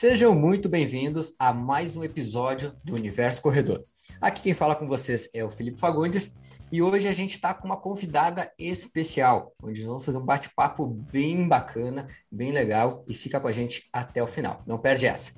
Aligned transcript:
Sejam 0.00 0.32
muito 0.32 0.68
bem-vindos 0.68 1.34
a 1.40 1.52
mais 1.52 1.96
um 1.96 2.04
episódio 2.04 2.72
do 2.84 2.94
Universo 2.94 3.42
Corredor. 3.42 3.84
Aqui 4.20 4.42
quem 4.42 4.54
fala 4.54 4.76
com 4.76 4.86
vocês 4.86 5.28
é 5.34 5.42
o 5.44 5.50
Felipe 5.50 5.80
Fagundes 5.80 6.62
e 6.70 6.80
hoje 6.80 7.08
a 7.08 7.12
gente 7.12 7.32
está 7.32 7.52
com 7.52 7.66
uma 7.66 7.76
convidada 7.76 8.48
especial, 8.56 9.52
onde 9.60 9.84
vamos 9.84 10.04
fazer 10.04 10.18
um 10.18 10.24
bate-papo 10.24 10.86
bem 10.86 11.48
bacana, 11.48 12.06
bem 12.30 12.52
legal 12.52 13.04
e 13.08 13.12
fica 13.12 13.40
com 13.40 13.48
a 13.48 13.52
gente 13.52 13.88
até 13.92 14.22
o 14.22 14.28
final. 14.28 14.62
Não 14.68 14.78
perde 14.78 15.04
essa. 15.04 15.32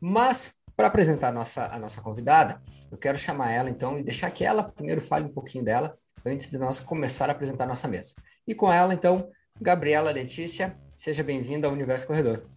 Mas 0.00 0.54
para 0.76 0.86
apresentar 0.86 1.30
a 1.30 1.32
nossa, 1.32 1.66
a 1.66 1.76
nossa 1.76 2.00
convidada, 2.00 2.62
eu 2.92 2.96
quero 2.96 3.18
chamar 3.18 3.50
ela 3.50 3.68
então 3.68 3.98
e 3.98 4.04
deixar 4.04 4.30
que 4.30 4.44
ela 4.44 4.62
primeiro 4.62 5.00
fale 5.00 5.24
um 5.24 5.32
pouquinho 5.32 5.64
dela 5.64 5.92
antes 6.24 6.48
de 6.48 6.58
nós 6.58 6.78
começar 6.78 7.28
a 7.28 7.32
apresentar 7.32 7.64
a 7.64 7.68
nossa 7.68 7.88
mesa. 7.88 8.14
E 8.46 8.54
com 8.54 8.72
ela, 8.72 8.94
então, 8.94 9.28
Gabriela 9.60 10.12
Letícia, 10.12 10.78
seja 10.94 11.24
bem-vinda 11.24 11.66
ao 11.66 11.72
Universo 11.72 12.06
Corredor. 12.06 12.54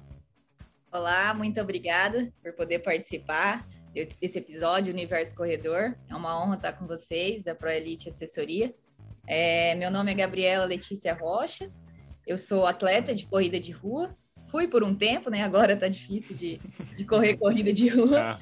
Olá, 0.91 1.35
muito 1.35 1.61
obrigada 1.61 2.33
por 2.41 2.51
poder 2.53 2.79
participar 2.79 3.63
desse 3.93 4.39
episódio 4.39 4.91
Universo 4.91 5.35
Corredor. 5.35 5.95
É 6.09 6.15
uma 6.15 6.41
honra 6.41 6.55
estar 6.55 6.73
com 6.73 6.87
vocês, 6.87 7.43
da 7.43 7.53
ProElite 7.53 8.09
Assessoria. 8.09 8.73
É, 9.27 9.75
meu 9.75 9.91
nome 9.91 10.11
é 10.11 10.15
Gabriela 10.15 10.65
Letícia 10.65 11.13
Rocha, 11.13 11.71
eu 12.25 12.39
sou 12.39 12.65
atleta 12.65 13.13
de 13.13 13.27
corrida 13.27 13.59
de 13.59 13.71
rua. 13.71 14.17
Fui 14.49 14.67
por 14.67 14.83
um 14.83 14.95
tempo, 14.95 15.29
né? 15.29 15.43
Agora 15.43 15.77
tá 15.77 15.87
difícil 15.87 16.35
de, 16.35 16.59
de 16.97 17.05
correr 17.05 17.37
corrida 17.37 17.71
de 17.71 17.87
rua, 17.87 18.19
ah, 18.19 18.39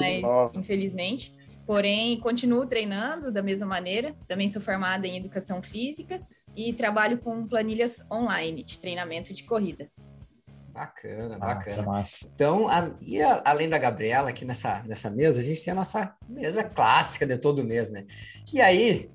mas 0.00 0.56
infelizmente. 0.56 1.34
Porém, 1.66 2.18
continuo 2.18 2.66
treinando 2.66 3.30
da 3.30 3.42
mesma 3.42 3.66
maneira. 3.66 4.16
Também 4.26 4.48
sou 4.48 4.62
formada 4.62 5.06
em 5.06 5.18
educação 5.18 5.62
física 5.62 6.26
e 6.56 6.72
trabalho 6.72 7.18
com 7.18 7.46
planilhas 7.46 8.06
online 8.10 8.64
de 8.64 8.78
treinamento 8.78 9.34
de 9.34 9.44
corrida. 9.44 9.90
Bacana, 10.80 11.38
bacana. 11.38 11.82
Massa. 11.82 12.30
Então, 12.34 12.66
a, 12.66 12.90
e 13.02 13.20
a, 13.20 13.42
além 13.44 13.68
da 13.68 13.76
Gabriela, 13.76 14.30
aqui 14.30 14.46
nessa, 14.46 14.82
nessa 14.84 15.10
mesa, 15.10 15.40
a 15.40 15.42
gente 15.42 15.62
tem 15.62 15.72
a 15.72 15.74
nossa 15.74 16.14
mesa 16.26 16.64
clássica 16.64 17.26
de 17.26 17.36
todo 17.36 17.62
mês, 17.62 17.90
né? 17.90 18.06
E 18.50 18.62
aí, 18.62 19.10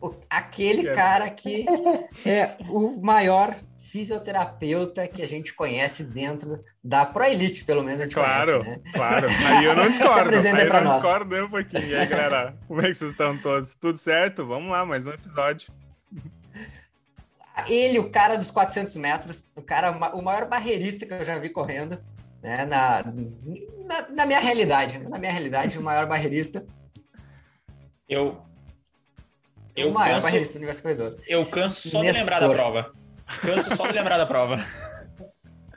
o, 0.00 0.14
aquele 0.30 0.88
é. 0.88 0.92
cara 0.94 1.28
que 1.28 1.66
é 2.24 2.56
o 2.70 2.98
maior 3.02 3.54
fisioterapeuta 3.76 5.06
que 5.06 5.20
a 5.20 5.26
gente 5.26 5.52
conhece 5.52 6.04
dentro 6.04 6.64
da 6.82 7.04
Pro 7.04 7.24
Elite, 7.24 7.66
pelo 7.66 7.82
menos 7.82 8.00
a 8.00 8.04
gente 8.04 8.14
claro, 8.14 8.60
conhece, 8.60 8.70
né? 8.70 8.80
Claro, 8.94 9.26
aí 9.46 9.64
eu 9.64 9.76
não 9.76 9.82
discordo. 9.90 10.14
Se 10.14 10.20
apresenta 10.20 10.62
aí 10.62 10.68
pra 10.68 10.78
eu 10.78 10.84
nós. 10.84 10.94
discordo 10.96 11.36
um 11.36 11.50
pouquinho. 11.50 11.86
E 11.86 11.96
aí, 11.96 12.06
galera, 12.06 12.56
como 12.66 12.80
é 12.80 12.88
que 12.88 12.94
vocês 12.94 13.10
estão 13.10 13.36
todos? 13.36 13.74
Tudo 13.74 13.98
certo? 13.98 14.46
Vamos 14.46 14.70
lá, 14.70 14.86
mais 14.86 15.06
um 15.06 15.10
episódio. 15.10 15.70
Ele, 17.68 17.98
o 17.98 18.10
cara 18.10 18.36
dos 18.36 18.50
400 18.50 18.96
metros, 18.96 19.44
o 19.56 19.62
cara, 19.62 19.90
o 20.14 20.22
maior 20.22 20.46
barreirista 20.46 21.06
que 21.06 21.12
eu 21.12 21.24
já 21.24 21.38
vi 21.38 21.50
correndo, 21.50 21.98
né? 22.42 22.66
Na, 22.66 23.02
na, 23.02 24.08
na 24.10 24.26
minha 24.26 24.40
realidade, 24.40 24.98
na 24.98 25.18
minha 25.18 25.32
realidade, 25.32 25.78
o 25.78 25.82
maior 25.82 26.06
barreirista. 26.06 26.66
Eu. 28.08 28.42
Eu 29.76 29.90
o 29.90 29.94
maior 29.94 30.14
canso, 30.14 30.26
barreirista 30.26 30.54
do 30.54 30.58
universo 30.58 30.82
corredor. 30.82 31.18
Eu 31.28 31.46
canso 31.46 31.88
só 31.88 32.00
Nestor. 32.00 32.12
de 32.12 32.20
lembrar 32.20 32.40
da 32.40 32.50
prova. 32.50 32.92
Canso 33.40 33.76
só 33.76 33.86
de 33.86 33.92
lembrar 33.92 34.18
da 34.18 34.26
prova. 34.26 34.66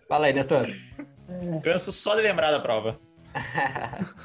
Fala 0.08 0.26
aí, 0.26 0.34
Nestor. 0.34 0.68
Canso 1.64 1.92
só 1.92 2.16
de 2.16 2.22
lembrar 2.22 2.52
da 2.52 2.60
prova. 2.60 3.00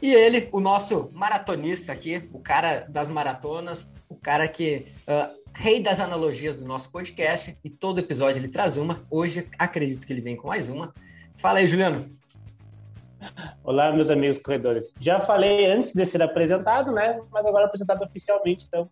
e 0.00 0.14
ele, 0.14 0.48
o 0.52 0.60
nosso 0.60 1.10
maratonista 1.12 1.92
aqui, 1.92 2.28
o 2.32 2.38
cara 2.38 2.84
das 2.88 3.08
maratonas, 3.08 3.98
o 4.08 4.16
cara 4.16 4.48
que 4.48 4.86
uh, 5.08 5.37
rei 5.56 5.82
das 5.82 6.00
analogias 6.00 6.60
do 6.60 6.66
nosso 6.66 6.90
podcast 6.92 7.56
e 7.64 7.70
todo 7.70 7.98
episódio 7.98 8.40
ele 8.40 8.48
traz 8.48 8.76
uma. 8.76 9.02
Hoje 9.10 9.48
acredito 9.58 10.06
que 10.06 10.12
ele 10.12 10.20
vem 10.20 10.36
com 10.36 10.48
mais 10.48 10.68
uma. 10.68 10.92
Fala 11.36 11.58
aí, 11.58 11.66
Juliano. 11.66 12.04
Olá, 13.64 13.92
meus 13.92 14.08
amigos 14.10 14.40
corredores. 14.42 14.88
Já 15.00 15.20
falei 15.20 15.66
antes 15.66 15.92
de 15.92 16.06
ser 16.06 16.22
apresentado, 16.22 16.92
né? 16.92 17.20
Mas 17.30 17.44
agora 17.44 17.66
apresentado 17.66 18.02
oficialmente, 18.02 18.64
então 18.66 18.88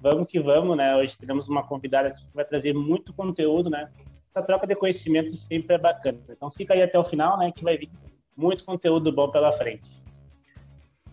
vamos 0.00 0.30
que 0.30 0.40
vamos, 0.40 0.76
né? 0.76 0.96
Hoje 0.96 1.16
temos 1.16 1.48
uma 1.48 1.66
convidada 1.66 2.10
que 2.10 2.22
vai 2.34 2.44
trazer 2.44 2.72
muito 2.72 3.12
conteúdo, 3.12 3.70
né? 3.70 3.88
Essa 4.34 4.44
troca 4.44 4.66
de 4.66 4.74
conhecimentos 4.74 5.44
sempre 5.44 5.76
é 5.76 5.78
bacana. 5.78 6.18
Então 6.28 6.50
fica 6.50 6.74
aí 6.74 6.82
até 6.82 6.98
o 6.98 7.04
final, 7.04 7.38
né? 7.38 7.52
Que 7.52 7.62
vai 7.62 7.76
vir 7.76 7.90
muito 8.36 8.64
conteúdo 8.64 9.10
bom 9.12 9.30
pela 9.30 9.52
frente. 9.58 9.97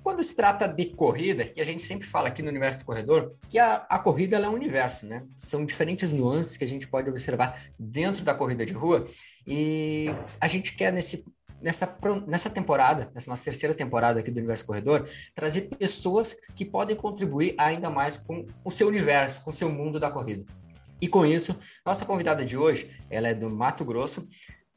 Quando 0.05 0.21
se 0.21 0.35
trata 0.35 0.67
de 0.67 0.85
corrida, 0.85 1.51
e 1.55 1.59
a 1.59 1.63
gente 1.63 1.81
sempre 1.81 2.05
fala 2.05 2.27
aqui 2.27 2.43
no 2.43 2.49
universo 2.49 2.77
do 2.77 2.85
corredor, 2.85 3.33
que 3.47 3.57
a, 3.57 3.87
a 3.89 3.97
corrida 3.97 4.37
é 4.37 4.47
um 4.47 4.53
universo, 4.53 5.07
né? 5.07 5.25
São 5.33 5.65
diferentes 5.65 6.11
nuances 6.11 6.55
que 6.55 6.63
a 6.63 6.67
gente 6.67 6.87
pode 6.87 7.09
observar 7.09 7.59
dentro 7.79 8.23
da 8.23 8.35
corrida 8.35 8.63
de 8.63 8.71
rua, 8.71 9.03
e 9.47 10.05
a 10.39 10.47
gente 10.47 10.75
quer 10.75 10.93
nesse 10.93 11.25
nessa, 11.59 11.97
nessa 12.27 12.51
temporada, 12.51 13.09
nessa 13.15 13.31
nossa 13.31 13.45
terceira 13.45 13.73
temporada 13.73 14.19
aqui 14.19 14.29
do 14.29 14.37
Universo 14.37 14.67
Corredor, 14.67 15.09
trazer 15.33 15.69
pessoas 15.75 16.37
que 16.53 16.63
podem 16.63 16.95
contribuir 16.95 17.55
ainda 17.57 17.89
mais 17.89 18.15
com 18.15 18.45
o 18.63 18.69
seu 18.69 18.87
universo, 18.87 19.41
com 19.41 19.49
o 19.49 19.53
seu 19.53 19.71
mundo 19.71 19.99
da 19.99 20.11
corrida. 20.11 20.45
E 21.01 21.07
com 21.07 21.25
isso, 21.25 21.57
nossa 21.83 22.05
convidada 22.05 22.45
de 22.45 22.55
hoje, 22.55 22.91
ela 23.09 23.29
é 23.29 23.33
do 23.33 23.49
Mato 23.49 23.83
Grosso 23.83 24.21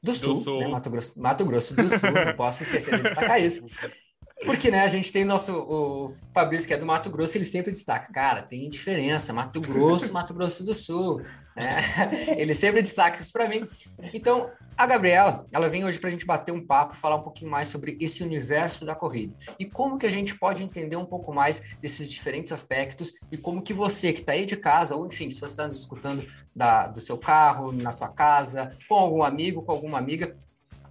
do, 0.02 0.10
do 0.10 0.14
Sul, 0.14 0.42
Sul. 0.42 0.58
Né? 0.58 0.68
Mato, 0.68 0.88
Grosso, 0.88 1.20
Mato 1.20 1.44
Grosso 1.44 1.76
do 1.76 1.86
Sul, 1.86 2.12
não 2.12 2.32
posso 2.34 2.62
esquecer 2.62 2.96
de 2.96 3.02
destacar 3.02 3.38
isso. 3.38 3.66
Porque, 4.44 4.70
né, 4.70 4.82
a 4.82 4.88
gente 4.88 5.12
tem 5.12 5.24
nosso, 5.24 5.52
o 5.52 6.08
Fabrício, 6.32 6.68
que 6.68 6.74
é 6.74 6.76
do 6.76 6.86
Mato 6.86 7.10
Grosso, 7.10 7.36
ele 7.36 7.44
sempre 7.44 7.72
destaca, 7.72 8.12
cara, 8.12 8.40
tem 8.40 8.70
diferença, 8.70 9.32
Mato 9.32 9.60
Grosso, 9.60 10.12
Mato 10.12 10.32
Grosso 10.32 10.64
do 10.64 10.72
Sul, 10.72 11.22
né? 11.56 11.76
Ele 12.38 12.54
sempre 12.54 12.80
destaca 12.80 13.20
isso 13.20 13.32
para 13.32 13.48
mim. 13.48 13.66
Então, 14.14 14.48
a 14.76 14.86
Gabriela, 14.86 15.44
ela 15.52 15.68
vem 15.68 15.84
hoje 15.84 15.98
para 15.98 16.06
a 16.06 16.10
gente 16.10 16.24
bater 16.24 16.52
um 16.52 16.64
papo, 16.64 16.94
falar 16.94 17.16
um 17.16 17.22
pouquinho 17.22 17.50
mais 17.50 17.66
sobre 17.66 17.98
esse 18.00 18.22
universo 18.22 18.86
da 18.86 18.94
corrida 18.94 19.36
e 19.58 19.64
como 19.64 19.98
que 19.98 20.06
a 20.06 20.10
gente 20.10 20.38
pode 20.38 20.62
entender 20.62 20.94
um 20.94 21.04
pouco 21.04 21.34
mais 21.34 21.76
desses 21.80 22.08
diferentes 22.08 22.52
aspectos 22.52 23.12
e 23.32 23.36
como 23.36 23.60
que 23.60 23.72
você 23.72 24.12
que 24.12 24.20
está 24.20 24.32
aí 24.32 24.46
de 24.46 24.56
casa, 24.56 24.94
ou 24.94 25.04
enfim, 25.04 25.30
se 25.32 25.40
você 25.40 25.52
está 25.52 25.66
nos 25.66 25.80
escutando 25.80 26.24
da, 26.54 26.86
do 26.86 27.00
seu 27.00 27.18
carro, 27.18 27.72
na 27.72 27.90
sua 27.90 28.08
casa, 28.08 28.70
com 28.88 28.94
algum 28.94 29.24
amigo, 29.24 29.62
com 29.62 29.72
alguma 29.72 29.98
amiga, 29.98 30.36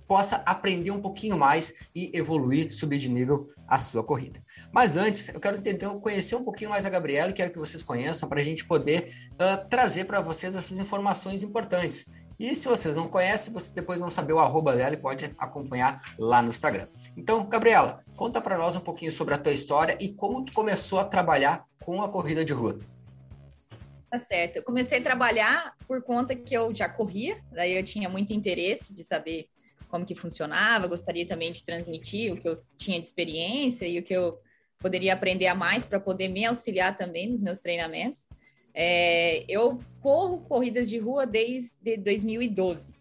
possa 0.08 0.38
aprender 0.46 0.92
um 0.92 1.02
pouquinho 1.02 1.38
mais 1.38 1.74
e 1.94 2.12
evoluir, 2.18 2.74
subir 2.74 2.98
de 2.98 3.10
nível 3.10 3.46
a 3.68 3.78
sua 3.78 4.04
corrida. 4.04 4.42
Mas 4.72 4.96
antes, 4.96 5.30
eu 5.30 5.40
quero 5.40 5.62
tentar 5.62 5.90
conhecer 5.96 6.36
um 6.36 6.44
pouquinho 6.44 6.70
mais 6.70 6.86
a 6.86 6.90
Gabriela 6.90 7.32
e 7.32 7.34
quero 7.34 7.52
que 7.52 7.60
vocês 7.60 7.84
conheçam 7.84 8.30
para 8.30 8.40
a 8.40 8.44
gente 8.44 8.66
poder 8.66 9.12
uh, 9.34 9.68
trazer 9.70 10.06
para 10.06 10.22
vocês 10.22 10.56
essas 10.56 10.80
informações 10.80 11.44
importantes. 11.44 12.06
E 12.40 12.54
se 12.54 12.68
vocês 12.68 12.96
não 12.96 13.08
conhecem, 13.08 13.52
vocês 13.52 13.72
depois 13.72 14.00
vão 14.00 14.10
saber 14.10 14.34
o 14.34 14.40
arroba 14.40 14.76
dela 14.76 14.94
e 14.94 14.98
pode 14.98 15.26
acompanhar 15.40 16.00
lá 16.20 16.42
no 16.42 16.50
Instagram. 16.50 16.88
Então, 17.16 17.44
Gabriela, 17.50 18.04
conta 18.16 18.40
para 18.40 18.58
nós 18.58 18.76
um 18.76 18.80
pouquinho 18.80 19.12
sobre 19.12 19.34
a 19.34 19.38
tua 19.38 19.52
história 19.52 19.98
e 20.00 20.10
como 20.10 20.46
tu 20.46 20.54
começou 20.54 21.00
a 21.00 21.04
trabalhar 21.04 21.66
com 21.84 22.02
a 22.02 22.10
corrida 22.10 22.46
de 22.46 22.54
rua. 22.54 22.80
Tá 24.10 24.18
certo. 24.18 24.58
Eu 24.58 24.64
comecei 24.64 25.00
a 25.00 25.04
trabalhar 25.04 25.74
por 25.88 26.02
conta 26.04 26.36
que 26.36 26.54
eu 26.54 26.74
já 26.74 26.88
corria, 26.88 27.42
daí 27.52 27.76
eu 27.76 27.84
tinha 27.84 28.08
muito 28.08 28.32
interesse 28.32 28.94
de 28.94 29.04
saber 29.04 29.50
como 29.88 30.06
que 30.06 30.16
funcionava, 30.16 30.88
gostaria 30.88 31.26
também 31.26 31.52
de 31.52 31.64
transmitir 31.64 32.34
o 32.34 32.38
que 32.38 32.48
eu 32.48 32.62
tinha 32.78 33.00
de 33.00 33.06
experiência 33.06 33.88
e 33.88 34.00
o 34.00 34.04
que 34.04 34.14
eu 34.14 34.40
poderia 34.80 35.14
aprender 35.14 35.48
a 35.48 35.56
mais 35.56 35.86
para 35.86 36.00
poder 36.00 36.28
me 36.28 36.46
auxiliar 36.46 36.96
também 36.96 37.28
nos 37.28 37.42
meus 37.42 37.60
treinamentos. 37.60 38.30
É, 38.74 39.44
eu 39.48 39.80
corro 40.02 40.42
corridas 40.42 40.90
de 40.90 41.00
rua 41.00 41.26
desde 41.26 41.98
2012. 41.98 42.94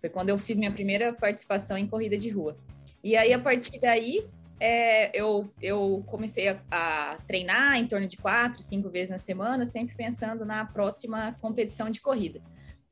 Foi 0.00 0.08
quando 0.08 0.30
eu 0.30 0.38
fiz 0.38 0.56
minha 0.56 0.72
primeira 0.72 1.12
participação 1.12 1.76
em 1.76 1.86
corrida 1.86 2.16
de 2.16 2.30
rua. 2.30 2.56
E 3.02 3.16
aí, 3.16 3.32
a 3.32 3.38
partir 3.38 3.78
daí, 3.78 4.26
é, 4.60 5.16
eu, 5.16 5.52
eu 5.60 6.02
comecei 6.06 6.48
a, 6.48 6.60
a, 6.70 7.18
treinar 7.26 7.76
em 7.76 7.86
torno 7.86 8.06
de 8.06 8.16
quatro, 8.16 8.62
cinco 8.62 8.88
vezes 8.88 9.10
na 9.10 9.18
semana, 9.18 9.66
sempre 9.66 9.94
pensando 9.94 10.44
na 10.44 10.64
próxima 10.64 11.36
competição 11.40 11.90
de 11.90 12.00
corrida. 12.00 12.40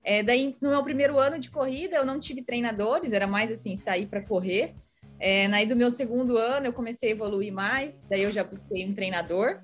É, 0.07 0.23
daí, 0.23 0.57
no 0.63 0.71
meu 0.71 0.85
primeiro 0.85 1.19
ano 1.19 1.37
de 1.37 1.51
corrida, 1.51 1.97
eu 1.97 2.07
não 2.07 2.21
tive 2.21 2.41
treinadores, 2.41 3.13
era 3.13 3.27
mais 3.27 3.51
assim, 3.51 3.75
sair 3.75 4.07
para 4.07 4.23
correr. 4.23 4.73
É, 5.19 5.49
daí, 5.49 5.67
do 5.67 5.75
meu 5.75 5.91
segundo 5.91 6.39
ano, 6.39 6.67
eu 6.67 6.73
comecei 6.73 7.09
a 7.09 7.13
evoluir 7.13 7.53
mais, 7.53 8.07
daí 8.09 8.23
eu 8.23 8.31
já 8.31 8.45
busquei 8.45 8.87
um 8.87 8.95
treinador 8.95 9.61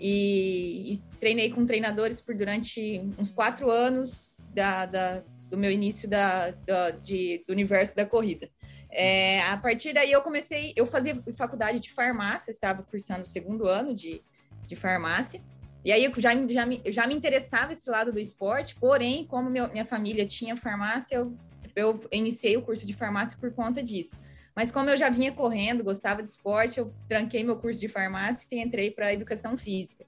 e, 0.00 0.94
e 0.94 0.96
treinei 1.20 1.52
com 1.52 1.66
treinadores 1.66 2.22
por 2.22 2.34
durante 2.34 3.02
uns 3.18 3.30
quatro 3.30 3.70
anos 3.70 4.38
da, 4.54 4.86
da 4.86 5.22
do 5.50 5.58
meu 5.58 5.70
início 5.70 6.08
da, 6.08 6.52
da 6.66 6.90
de, 6.92 7.44
do 7.46 7.52
universo 7.52 7.94
da 7.94 8.06
corrida. 8.06 8.48
É, 8.90 9.42
a 9.42 9.58
partir 9.58 9.92
daí 9.92 10.10
eu 10.10 10.22
comecei, 10.22 10.72
eu 10.74 10.86
fazia 10.86 11.22
faculdade 11.36 11.78
de 11.78 11.92
farmácia, 11.92 12.50
estava 12.50 12.82
cursando 12.82 13.24
o 13.24 13.26
segundo 13.26 13.68
ano 13.68 13.94
de, 13.94 14.22
de 14.66 14.74
farmácia, 14.74 15.42
e 15.84 15.90
aí 15.90 16.04
eu 16.04 16.12
já, 16.16 16.30
já, 16.48 16.66
me, 16.66 16.82
já 16.86 17.06
me 17.06 17.14
interessava 17.14 17.72
esse 17.72 17.90
lado 17.90 18.12
do 18.12 18.20
esporte, 18.20 18.74
porém, 18.76 19.26
como 19.26 19.50
meu, 19.50 19.68
minha 19.68 19.84
família 19.84 20.24
tinha 20.24 20.56
farmácia, 20.56 21.16
eu, 21.16 21.36
eu 21.74 22.00
iniciei 22.12 22.56
o 22.56 22.62
curso 22.62 22.86
de 22.86 22.92
farmácia 22.92 23.36
por 23.40 23.52
conta 23.52 23.82
disso. 23.82 24.16
Mas 24.54 24.70
como 24.70 24.90
eu 24.90 24.96
já 24.96 25.08
vinha 25.08 25.32
correndo, 25.32 25.82
gostava 25.82 26.22
de 26.22 26.28
esporte, 26.28 26.78
eu 26.78 26.92
tranquei 27.08 27.42
meu 27.42 27.56
curso 27.56 27.80
de 27.80 27.88
farmácia 27.88 28.46
e 28.52 28.60
entrei 28.60 28.90
para 28.90 29.12
educação 29.12 29.56
física, 29.56 30.04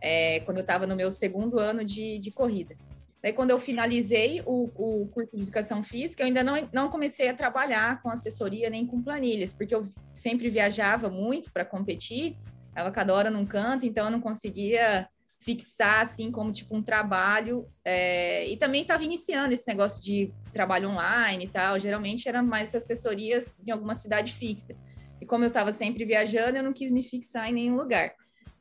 é, 0.00 0.40
quando 0.40 0.58
eu 0.58 0.62
estava 0.62 0.86
no 0.86 0.94
meu 0.94 1.10
segundo 1.10 1.58
ano 1.58 1.84
de, 1.84 2.18
de 2.18 2.30
corrida. 2.30 2.76
Daí, 3.22 3.32
quando 3.32 3.50
eu 3.50 3.58
finalizei 3.58 4.42
o, 4.46 4.70
o 4.74 5.08
curso 5.08 5.36
de 5.36 5.42
educação 5.42 5.82
física, 5.82 6.22
eu 6.22 6.26
ainda 6.26 6.42
não, 6.42 6.68
não 6.72 6.88
comecei 6.88 7.28
a 7.28 7.34
trabalhar 7.34 8.00
com 8.02 8.08
assessoria 8.08 8.70
nem 8.70 8.86
com 8.86 9.02
planilhas, 9.02 9.52
porque 9.52 9.74
eu 9.74 9.86
sempre 10.14 10.48
viajava 10.48 11.10
muito 11.10 11.52
para 11.52 11.64
competir, 11.64 12.36
estava 12.80 12.90
cada 12.90 13.14
hora 13.14 13.30
num 13.30 13.44
canto, 13.44 13.86
então 13.86 14.06
eu 14.06 14.10
não 14.10 14.20
conseguia 14.20 15.08
fixar 15.38 16.02
assim 16.02 16.30
como 16.30 16.52
tipo 16.52 16.74
um 16.76 16.82
trabalho. 16.82 17.66
É... 17.84 18.46
e 18.48 18.56
também 18.56 18.82
estava 18.82 19.04
iniciando 19.04 19.54
esse 19.54 19.66
negócio 19.66 20.02
de 20.02 20.32
trabalho 20.52 20.90
online 20.90 21.44
e 21.44 21.48
tal. 21.48 21.78
Geralmente 21.78 22.28
eram 22.28 22.44
mais 22.44 22.74
assessorias 22.74 23.56
em 23.66 23.70
alguma 23.70 23.94
cidade 23.94 24.32
fixa. 24.32 24.74
E 25.20 25.26
como 25.26 25.44
eu 25.44 25.48
estava 25.48 25.72
sempre 25.72 26.04
viajando, 26.04 26.58
eu 26.58 26.62
não 26.62 26.72
quis 26.72 26.90
me 26.90 27.02
fixar 27.02 27.48
em 27.48 27.52
nenhum 27.52 27.76
lugar. 27.76 28.14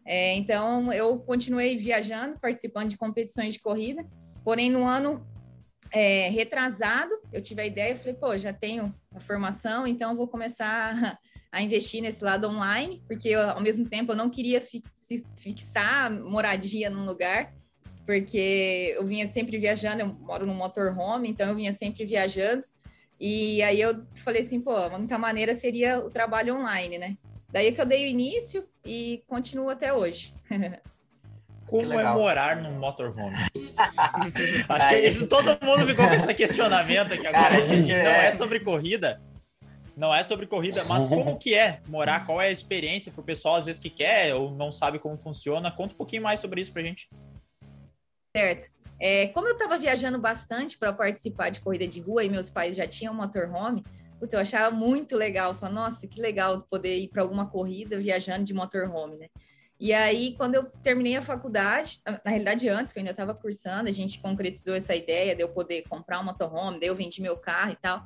É, 0.05 0.33
então 0.35 0.91
eu 0.91 1.17
continuei 1.19 1.77
viajando, 1.77 2.39
participando 2.39 2.89
de 2.89 2.97
competições 2.97 3.53
de 3.53 3.59
corrida. 3.59 4.05
Porém, 4.43 4.69
no 4.69 4.85
ano 4.85 5.25
é, 5.93 6.29
retrasado, 6.29 7.13
eu 7.31 7.41
tive 7.41 7.61
a 7.61 7.65
ideia, 7.65 7.95
falei, 7.95 8.13
pô, 8.13 8.37
já 8.37 8.51
tenho 8.51 8.93
a 9.13 9.19
formação, 9.19 9.85
então 9.85 10.15
vou 10.15 10.27
começar 10.27 11.17
a 11.51 11.61
investir 11.61 12.01
nesse 12.01 12.23
lado 12.23 12.47
online, 12.47 13.01
porque 13.07 13.29
eu, 13.29 13.49
ao 13.49 13.61
mesmo 13.61 13.87
tempo 13.87 14.11
eu 14.11 14.15
não 14.15 14.29
queria 14.29 14.61
fixar 15.37 16.11
moradia 16.11 16.89
num 16.89 17.05
lugar, 17.05 17.53
porque 18.05 18.93
eu 18.95 19.05
vinha 19.05 19.27
sempre 19.27 19.57
viajando, 19.57 20.01
eu 20.01 20.07
moro 20.07 20.45
no 20.45 20.53
motorhome, 20.53 21.29
então 21.29 21.49
eu 21.49 21.55
vinha 21.55 21.73
sempre 21.73 22.05
viajando. 22.05 22.63
E 23.19 23.61
aí 23.63 23.81
eu 23.81 24.05
falei 24.15 24.41
assim, 24.41 24.61
pô, 24.61 24.71
a 24.71 24.95
única 24.95 25.17
maneira 25.17 25.53
seria 25.53 25.99
o 25.99 26.09
trabalho 26.09 26.55
online, 26.55 26.97
né? 26.97 27.17
Daí 27.51 27.71
que 27.71 27.81
eu 27.81 27.85
dei 27.85 28.05
o 28.05 28.07
início 28.07 28.63
e 28.85 29.23
continuo 29.27 29.69
até 29.69 29.93
hoje. 29.93 30.33
Como 31.67 31.93
é 31.93 32.13
morar 32.13 32.57
num 32.63 32.79
motorhome? 32.79 33.35
Acho 34.67 34.89
que 34.89 34.95
isso 34.95 35.27
todo 35.27 35.45
mundo 35.63 35.85
ficou 35.85 36.07
com 36.07 36.15
esse 36.15 36.33
questionamento 36.33 37.13
aqui 37.13 37.27
agora. 37.27 37.43
Cara, 37.43 37.65
gente, 37.65 37.89
não 37.89 37.95
é... 37.95 38.27
é 38.27 38.31
sobre 38.31 38.59
corrida, 38.59 39.21
não 39.99 40.15
é 40.15 40.23
sobre 40.23 40.47
corrida, 40.47 40.83
mas 40.85 41.07
como 41.09 41.37
que 41.37 41.53
é 41.53 41.81
morar? 41.87 42.25
Qual 42.25 42.41
é 42.41 42.47
a 42.47 42.51
experiência 42.51 43.11
para 43.11 43.21
o 43.21 43.23
pessoal 43.23 43.57
às 43.57 43.65
vezes 43.65 43.79
que 43.79 43.89
quer 43.89 44.33
ou 44.33 44.49
não 44.49 44.71
sabe 44.71 44.97
como 44.97 45.17
funciona? 45.17 45.69
Conta 45.69 45.93
um 45.93 45.97
pouquinho 45.97 46.23
mais 46.23 46.39
sobre 46.39 46.61
isso 46.61 46.71
para 46.71 46.81
gente. 46.81 47.09
Certo. 48.35 48.71
É, 48.99 49.27
como 49.27 49.47
eu 49.47 49.53
estava 49.53 49.77
viajando 49.77 50.17
bastante 50.17 50.77
para 50.77 50.93
participar 50.93 51.49
de 51.49 51.59
corrida 51.59 51.87
de 51.87 51.99
rua 51.99 52.23
e 52.23 52.29
meus 52.29 52.49
pais 52.49 52.75
já 52.75 52.87
tinham 52.87 53.13
motorhome, 53.13 53.83
putz, 54.19 54.33
eu 54.33 54.39
achava 54.39 54.73
muito 54.73 55.15
legal. 55.15 55.53
Falei, 55.55 55.75
nossa, 55.75 56.07
que 56.07 56.21
legal 56.21 56.61
poder 56.61 56.97
ir 56.97 57.09
para 57.09 57.21
alguma 57.21 57.47
corrida 57.47 57.99
viajando 57.99 58.45
de 58.45 58.53
motorhome, 58.53 59.17
né? 59.17 59.27
E 59.79 59.93
aí, 59.93 60.35
quando 60.35 60.55
eu 60.55 60.65
terminei 60.83 61.15
a 61.15 61.21
faculdade, 61.21 62.01
na 62.05 62.31
realidade, 62.31 62.67
antes, 62.67 62.91
que 62.91 62.99
eu 62.99 63.01
ainda 63.01 63.11
estava 63.11 63.33
cursando, 63.33 63.87
a 63.87 63.93
gente 63.93 64.19
concretizou 64.19 64.75
essa 64.75 64.93
ideia 64.93 65.33
de 65.33 65.41
eu 65.41 65.47
poder 65.47 65.83
comprar 65.83 66.19
um 66.19 66.25
motorhome, 66.25 66.81
daí 66.81 66.89
eu 66.89 66.95
vendi 66.95 67.21
meu 67.21 67.37
carro 67.37 67.71
e 67.71 67.77
tal. 67.77 68.05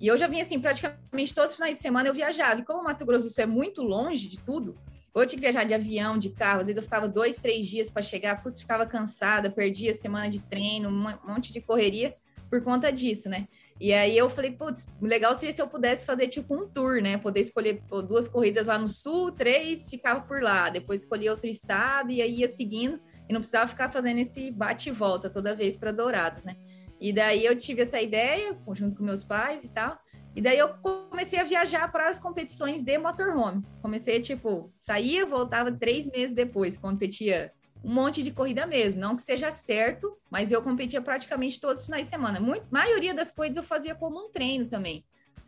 E 0.00 0.06
eu 0.06 0.18
já 0.18 0.26
vinha, 0.26 0.42
assim, 0.42 0.60
praticamente 0.60 1.34
todos 1.34 1.50
os 1.50 1.56
finais 1.56 1.76
de 1.76 1.82
semana 1.82 2.08
eu 2.08 2.14
viajava. 2.14 2.60
E 2.60 2.64
como 2.64 2.80
o 2.80 2.84
Mato 2.84 3.06
Grosso 3.06 3.24
do 3.24 3.30
Sul 3.30 3.44
é 3.44 3.46
muito 3.46 3.82
longe 3.82 4.28
de 4.28 4.38
tudo, 4.40 4.76
eu 5.14 5.26
tinha 5.26 5.38
que 5.38 5.42
viajar 5.42 5.64
de 5.64 5.72
avião, 5.72 6.18
de 6.18 6.30
carro, 6.30 6.60
às 6.60 6.66
vezes 6.66 6.76
eu 6.76 6.82
ficava 6.82 7.06
dois, 7.06 7.36
três 7.36 7.66
dias 7.66 7.88
para 7.88 8.02
chegar, 8.02 8.42
putz, 8.42 8.60
ficava 8.60 8.84
cansada, 8.84 9.48
perdia 9.48 9.94
semana 9.94 10.28
de 10.28 10.40
treino, 10.40 10.88
um 10.88 11.32
monte 11.32 11.52
de 11.52 11.60
correria 11.60 12.16
por 12.50 12.62
conta 12.62 12.90
disso, 12.90 13.28
né? 13.28 13.46
E 13.80 13.92
aí 13.92 14.16
eu 14.16 14.30
falei, 14.30 14.52
putz, 14.52 14.88
legal 15.00 15.34
seria 15.34 15.54
se 15.54 15.60
eu 15.60 15.66
pudesse 15.66 16.06
fazer 16.06 16.28
tipo 16.28 16.54
um 16.54 16.68
tour, 16.68 17.00
né? 17.00 17.16
Poder 17.16 17.40
escolher 17.40 17.82
duas 18.06 18.28
corridas 18.28 18.66
lá 18.66 18.78
no 18.78 18.88
sul, 18.88 19.32
três, 19.32 19.88
ficava 19.88 20.20
por 20.20 20.42
lá, 20.42 20.68
depois 20.68 21.02
escolhia 21.02 21.30
outro 21.30 21.48
estado 21.48 22.10
e 22.10 22.20
aí 22.20 22.40
ia 22.40 22.48
seguindo 22.48 23.00
e 23.28 23.32
não 23.32 23.40
precisava 23.40 23.68
ficar 23.68 23.90
fazendo 23.90 24.18
esse 24.18 24.50
bate 24.50 24.88
e 24.88 24.92
volta 24.92 25.30
toda 25.30 25.54
vez 25.54 25.76
para 25.76 25.92
Dourados, 25.92 26.44
né? 26.44 26.56
E 27.00 27.12
daí 27.12 27.44
eu 27.44 27.56
tive 27.56 27.82
essa 27.82 28.00
ideia, 28.00 28.58
junto 28.72 28.96
com 28.96 29.04
meus 29.04 29.22
pais 29.22 29.64
e 29.64 29.68
tal. 29.68 29.98
E 30.34 30.40
daí 30.40 30.58
eu 30.58 30.68
comecei 30.78 31.38
a 31.38 31.44
viajar 31.44 31.90
para 31.92 32.08
as 32.08 32.18
competições 32.18 32.82
de 32.82 32.98
motorhome. 32.98 33.62
Comecei, 33.80 34.20
tipo, 34.20 34.72
saía, 34.78 35.24
voltava 35.24 35.70
três 35.70 36.06
meses 36.08 36.34
depois, 36.34 36.76
competia 36.76 37.52
um 37.84 37.92
monte 37.92 38.22
de 38.22 38.30
corrida 38.30 38.66
mesmo. 38.66 39.00
Não 39.00 39.14
que 39.14 39.22
seja 39.22 39.52
certo, 39.52 40.16
mas 40.30 40.50
eu 40.50 40.62
competia 40.62 41.00
praticamente 41.00 41.60
todos 41.60 41.80
os 41.80 41.84
finais 41.84 42.06
de 42.06 42.10
semana. 42.10 42.40
Muito, 42.40 42.66
maioria 42.70 43.14
das 43.14 43.30
coisas 43.30 43.56
eu 43.56 43.62
fazia 43.62 43.94
como 43.94 44.26
um 44.26 44.30
treino 44.30 44.66
também. 44.66 45.04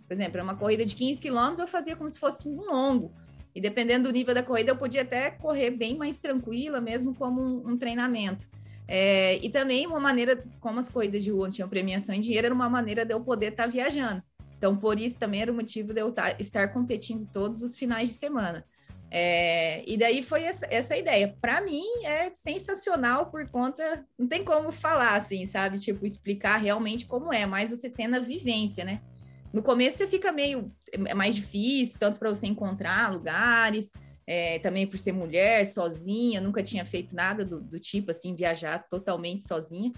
Por 0.07 0.13
exemplo, 0.15 0.41
uma 0.41 0.55
corrida 0.55 0.85
de 0.85 0.95
15 0.95 1.21
quilômetros 1.21 1.59
eu 1.59 1.67
fazia 1.67 1.97
como 1.97 2.09
se 2.09 2.21
fosse 2.21 2.49
um 2.49 2.61
longo. 2.61 3.13
E 3.55 3.61
dependendo 3.61 4.09
do 4.09 4.13
nível 4.13 4.35
da 4.35 4.43
corrida, 4.43 4.71
eu 4.71 4.77
podia 4.77 5.03
até 5.03 5.31
correr 5.31 5.71
bem 5.71 5.97
mais 5.97 6.21
tranquila, 6.21 6.81
mesmo 6.81 7.15
como 7.15 7.41
um, 7.41 7.71
um 7.71 7.77
treinamento. 7.77 8.47
É, 8.89 9.37
e 9.45 9.49
também 9.49 9.87
uma 9.87 9.99
maneira, 9.99 10.45
como 10.61 10.79
as 10.79 10.89
corridas 10.89 11.23
de 11.23 11.31
rua 11.31 11.51
tinham 11.51 11.69
premiação 11.69 12.15
em 12.15 12.21
dinheiro, 12.21 12.47
era 12.47 12.55
uma 12.55 12.71
maneira 12.71 13.05
de 13.05 13.13
eu 13.13 13.21
poder 13.21 13.51
estar 13.51 13.65
tá 13.65 13.69
viajando. 13.69 14.23
Então, 14.57 14.77
por 14.77 14.99
isso 14.99 15.19
também 15.19 15.43
era 15.43 15.53
o 15.53 15.55
motivo 15.55 15.93
de 15.93 16.01
eu 16.01 16.13
tá, 16.13 16.37
estar 16.39 16.69
competindo 16.73 17.27
todos 17.31 17.63
os 17.63 17.77
finais 17.77 18.09
de 18.09 18.15
semana. 18.15 18.65
É, 19.11 19.85
e 19.87 19.97
daí 19.97 20.23
foi 20.23 20.43
essa, 20.43 20.67
essa 20.71 20.97
ideia. 20.97 21.37
Para 21.41 21.61
mim 21.61 21.85
é 22.05 22.31
sensacional 22.35 23.27
por 23.27 23.49
conta, 23.49 24.05
não 24.19 24.27
tem 24.27 24.45
como 24.45 24.73
falar 24.73 25.17
assim, 25.17 25.47
sabe? 25.47 25.79
Tipo, 25.79 26.07
explicar 26.07 26.57
realmente 26.57 27.07
como 27.07 27.33
é, 27.33 27.47
mas 27.47 27.71
você 27.71 27.89
tendo 27.89 28.17
a 28.17 28.21
vivência, 28.21 28.85
né? 28.85 29.01
No 29.53 29.63
começo 29.63 29.99
você 29.99 30.07
fica 30.07 30.33
meio 30.33 30.73
é 30.93 31.15
mais 31.15 31.35
difícil, 31.35 31.99
tanto 31.99 32.19
para 32.19 32.31
você 32.31 32.47
encontrar 32.47 33.13
lugares, 33.13 33.93
é, 34.27 34.59
também 34.59 34.87
por 34.87 34.99
ser 34.99 35.13
mulher, 35.13 35.65
sozinha, 35.65 36.41
nunca 36.41 36.63
tinha 36.63 36.85
feito 36.85 37.15
nada 37.15 37.45
do, 37.45 37.61
do 37.61 37.79
tipo 37.79 38.11
assim, 38.11 38.35
viajar 38.35 38.87
totalmente 38.89 39.47
sozinha. 39.47 39.93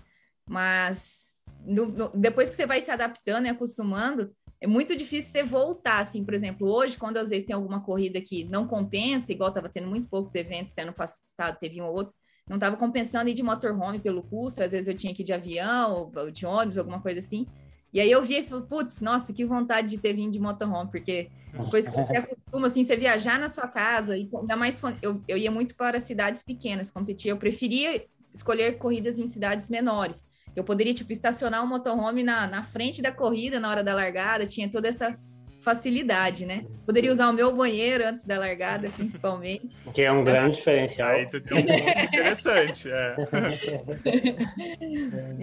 Mas 0.46 1.28
no, 1.64 1.86
no, 1.86 2.08
depois 2.14 2.48
que 2.48 2.54
você 2.54 2.66
vai 2.66 2.80
se 2.82 2.90
adaptando 2.90 3.46
e 3.46 3.48
acostumando, 3.48 4.34
é 4.60 4.66
muito 4.66 4.96
difícil 4.96 5.32
você 5.32 5.42
voltar, 5.42 6.00
assim, 6.00 6.25
por 6.25 6.34
exemplo, 6.34 6.69
hoje, 6.69 6.98
quando 6.98 7.16
às 7.16 7.30
vezes 7.30 7.46
tem 7.46 7.54
alguma 7.54 7.82
corrida 7.82 8.20
que 8.20 8.44
não 8.44 8.66
compensa, 8.66 9.32
igual 9.32 9.50
estava 9.50 9.69
tendo 9.69 9.86
muito 9.86 10.08
poucos 10.08 10.34
eventos, 10.34 10.72
até 10.72 10.82
ano 10.82 10.92
passado 10.92 11.58
teve 11.60 11.80
um 11.80 11.86
ou 11.86 11.94
outro, 11.94 12.14
não 12.48 12.56
estava 12.56 12.76
compensando 12.76 13.30
ir 13.30 13.34
de 13.34 13.42
motorhome 13.42 14.00
pelo 14.00 14.22
custo, 14.22 14.62
às 14.62 14.72
vezes 14.72 14.88
eu 14.88 14.94
tinha 14.94 15.14
que 15.14 15.22
ir 15.22 15.25
de 15.25 15.32
avião, 15.32 16.10
ou 16.14 16.30
de 16.30 16.44
ônibus, 16.44 16.78
alguma 16.78 17.00
coisa 17.00 17.20
assim. 17.20 17.46
E 17.93 18.00
aí 18.00 18.11
eu 18.11 18.23
vi 18.23 18.38
e 18.38 18.43
falei, 18.43 18.64
putz, 18.67 19.00
nossa, 19.00 19.32
que 19.32 19.44
vontade 19.44 19.88
de 19.88 19.99
ter 19.99 20.12
vindo 20.12 20.32
de 20.32 20.38
motorhome, 20.38 20.90
porque 20.90 21.31
depois 21.52 21.88
que 21.88 21.94
você 21.94 22.17
acostuma, 22.19 22.67
assim, 22.67 22.85
você 22.85 22.96
viajar 22.96 23.38
na 23.38 23.49
sua 23.49 23.67
casa, 23.67 24.17
e 24.17 24.29
ainda 24.35 24.56
mais 24.56 24.81
eu, 25.00 25.23
eu 25.26 25.37
ia 25.37 25.50
muito 25.50 25.75
para 25.75 25.99
cidades 26.00 26.43
pequenas 26.43 26.90
competir, 26.90 27.31
eu 27.31 27.37
preferia 27.37 28.05
escolher 28.33 28.76
corridas 28.78 29.18
em 29.18 29.26
cidades 29.26 29.68
menores. 29.68 30.25
Eu 30.54 30.64
poderia, 30.64 30.92
tipo, 30.92 31.12
estacionar 31.12 31.62
o 31.62 31.64
um 31.64 31.68
motorhome 31.68 32.23
na, 32.23 32.47
na 32.47 32.62
frente 32.62 33.00
da 33.00 33.12
corrida 33.12 33.61
na 33.61 33.71
hora 33.71 33.83
da 33.83 33.95
largada, 33.95 34.47
tinha 34.47 34.68
toda 34.68 34.88
essa 34.88 35.16
facilidade, 35.61 36.47
né? 36.47 36.64
Poderia 36.87 37.12
usar 37.12 37.28
o 37.28 37.33
meu 37.33 37.54
banheiro 37.54 38.07
antes 38.07 38.25
da 38.25 38.38
largada, 38.38 38.88
principalmente. 38.97 39.68
Que 39.92 40.02
é 40.02 40.12
um 40.12 40.25
grande 40.25 40.57
diferencial. 40.57 41.11
Aí 41.11 41.26
tu 41.26 41.40
tem 41.40 41.59
um 41.59 41.66
ponto 41.66 41.99
interessante, 42.04 42.90
é. 42.90 43.16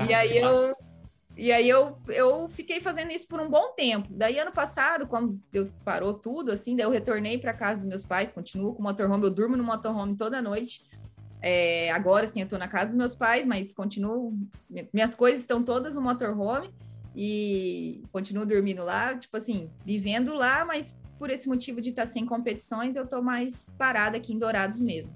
e 0.07 0.13
aí 0.13 0.37
eu... 0.37 0.73
E 1.37 1.51
aí 1.51 1.67
eu, 1.67 1.97
eu 2.07 2.47
fiquei 2.47 2.79
fazendo 2.79 3.11
isso 3.11 3.27
por 3.27 3.41
um 3.41 3.49
bom 3.49 3.73
tempo. 3.75 4.07
Daí 4.11 4.39
ano 4.39 4.51
passado, 4.51 5.05
quando 5.05 5.39
eu 5.51 5.69
parou 5.83 6.13
tudo, 6.13 6.51
assim, 6.51 6.75
daí 6.75 6.85
eu 6.85 6.91
retornei 6.91 7.37
para 7.37 7.53
casa 7.53 7.81
dos 7.81 7.89
meus 7.89 8.05
pais, 8.05 8.31
continuo 8.31 8.73
com 8.73 8.79
o 8.79 8.83
motorhome, 8.83 9.25
eu 9.25 9.31
durmo 9.31 9.57
no 9.57 9.63
motorhome 9.63 10.15
toda 10.15 10.41
noite. 10.41 10.89
É, 11.41 11.91
agora, 11.91 12.25
sim, 12.25 12.39
eu 12.39 12.45
estou 12.45 12.57
na 12.57 12.67
casa 12.67 12.87
dos 12.87 12.95
meus 12.95 13.15
pais, 13.15 13.45
mas 13.45 13.73
continuo. 13.73 14.37
Minhas 14.93 15.13
coisas 15.13 15.41
estão 15.41 15.61
todas 15.61 15.95
no 15.95 16.01
motorhome 16.01 16.73
e 17.15 18.01
continuo 18.11 18.45
dormindo 18.45 18.83
lá, 18.83 19.15
tipo 19.15 19.35
assim, 19.35 19.69
vivendo 19.85 20.33
lá, 20.33 20.63
mas 20.65 20.97
por 21.17 21.29
esse 21.29 21.47
motivo 21.47 21.81
de 21.81 21.89
estar 21.89 22.05
sem 22.05 22.25
competições, 22.25 22.95
eu 22.95 23.03
estou 23.03 23.21
mais 23.21 23.65
parada 23.77 24.17
aqui 24.17 24.33
em 24.33 24.39
Dourados 24.39 24.79
mesmo. 24.79 25.13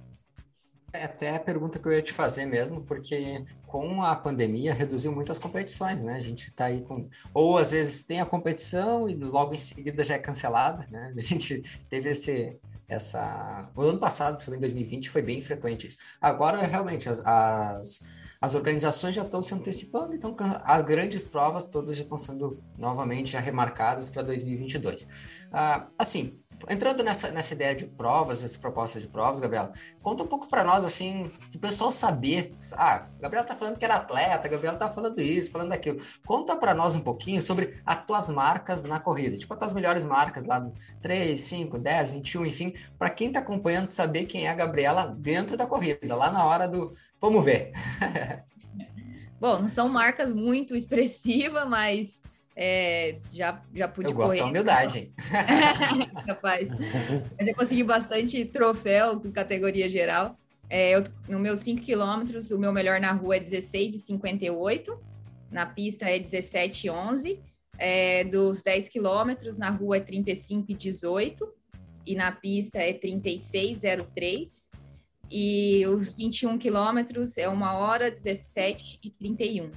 É 0.92 1.04
até 1.04 1.36
a 1.36 1.40
pergunta 1.40 1.78
que 1.78 1.88
eu 1.88 1.92
ia 1.92 2.02
te 2.02 2.12
fazer 2.12 2.46
mesmo, 2.46 2.82
porque 2.82 3.46
com 3.68 4.02
a 4.02 4.16
pandemia 4.16 4.74
reduziu 4.74 5.12
muito 5.12 5.32
as 5.32 5.38
competições, 5.38 6.04
né? 6.04 6.16
A 6.16 6.22
gente 6.22 6.48
está 6.48 6.66
aí 6.66 6.82
com. 6.82 7.08
Ou 7.34 7.58
às 7.58 7.72
vezes 7.72 8.04
tem 8.04 8.20
a 8.20 8.26
competição 8.26 9.08
e 9.08 9.14
logo 9.16 9.54
em 9.54 9.58
seguida 9.58 10.04
já 10.04 10.16
é 10.16 10.20
cancelada, 10.20 10.88
né? 10.90 11.14
A 11.16 11.22
gente 11.22 11.62
teve 11.90 12.10
esse, 12.10 12.60
essa. 12.88 13.70
O 13.76 13.84
ano 13.84 14.00
passado, 14.00 14.38
em 14.54 14.60
2020, 14.60 15.10
foi 15.10 15.22
bem 15.22 15.40
frequente 15.40 15.88
isso. 15.88 15.98
Agora, 16.20 16.58
realmente, 16.58 17.08
as, 17.08 17.24
as, 17.26 18.02
as 18.42 18.56
organizações 18.56 19.14
já 19.14 19.22
estão 19.22 19.42
se 19.42 19.54
antecipando, 19.54 20.16
então 20.16 20.36
as 20.64 20.82
grandes 20.82 21.24
provas 21.24 21.68
todas 21.68 21.96
já 21.96 22.04
estão 22.04 22.18
sendo 22.18 22.60
novamente 22.78 23.32
já 23.34 23.40
remarcadas 23.40 24.10
para 24.10 24.24
2022. 24.24 25.08
Ah, 25.52 25.88
assim, 25.98 26.40
entrando 26.68 27.04
nessa, 27.04 27.32
nessa 27.32 27.54
ideia 27.54 27.76
de 27.76 27.86
provas, 27.86 28.44
essa 28.44 28.60
proposta 28.60 29.00
de 29.00 29.08
provas, 29.08 29.40
Gabriela, 29.40 29.72
conta 30.02 30.24
um 30.24 30.28
pouco 30.28 30.48
para 30.48 30.64
nós, 30.64 30.84
assim, 30.84 31.32
o 31.54 31.60
pessoal 31.60 31.92
saber. 31.92 32.54
Ah, 32.74 33.06
Gabriela 33.20 33.46
tá 33.46 33.56
falando 33.56 33.78
que 33.78 33.86
era 33.86 33.96
atleta, 33.96 34.48
Gabriela 34.48 34.78
tá 34.78 34.90
falando 34.90 35.20
isso, 35.20 35.52
falando 35.52 35.72
aquilo. 35.72 36.00
Conta 36.26 36.56
para 36.58 36.74
nós 36.74 36.96
um 36.96 37.02
pouquinho 37.02 37.42
sobre 37.42 37.80
as 37.86 38.06
tuas 38.06 38.30
marcas 38.30 38.84
na 38.84 39.00
corrida, 39.00 39.38
tipo 39.38 39.54
as 39.54 39.60
tuas 39.60 39.74
melhores 39.74 40.04
marcas 40.04 40.46
lá 40.46 40.60
no 40.60 40.74
3, 41.02 41.40
5, 41.40 41.80
10, 41.80 42.12
21, 42.14 42.46
enfim, 42.46 42.74
para 42.98 43.10
quem 43.10 43.32
tá 43.32 43.40
acompanhando 43.40 43.88
saber 43.88 44.26
quem 44.26 44.48
é 44.48 44.50
a 44.50 44.56
Gabriela 44.56 45.06
dentro 45.06 45.56
da 45.56 45.66
corrida, 45.66 46.16
lá 46.16 46.32
na 46.32 46.46
hora 46.46 46.68
do 46.68 46.92
vamos 47.20 47.44
ver. 47.44 47.72
Bom, 49.40 49.62
não 49.62 49.70
são 49.70 49.88
marcas 49.88 50.34
muito 50.34 50.76
expressivas, 50.76 51.66
mas 51.68 52.22
é, 52.62 53.20
já, 53.32 53.64
já 53.74 53.88
pude 53.88 54.10
Eu 54.10 54.14
gosto 54.14 54.32
correr. 54.32 54.40
da 54.42 54.46
humildade. 54.48 55.14
Rapaz. 56.28 56.70
Mas 57.40 57.48
eu 57.48 57.56
consegui 57.56 57.84
bastante 57.84 58.44
troféu 58.44 59.18
com 59.18 59.32
categoria 59.32 59.88
geral. 59.88 60.38
É, 60.70 60.92
eu, 60.92 61.02
no 61.30 61.40
meus 61.40 61.60
5 61.60 61.82
quilômetros, 61.82 62.52
o 62.52 62.60
meu 62.60 62.74
melhor 62.74 63.00
na 63.00 63.14
rua 63.14 63.38
é 63.38 63.40
16,58. 63.40 65.00
Na 65.50 65.66
pista 65.66 66.10
é 66.10 66.20
17,11. 66.20 67.40
É, 67.78 68.26
dos 68.26 68.62
10 68.62 68.90
quilômetros, 68.90 69.58
na 69.58 69.70
rua 69.70 69.96
é 69.96 70.02
35,18. 70.02 71.48
E 72.06 72.14
na 72.14 72.30
pista 72.30 72.80
é 72.80 72.92
36,03. 72.92 74.70
E 75.32 75.88
os 75.88 76.12
21 76.12 76.58
quilômetros 76.58 77.38
é 77.38 77.48
1 77.48 77.62
hora 77.62 78.12
17 78.12 79.00
e 79.02 79.10
31. 79.10 79.72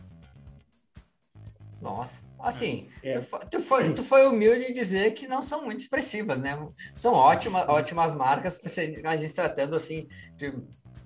Nossa, 1.80 2.22
assim, 2.42 2.88
É. 3.02 3.12
tu, 3.12 3.20
tu 3.50 3.60
foi, 3.60 3.92
tu 3.94 4.02
foi 4.02 4.26
humilde 4.26 4.64
em 4.66 4.72
dizer 4.72 5.12
que 5.12 5.26
não 5.26 5.40
são 5.42 5.64
muito 5.64 5.80
expressivas, 5.80 6.40
né? 6.40 6.58
São 6.94 7.14
ótimas, 7.14 7.68
ótimas 7.68 8.14
marcas, 8.14 8.58
você, 8.62 9.00
a 9.04 9.16
gente 9.16 9.32
tratando 9.34 9.74
assim 9.76 10.06
de. 10.36 10.52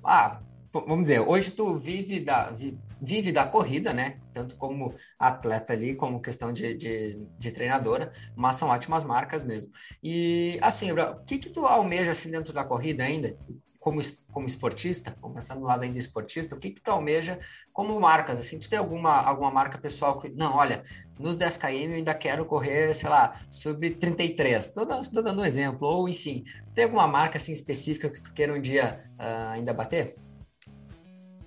Ah, 0.05 0.41
vamos 0.73 1.03
dizer, 1.03 1.21
hoje 1.21 1.51
tu 1.53 1.77
vive 1.79 2.23
da, 2.23 2.51
vi- 2.51 2.79
vive 3.03 3.33
da 3.33 3.47
corrida, 3.47 3.93
né? 3.93 4.19
Tanto 4.33 4.57
como 4.57 4.93
atleta 5.19 5.73
ali, 5.73 5.95
como 5.95 6.21
questão 6.21 6.53
de, 6.53 6.75
de, 6.75 7.31
de 7.39 7.51
treinadora, 7.51 8.11
mas 8.37 8.57
são 8.57 8.69
ótimas 8.69 9.05
marcas 9.05 9.45
mesmo. 9.45 9.71
E 10.03 10.59
assim, 10.63 10.93
o 10.93 11.25
que 11.25 11.39
que 11.39 11.51
tu 11.51 11.67
almeja 11.67 12.11
assim 12.11 12.31
dentro 12.31 12.53
da 12.53 12.65
corrida 12.65 13.05
ainda? 13.05 13.37
Como, 13.87 14.01
como 14.33 14.49
esportista, 14.49 15.17
pensar 15.33 15.55
no 15.55 15.63
lado 15.63 15.85
ainda 15.85 15.97
esportista, 15.97 16.57
o 16.57 16.59
que 16.59 16.71
que 16.71 16.81
tu 16.81 16.91
almeja 16.91 17.39
como 17.73 18.01
marcas, 18.01 18.37
assim, 18.37 18.59
tu 18.59 18.69
tem 18.69 18.81
alguma, 18.81 19.13
alguma 19.13 19.49
marca 19.49 19.79
pessoal 19.79 20.19
que, 20.19 20.29
não, 20.31 20.57
olha, 20.57 20.83
nos 21.21 21.37
10 21.37 21.57
km 21.57 21.69
eu 21.69 21.95
ainda 21.95 22.13
quero 22.13 22.45
correr, 22.47 22.93
sei 22.93 23.09
lá, 23.09 23.33
sobre 23.49 23.91
33, 23.91 24.71
tô, 24.71 24.85
tô 24.85 25.23
dando 25.23 25.41
um 25.41 25.45
exemplo, 25.45 25.87
ou 25.87 26.09
enfim, 26.09 26.43
tem 26.75 26.83
alguma 26.83 27.07
marca, 27.07 27.37
assim, 27.37 27.53
específica 27.53 28.11
que 28.11 28.21
tu 28.21 28.33
queira 28.33 28.53
um 28.53 28.61
dia 28.61 29.09
ah, 29.17 29.53
ainda 29.53 29.73
bater? 29.73 30.17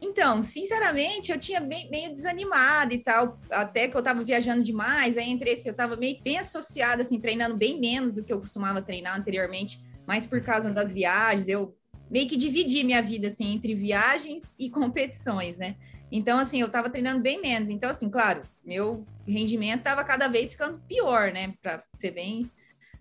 Então, 0.01 0.41
sinceramente, 0.41 1.33
eu 1.33 1.37
tinha 1.37 1.59
bem, 1.59 1.91
meio 1.91 2.09
desanimada 2.13 2.93
e 2.93 2.99
tal, 2.99 3.37
até 3.51 3.89
que 3.89 3.97
eu 3.97 4.01
tava 4.01 4.23
viajando 4.23 4.63
demais, 4.63 5.17
aí 5.17 5.29
entre 5.29 5.49
esse 5.49 5.67
eu 5.67 5.73
tava 5.73 5.97
meio 5.97 6.23
bem 6.23 6.37
associada, 6.37 7.01
assim, 7.01 7.19
treinando 7.19 7.57
bem 7.57 7.77
menos 7.77 8.13
do 8.13 8.23
que 8.23 8.31
eu 8.31 8.39
costumava 8.39 8.81
treinar 8.81 9.19
anteriormente, 9.19 9.83
mas 10.07 10.25
por 10.25 10.41
causa 10.41 10.71
das 10.71 10.93
viagens, 10.93 11.49
eu 11.49 11.77
meio 12.09 12.27
que 12.27 12.35
dividi 12.35 12.83
minha 12.83 13.01
vida, 13.01 13.27
assim, 13.27 13.53
entre 13.53 13.75
viagens 13.75 14.55
e 14.57 14.69
competições, 14.69 15.57
né? 15.57 15.75
Então, 16.11 16.39
assim, 16.39 16.61
eu 16.61 16.69
tava 16.69 16.89
treinando 16.89 17.21
bem 17.21 17.39
menos. 17.39 17.69
Então, 17.69 17.89
assim, 17.89 18.09
claro, 18.09 18.43
meu 18.65 19.05
rendimento 19.27 19.83
tava 19.83 20.03
cada 20.03 20.27
vez 20.27 20.51
ficando 20.51 20.81
pior, 20.87 21.31
né? 21.31 21.53
Pra 21.61 21.83
ser 21.93 22.11
bem 22.11 22.49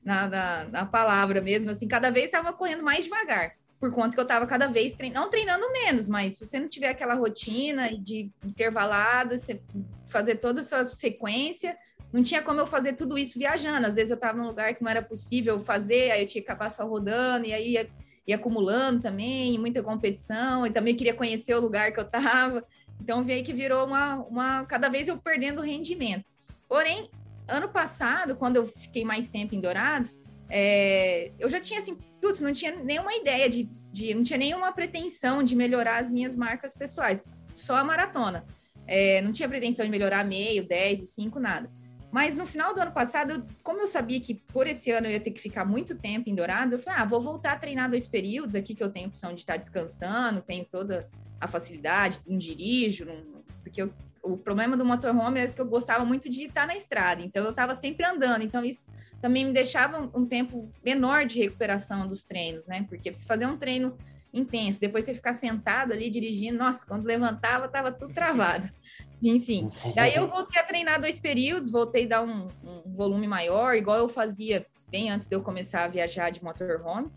na, 0.05 0.29
na, 0.29 0.65
na 0.65 0.87
palavra 0.87 1.41
mesmo, 1.41 1.71
assim, 1.71 1.88
cada 1.88 2.11
vez 2.11 2.31
tava 2.31 2.53
correndo 2.53 2.83
mais 2.83 3.05
devagar 3.05 3.55
por 3.81 3.93
conta 3.93 4.15
que 4.15 4.21
eu 4.21 4.25
estava 4.25 4.47
cada 4.47 4.67
vez 4.67 4.93
treinando, 4.95 5.21
não 5.21 5.31
treinando 5.31 5.73
menos, 5.73 6.09
mas 6.09 6.35
se 6.35 6.45
você 6.45 6.59
não 6.59 6.69
tiver 6.69 6.88
aquela 6.88 7.15
rotina 7.15 7.97
de 7.97 8.31
intervalado, 8.45 9.37
você 9.37 9.61
fazer 10.07 10.37
toda 10.37 10.61
essa 10.61 10.88
sequência, 10.88 11.79
não 12.12 12.23
tinha 12.23 12.43
como 12.43 12.61
eu 12.61 12.67
fazer 12.67 12.95
tudo 12.95 13.17
isso 13.19 13.38
viajando. 13.38 13.87
Às 13.87 13.95
vezes 13.95 14.11
eu 14.11 14.17
estava 14.17 14.37
num 14.37 14.49
lugar 14.49 14.75
que 14.75 14.83
não 14.83 14.91
era 14.91 15.03
possível 15.03 15.61
fazer, 15.61 16.11
aí 16.11 16.23
eu 16.23 16.27
tinha 16.27 16.43
que 16.43 16.50
acabar 16.50 16.71
só 16.71 16.87
rodando, 16.87 17.47
e 17.47 17.53
aí 17.53 17.88
ia 18.28 18.37
acumulando 18.37 19.00
também, 19.00 19.58
muita 19.58 19.82
competição, 19.82 20.66
e 20.66 20.70
também 20.70 20.94
queria 20.94 21.14
conhecer 21.14 21.54
o 21.54 21.61
lugar 21.61 21.92
que 21.92 21.99
eu 21.99 22.04
estava. 22.04 22.62
Então 23.00 23.25
veio 23.25 23.42
que 23.42 23.54
virou 23.54 23.87
uma, 23.87 24.16
uma. 24.16 24.64
Cada 24.66 24.90
vez 24.90 25.08
eu 25.08 25.16
perdendo 25.16 25.62
rendimento. 25.62 26.25
Porém, 26.68 27.11
ano 27.49 27.70
passado, 27.70 28.37
quando 28.37 28.56
eu 28.56 28.68
fiquei 28.68 29.02
mais 29.02 29.30
tempo 29.30 29.54
em 29.54 29.61
Dourados, 29.61 30.23
é, 30.50 31.32
eu 31.38 31.49
já 31.49 31.58
tinha 31.58 31.80
assim, 31.80 31.97
putz, 32.20 32.40
não 32.40 32.52
tinha 32.52 32.76
nenhuma 32.76 33.14
ideia 33.14 33.49
de, 33.49 33.70
de, 33.90 34.12
não 34.12 34.23
tinha 34.23 34.38
nenhuma 34.38 34.73
pretensão 34.73 35.42
de 35.42 35.56
melhorar 35.56 35.99
as 35.99 36.11
minhas 36.11 36.35
marcas 36.35 36.75
pessoais, 36.75 37.26
só 37.54 37.76
a 37.76 37.85
maratona. 37.85 38.44
É, 38.87 39.23
não 39.23 39.32
tinha 39.32 39.49
pretensão 39.49 39.85
de 39.85 39.90
melhorar 39.90 40.25
meio, 40.25 40.66
10 40.66 41.02
e 41.02 41.06
5, 41.06 41.40
nada. 41.40 41.70
Mas 42.11 42.35
no 42.35 42.47
final 42.47 42.75
do 42.75 42.81
ano 42.81 42.93
passado, 42.93 43.47
como 43.62 43.81
eu 43.81 43.87
sabia 43.88 44.19
que 44.21 44.35
por 44.35 44.67
esse 44.67 44.91
ano 44.91 45.07
eu 45.07 45.12
ia 45.12 45.21
ter 45.21 45.31
que 45.31 45.41
ficar 45.41 45.65
muito 45.65 45.95
tempo 45.95 46.29
em 46.31 46.35
Dourados, 46.35 46.73
eu 46.73 46.79
falei, 46.79 47.00
ah, 47.00 47.05
vou 47.05 47.21
voltar 47.21 47.53
a 47.53 47.59
treinar 47.59 47.91
dois 47.91 48.09
períodos 48.09 48.55
aqui 48.55 48.75
que 48.75 48.83
eu 48.83 48.91
tenho 48.91 49.09
opção 49.09 49.35
de 49.35 49.41
estar 49.41 49.57
descansando, 49.59 50.41
tenho 50.41 50.65
toda 50.65 51.09
a 51.41 51.47
facilidade, 51.47 52.21
não 52.27 52.38
dirijo, 52.38 53.05
não- 53.05 53.43
porque 53.62 53.83
eu- 53.83 53.93
o 54.23 54.37
problema 54.37 54.77
do 54.77 54.85
motorhome 54.85 55.41
é 55.41 55.49
que 55.49 55.61
eu 55.61 55.67
gostava 55.67 56.05
muito 56.05 56.29
de 56.29 56.45
estar 56.45 56.67
na 56.67 56.77
estrada, 56.77 57.23
então 57.23 57.45
eu 57.45 57.50
estava 57.50 57.75
sempre 57.75 58.05
andando, 58.07 58.43
então 58.43 58.65
isso 58.65 58.87
também 59.21 59.45
me 59.45 59.53
deixava 59.53 60.11
um, 60.19 60.25
tempo 60.27 60.71
menor 60.85 61.27
de 61.27 61.38
recuperação 61.41 62.07
dos 62.07 62.25
treinos, 62.25 62.67
né? 62.67 62.87
Porque 62.88 63.12
você 63.12 63.25
fazer 63.25 63.47
um 63.47 63.57
treino 63.57 63.97
intenso, 64.33 64.81
depois 64.81 65.05
você 65.05 65.15
ficar 65.15 65.35
sentado 65.35 65.93
ali 65.93 66.09
dirigindo, 66.11 66.59
nossa, 66.59 66.87
quando 66.87 67.05
levantava, 67.05 67.69
tava 67.69 67.91
tudo 67.93 68.15
travado. 68.15 68.69
Enfim, 69.22 69.70
daí 69.94 70.14
eu 70.14 70.28
voltei 70.28 70.60
a 70.60 70.64
treinar 70.64 71.00
dois 71.00 71.18
períodos, 71.18 71.70
voltei 71.70 72.04
a 72.04 72.08
dar 72.08 72.22
um, 72.22 72.48
um 72.62 72.94
volume 72.94 73.26
maior, 73.26 73.75
igual 73.75 73.98
eu 73.98 74.08
fazia 74.08 74.64
bem 74.90 75.10
antes 75.10 75.26
de 75.26 75.34
eu 75.34 75.42
começar 75.42 75.84
a 75.84 75.88
viajar 75.88 76.30
de 76.30 76.42
motorhome. 76.42 77.10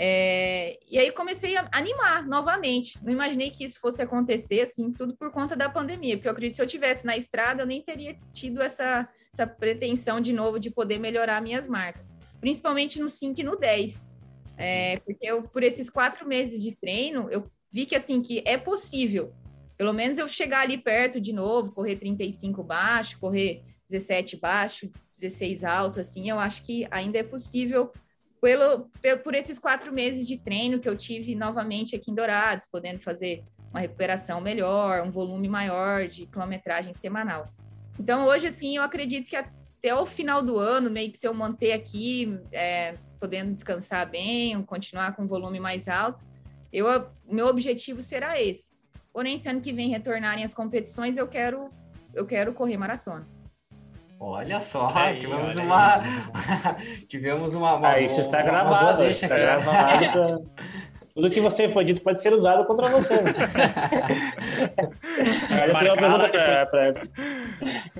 É, 0.00 0.78
e 0.88 0.96
aí 0.96 1.10
comecei 1.10 1.56
a 1.56 1.68
animar 1.72 2.24
novamente. 2.24 3.02
Não 3.02 3.12
imaginei 3.12 3.50
que 3.50 3.64
isso 3.64 3.80
fosse 3.80 4.00
acontecer, 4.00 4.60
assim, 4.60 4.92
tudo 4.92 5.16
por 5.16 5.32
conta 5.32 5.56
da 5.56 5.68
pandemia, 5.68 6.16
porque 6.16 6.28
eu 6.28 6.32
acredito 6.32 6.52
que 6.52 6.56
se 6.56 6.62
eu 6.62 6.68
tivesse 6.68 7.04
na 7.04 7.16
estrada, 7.16 7.62
eu 7.62 7.66
nem 7.66 7.82
teria 7.82 8.16
tido 8.32 8.62
essa, 8.62 9.08
essa 9.32 9.44
pretensão 9.44 10.20
de 10.20 10.32
novo 10.32 10.60
de 10.60 10.70
poder 10.70 11.00
melhorar 11.00 11.42
minhas 11.42 11.66
marcas, 11.66 12.14
principalmente 12.40 13.00
no 13.00 13.08
5 13.08 13.40
e 13.40 13.42
no 13.42 13.56
10. 13.56 14.06
É, 14.56 14.98
porque 15.00 15.26
eu, 15.26 15.42
por 15.42 15.64
esses 15.64 15.90
quatro 15.90 16.28
meses 16.28 16.62
de 16.62 16.76
treino, 16.76 17.28
eu 17.30 17.50
vi 17.70 17.84
que 17.84 17.96
assim 17.96 18.22
que 18.22 18.42
é 18.46 18.56
possível, 18.56 19.32
pelo 19.78 19.92
menos 19.92 20.18
eu 20.18 20.26
chegar 20.26 20.62
ali 20.62 20.76
perto 20.76 21.20
de 21.20 21.32
novo, 21.32 21.72
correr 21.72 21.96
35 21.96 22.62
baixo, 22.64 23.18
correr 23.18 23.62
17 23.88 24.36
baixo, 24.36 24.90
16 25.12 25.64
alto, 25.64 26.00
assim, 26.00 26.28
eu 26.28 26.38
acho 26.38 26.64
que 26.64 26.86
ainda 26.90 27.18
é 27.18 27.22
possível 27.22 27.90
pelo, 28.40 28.90
por 29.22 29.34
esses 29.34 29.58
quatro 29.58 29.92
meses 29.92 30.26
de 30.26 30.36
treino 30.36 30.78
que 30.78 30.88
eu 30.88 30.96
tive 30.96 31.34
novamente 31.34 31.96
aqui 31.96 32.10
em 32.10 32.14
Dourados, 32.14 32.66
podendo 32.66 33.00
fazer 33.00 33.44
uma 33.70 33.80
recuperação 33.80 34.40
melhor, 34.40 35.02
um 35.02 35.10
volume 35.10 35.48
maior 35.48 36.06
de 36.06 36.26
quilometragem 36.26 36.92
semanal. 36.92 37.48
Então, 37.98 38.26
hoje, 38.26 38.46
assim, 38.46 38.76
eu 38.76 38.82
acredito 38.82 39.28
que 39.28 39.36
até 39.36 39.94
o 39.94 40.06
final 40.06 40.42
do 40.42 40.58
ano, 40.58 40.90
meio 40.90 41.10
que 41.10 41.18
se 41.18 41.26
eu 41.26 41.34
manter 41.34 41.72
aqui, 41.72 42.38
é, 42.52 42.94
podendo 43.20 43.52
descansar 43.52 44.08
bem, 44.08 44.62
continuar 44.62 45.14
com 45.14 45.22
um 45.22 45.26
volume 45.26 45.58
mais 45.58 45.88
alto, 45.88 46.24
eu, 46.72 46.86
meu 47.28 47.46
objetivo 47.46 48.00
será 48.02 48.40
esse. 48.40 48.77
Porém, 49.18 49.36
se 49.36 49.48
ano 49.48 49.60
que 49.60 49.72
vem 49.72 49.88
retornarem 49.88 50.44
as 50.44 50.54
competições, 50.54 51.18
eu 51.18 51.26
quero, 51.26 51.70
eu 52.14 52.24
quero 52.24 52.52
correr 52.52 52.76
maratona. 52.76 53.26
Olha 54.20 54.60
só, 54.60 54.92
aí, 54.94 55.16
tivemos, 55.16 55.56
uma... 55.56 56.00
tivemos 57.08 57.54
uma. 57.56 57.74
uma 57.74 57.88
ah, 57.88 58.00
isso 58.00 58.20
está 58.20 58.42
gravado. 58.42 59.02
Está 59.02 59.26
aqui. 59.26 59.34
gravado. 59.34 60.48
Tudo 61.12 61.30
que 61.30 61.40
você 61.40 61.68
foi 61.68 61.84
dito 61.84 62.00
pode 62.00 62.22
ser 62.22 62.32
usado 62.32 62.64
contra 62.64 62.86
você. 62.86 63.14
Marcada, 65.72 66.28
pra, 66.28 66.66
pra... 66.66 66.92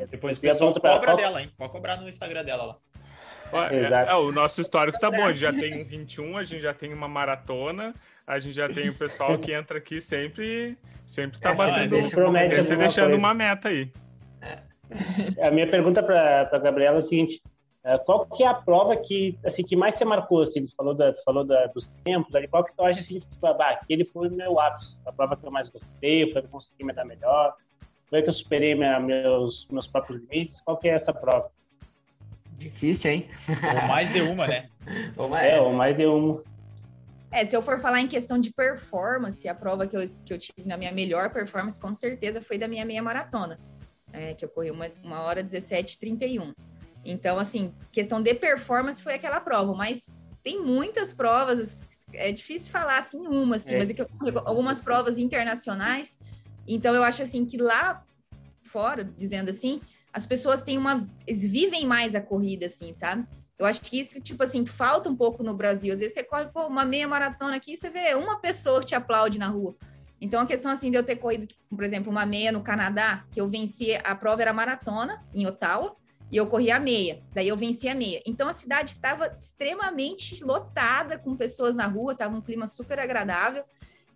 Depois 0.09 0.39
o 0.39 0.41
pessoal 0.41 0.73
cobra 0.73 1.01
pra... 1.01 1.15
dela, 1.15 1.43
hein? 1.43 1.51
Pode 1.59 1.73
cobrar 1.73 1.97
no 1.97 2.09
Instagram 2.09 2.45
dela 2.45 2.65
lá. 2.65 2.77
É, 3.71 4.11
é, 4.11 4.15
o 4.15 4.31
nosso 4.31 4.61
histórico 4.61 5.01
tá 5.01 5.11
bom, 5.11 5.25
a 5.25 5.33
gente 5.33 5.41
já 5.41 5.53
tem 5.53 5.83
um 5.83 5.85
21, 5.85 6.37
a 6.37 6.45
gente 6.45 6.61
já 6.61 6.73
tem 6.75 6.93
uma 6.93 7.09
maratona, 7.09 7.93
a 8.29 8.39
gente 8.39 8.55
já 8.55 8.69
tem 8.69 8.91
o 8.91 8.95
pessoal 8.95 9.39
que 9.39 9.53
entra 9.53 9.79
aqui 9.79 10.03
sempre, 10.03 10.77
sempre 11.07 11.41
tá 11.41 11.55
batendo, 11.55 11.89
deixa, 11.89 12.11
sempre 12.11 12.77
deixando 12.77 13.05
coisa. 13.07 13.17
uma 13.17 13.33
meta 13.33 13.71
aí. 13.71 13.91
A 15.41 15.51
minha 15.51 15.67
pergunta 15.67 16.03
para 16.03 16.43
a 16.53 16.59
Gabriela 16.59 16.97
é 16.97 16.99
o 16.99 17.03
seguinte: 17.03 17.43
qual 18.05 18.27
que 18.27 18.43
é 18.43 18.47
a 18.47 18.53
prova 18.53 18.95
que, 18.97 19.39
assim, 19.43 19.63
que 19.63 19.75
mais 19.75 19.99
te 19.99 20.05
marcou? 20.05 20.43
Assim, 20.43 20.65
você 20.65 20.75
falou, 20.77 20.95
da, 20.95 21.11
você 21.11 21.23
falou 21.25 21.43
da, 21.43 21.67
dos 21.69 21.89
tempos, 22.05 22.35
ali, 22.35 22.47
qual 22.47 22.63
que 22.63 22.77
tu 22.77 22.83
acha 22.85 23.01
assim, 23.01 23.19
tipo, 23.19 23.47
ah, 23.47 23.71
aquele 23.71 24.05
foi 24.05 24.29
o 24.29 24.33
meu 24.33 24.61
ápice, 24.61 24.95
a 25.07 25.13
prova 25.13 25.35
que 25.35 25.47
eu 25.47 25.51
mais 25.51 25.69
gostei, 25.69 26.31
foi 26.31 26.43
que 26.43 26.49
eu 26.49 26.53
consegui 26.53 26.85
me 26.85 26.93
dar 26.93 27.07
melhor, 27.07 27.55
foi 28.11 28.23
que 28.23 28.29
eu 28.29 28.33
superei 28.33 28.75
minha, 28.75 29.01
meus, 29.01 29.67
meus 29.71 29.87
próprios 29.87 30.21
limites? 30.21 30.61
Qual 30.67 30.77
que 30.77 30.87
é 30.87 30.93
essa 30.93 31.15
prova? 31.15 31.51
Difícil, 32.59 33.11
hein? 33.11 33.29
Ou 33.49 33.89
mais 33.89 34.13
de 34.13 34.21
uma, 34.21 34.47
né? 34.47 34.69
ou 35.17 35.29
mais... 35.31 35.47
É, 35.51 35.61
ou 35.61 35.73
mais 35.73 35.97
de 35.97 36.05
uma. 36.05 36.43
É, 37.31 37.45
se 37.45 37.55
eu 37.55 37.61
for 37.61 37.79
falar 37.79 38.01
em 38.01 38.09
questão 38.09 38.39
de 38.39 38.53
performance, 38.53 39.47
a 39.47 39.55
prova 39.55 39.87
que 39.87 39.97
eu, 39.97 40.09
que 40.25 40.33
eu 40.33 40.39
tive 40.39 40.67
na 40.67 40.77
minha 40.77 40.93
melhor 40.93 41.31
performance, 41.31 41.79
com 41.79 41.93
certeza, 41.93 42.41
foi 42.41 42.57
da 42.57 42.67
minha 42.67 42.85
meia 42.85 43.03
maratona, 43.03 43.61
é, 44.13 44.35
que 44.35 44.45
eu 44.45 44.49
corri 44.49 44.71
uma, 44.71 44.91
uma 45.03 45.21
hora 45.21 45.45
17h31. 45.45 46.55
Então, 47.05 47.39
assim, 47.39 47.75
questão 47.93 48.23
de 48.23 48.35
performance 48.35 49.03
foi 49.03 49.15
aquela 49.15 49.41
prova, 49.41 49.75
mas 49.75 50.09
tem 50.43 50.63
muitas 50.63 51.13
provas, 51.13 51.81
é 52.13 52.33
difícil 52.33 52.73
falar 52.73 52.99
assim 52.99 53.27
uma, 53.27 53.57
assim, 53.57 53.75
é. 53.75 53.79
mas 53.79 53.91
é 53.91 53.95
que 53.95 54.03
eu, 54.03 54.09
algumas 54.45 54.81
provas 54.81 55.19
internacionais, 55.19 56.19
então 56.67 56.95
eu 56.95 57.03
acho 57.03 57.23
assim 57.23 57.45
que 57.45 57.57
lá 57.57 58.03
fora, 58.63 59.05
dizendo 59.05 59.51
assim, 59.51 59.81
as 60.13 60.27
pessoas 60.27 60.63
têm 60.63 60.79
uma. 60.79 61.09
Eles 61.27 61.43
vivem 61.43 61.87
mais 61.87 62.15
a 62.15 62.21
corrida, 62.21 62.67
assim, 62.67 62.93
sabe? 62.93 63.27
Eu 63.59 63.67
acho 63.67 63.81
que 63.81 63.99
isso, 63.99 64.21
tipo 64.21 64.43
assim, 64.43 64.65
falta 64.65 65.11
um 65.11 65.17
pouco 65.17 65.43
no 65.43 65.53
Brasil. 65.53 65.93
Às 65.93 65.99
vezes 65.99 66.15
você 66.15 66.23
corre 66.23 66.47
pô, 66.47 66.67
uma 66.67 66.85
meia 66.85 67.09
maratona 67.09 67.57
aqui, 67.57 67.77
você 67.77 67.91
vê 67.91 68.15
uma 68.15 68.39
pessoa 68.41 68.81
que 68.81 68.87
te 68.87 68.95
aplaude 68.95 69.39
na 69.39 69.49
rua. 69.49 69.75
Então, 70.21 70.41
a 70.41 70.47
questão, 70.47 70.71
assim, 70.71 70.91
de 70.91 70.97
eu 70.97 71.03
ter 71.03 71.17
corrido, 71.17 71.47
tipo, 71.47 71.63
por 71.69 71.85
exemplo, 71.85 72.11
uma 72.11 72.27
meia 72.27 72.51
no 72.51 72.63
Canadá, 72.63 73.25
que 73.31 73.41
eu 73.41 73.49
venci, 73.49 73.95
a 74.05 74.15
prova 74.15 74.43
era 74.43 74.53
maratona, 74.53 75.25
em 75.33 75.47
Ottawa, 75.47 75.97
e 76.31 76.37
eu 76.37 76.47
corri 76.47 76.71
a 76.71 76.79
meia. 76.79 77.23
Daí 77.33 77.49
eu 77.49 77.57
venci 77.57 77.89
a 77.89 77.95
meia. 77.95 78.21
Então, 78.27 78.49
a 78.49 78.55
cidade 78.55 78.91
estava 78.91 79.35
extremamente 79.39 80.43
lotada 80.45 81.19
com 81.19 81.37
pessoas 81.37 81.75
na 81.75 81.87
rua, 81.87 82.13
estava 82.13 82.37
um 82.37 82.41
clima 82.41 82.67
super 82.67 82.99
agradável. 82.99 83.65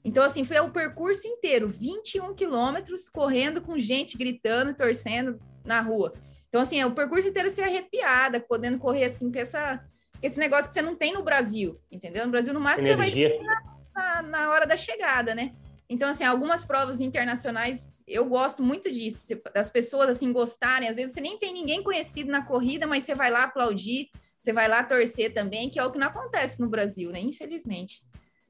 Então, 0.04 0.24
assim, 0.24 0.42
foi 0.42 0.58
o 0.58 0.70
percurso 0.70 1.26
inteiro, 1.26 1.68
21 1.68 2.34
quilômetros, 2.34 3.08
correndo 3.08 3.60
com 3.60 3.78
gente 3.78 4.18
gritando, 4.18 4.74
torcendo 4.74 5.40
na 5.64 5.80
rua. 5.80 6.12
Então, 6.52 6.60
assim, 6.60 6.78
é 6.78 6.84
o 6.84 6.94
percurso 6.94 7.26
inteiro 7.26 7.48
se 7.48 7.62
arrepiada, 7.62 8.38
podendo 8.38 8.78
correr 8.78 9.04
assim 9.04 9.32
com 9.32 9.38
essa, 9.38 9.82
esse 10.22 10.38
negócio 10.38 10.68
que 10.68 10.74
você 10.74 10.82
não 10.82 10.94
tem 10.94 11.14
no 11.14 11.22
Brasil, 11.22 11.80
entendeu? 11.90 12.26
No 12.26 12.30
Brasil, 12.30 12.52
no 12.52 12.60
máximo, 12.60 12.88
Energia. 12.88 13.30
você 13.30 13.38
vai 13.38 13.38
ter 13.38 13.42
na, 13.42 13.62
na, 13.94 14.22
na, 14.22 14.50
hora 14.50 14.66
da 14.66 14.76
chegada, 14.76 15.34
né? 15.34 15.54
Então, 15.88 16.10
assim, 16.10 16.24
algumas 16.24 16.62
provas 16.62 17.00
internacionais, 17.00 17.90
eu 18.06 18.26
gosto 18.26 18.62
muito 18.62 18.92
disso, 18.92 19.34
das 19.54 19.70
pessoas, 19.70 20.10
assim, 20.10 20.30
gostarem. 20.30 20.90
Às 20.90 20.96
vezes, 20.96 21.14
você 21.14 21.22
nem 21.22 21.38
tem 21.38 21.54
ninguém 21.54 21.82
conhecido 21.82 22.30
na 22.30 22.44
corrida, 22.44 22.86
mas 22.86 23.04
você 23.04 23.14
vai 23.14 23.30
lá 23.30 23.44
aplaudir, 23.44 24.10
você 24.38 24.52
vai 24.52 24.68
lá 24.68 24.84
torcer 24.84 25.32
também, 25.32 25.70
que 25.70 25.78
é 25.78 25.84
o 25.84 25.90
que 25.90 25.98
não 25.98 26.08
acontece 26.08 26.60
no 26.60 26.68
Brasil, 26.68 27.10
né? 27.10 27.20
Infelizmente. 27.20 28.02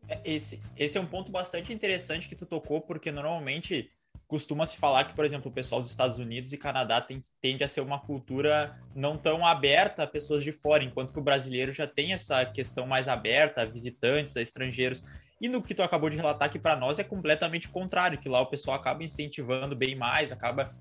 É, 0.08 0.20
esse, 0.24 0.60
esse 0.76 0.98
é 0.98 1.00
um 1.00 1.06
ponto 1.06 1.30
bastante 1.30 1.72
interessante 1.72 2.28
que 2.28 2.34
tu 2.34 2.46
tocou, 2.46 2.80
porque 2.80 3.12
normalmente 3.12 3.92
costuma 4.32 4.64
se 4.64 4.78
falar 4.78 5.04
que, 5.04 5.12
por 5.12 5.26
exemplo, 5.26 5.50
o 5.50 5.54
pessoal 5.54 5.82
dos 5.82 5.90
Estados 5.90 6.16
Unidos 6.16 6.54
e 6.54 6.56
Canadá 6.56 7.02
tem, 7.02 7.20
tende 7.38 7.62
a 7.62 7.68
ser 7.68 7.82
uma 7.82 8.00
cultura 8.00 8.74
não 8.94 9.18
tão 9.18 9.44
aberta 9.44 10.04
a 10.04 10.06
pessoas 10.06 10.42
de 10.42 10.50
fora, 10.50 10.82
enquanto 10.82 11.12
que 11.12 11.18
o 11.18 11.22
brasileiro 11.22 11.70
já 11.70 11.86
tem 11.86 12.14
essa 12.14 12.42
questão 12.46 12.86
mais 12.86 13.08
aberta 13.08 13.60
a 13.60 13.66
visitantes, 13.66 14.34
a 14.34 14.40
estrangeiros. 14.40 15.02
E 15.38 15.50
no 15.50 15.60
que 15.60 15.74
tu 15.74 15.82
acabou 15.82 16.08
de 16.08 16.16
relatar 16.16 16.48
aqui 16.48 16.58
para 16.58 16.74
nós 16.74 16.98
é 16.98 17.04
completamente 17.04 17.68
contrário, 17.68 18.16
que 18.16 18.26
lá 18.26 18.40
o 18.40 18.46
pessoal 18.46 18.74
acaba 18.74 19.04
incentivando 19.04 19.76
bem 19.76 19.94
mais, 19.94 20.32
acaba, 20.32 20.74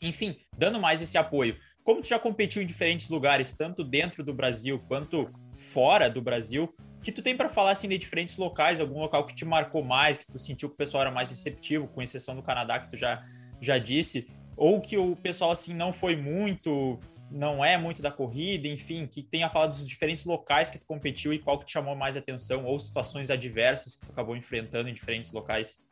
enfim, 0.00 0.38
dando 0.56 0.78
mais 0.78 1.02
esse 1.02 1.18
apoio. 1.18 1.58
Como 1.82 2.00
tu 2.00 2.06
já 2.06 2.20
competiu 2.20 2.62
em 2.62 2.66
diferentes 2.66 3.08
lugares, 3.08 3.52
tanto 3.52 3.82
dentro 3.82 4.22
do 4.22 4.32
Brasil 4.32 4.78
quanto 4.86 5.28
fora 5.58 6.08
do 6.08 6.22
Brasil, 6.22 6.72
que 7.02 7.10
tu 7.10 7.22
tem 7.22 7.36
para 7.36 7.48
falar 7.48 7.72
assim 7.72 7.88
de 7.88 7.96
diferentes 7.96 8.36
locais, 8.36 8.80
algum 8.80 8.98
local 8.98 9.24
que 9.24 9.34
te 9.34 9.44
marcou 9.44 9.82
mais, 9.82 10.18
que 10.18 10.26
tu 10.26 10.38
sentiu 10.38 10.68
que 10.68 10.74
o 10.74 10.78
pessoal 10.78 11.02
era 11.02 11.10
mais 11.10 11.30
receptivo, 11.30 11.88
com 11.88 12.02
exceção 12.02 12.36
do 12.36 12.42
Canadá 12.42 12.78
que 12.78 12.90
tu 12.90 12.96
já 12.96 13.24
já 13.60 13.76
disse, 13.76 14.26
ou 14.56 14.80
que 14.80 14.96
o 14.96 15.14
pessoal 15.14 15.50
assim 15.50 15.74
não 15.74 15.92
foi 15.92 16.16
muito, 16.16 16.98
não 17.30 17.64
é 17.64 17.76
muito 17.76 18.00
da 18.00 18.10
corrida, 18.10 18.66
enfim, 18.66 19.06
que 19.06 19.22
tenha 19.22 19.48
falado 19.48 19.70
dos 19.70 19.86
diferentes 19.86 20.24
locais 20.24 20.70
que 20.70 20.78
tu 20.78 20.86
competiu 20.86 21.32
e 21.32 21.38
qual 21.38 21.58
que 21.58 21.66
te 21.66 21.72
chamou 21.72 21.94
mais 21.94 22.16
atenção 22.16 22.64
ou 22.64 22.78
situações 22.80 23.30
adversas 23.30 23.96
que 23.96 24.06
tu 24.06 24.12
acabou 24.12 24.36
enfrentando 24.36 24.88
em 24.88 24.94
diferentes 24.94 25.30
locais. 25.32 25.84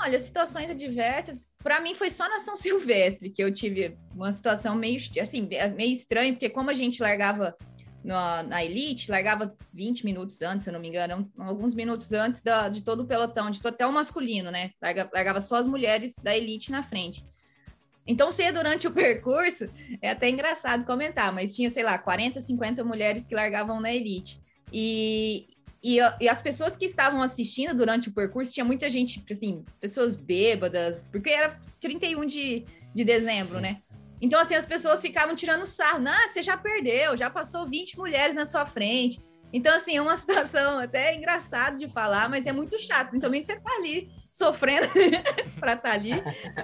Olha, 0.00 0.18
situações 0.20 0.70
adversas, 0.70 1.48
para 1.62 1.80
mim 1.80 1.94
foi 1.94 2.10
só 2.10 2.28
na 2.28 2.38
São 2.38 2.54
Silvestre 2.54 3.30
que 3.30 3.42
eu 3.42 3.52
tive 3.52 3.96
uma 4.14 4.30
situação 4.30 4.76
meio 4.76 5.00
assim, 5.20 5.48
meio 5.76 5.92
estranha, 5.92 6.32
porque 6.32 6.48
como 6.48 6.70
a 6.70 6.74
gente 6.74 7.02
largava 7.02 7.56
na, 8.04 8.42
na 8.42 8.64
Elite, 8.64 9.10
largava 9.10 9.54
20 9.72 10.04
minutos 10.04 10.40
antes, 10.42 10.64
se 10.64 10.70
eu 10.70 10.72
não 10.72 10.80
me 10.80 10.88
engano, 10.88 11.30
alguns 11.38 11.74
minutos 11.74 12.12
antes 12.12 12.40
da, 12.40 12.68
de 12.68 12.82
todo 12.82 13.00
o 13.00 13.06
pelotão, 13.06 13.50
de 13.50 13.60
até 13.66 13.86
o 13.86 13.92
masculino, 13.92 14.50
né? 14.50 14.70
Larga, 14.80 15.10
largava 15.12 15.40
só 15.40 15.56
as 15.56 15.66
mulheres 15.66 16.14
da 16.22 16.36
Elite 16.36 16.70
na 16.70 16.82
frente. 16.82 17.24
Então, 18.06 18.32
se 18.32 18.50
durante 18.50 18.86
o 18.86 18.90
percurso, 18.90 19.68
é 20.00 20.10
até 20.10 20.30
engraçado 20.30 20.86
comentar, 20.86 21.30
mas 21.30 21.54
tinha, 21.54 21.68
sei 21.68 21.82
lá, 21.82 21.98
40, 21.98 22.40
50 22.40 22.82
mulheres 22.82 23.26
que 23.26 23.34
largavam 23.34 23.80
na 23.80 23.92
Elite. 23.92 24.40
E, 24.72 25.46
e, 25.82 25.98
e, 26.18 26.28
as 26.28 26.40
pessoas 26.40 26.74
que 26.74 26.86
estavam 26.86 27.20
assistindo 27.20 27.74
durante 27.74 28.08
o 28.08 28.12
percurso, 28.12 28.54
tinha 28.54 28.64
muita 28.64 28.88
gente, 28.88 29.22
assim, 29.30 29.62
pessoas 29.78 30.16
bêbadas, 30.16 31.06
porque 31.12 31.28
era 31.28 31.58
31 31.78 32.24
de, 32.24 32.64
de 32.94 33.04
dezembro, 33.04 33.60
né? 33.60 33.82
Então, 34.20 34.40
assim, 34.40 34.54
as 34.54 34.66
pessoas 34.66 35.00
ficavam 35.00 35.36
tirando 35.36 35.66
sarro. 35.66 36.02
Ah, 36.06 36.28
você 36.28 36.42
já 36.42 36.56
perdeu, 36.56 37.16
já 37.16 37.30
passou 37.30 37.66
20 37.66 37.96
mulheres 37.96 38.34
na 38.34 38.46
sua 38.46 38.66
frente. 38.66 39.20
Então, 39.52 39.74
assim, 39.74 39.96
é 39.96 40.02
uma 40.02 40.16
situação 40.18 40.78
até 40.78 41.14
engraçada 41.14 41.76
de 41.76 41.88
falar, 41.88 42.28
mas 42.28 42.46
é 42.46 42.52
muito 42.52 42.78
chato. 42.78 43.10
Principalmente 43.10 43.46
você 43.46 43.56
tá 43.60 43.70
ali 43.78 44.10
sofrendo 44.38 44.86
para 45.58 45.72
estar 45.72 45.76
tá 45.76 45.92
ali. 45.92 46.12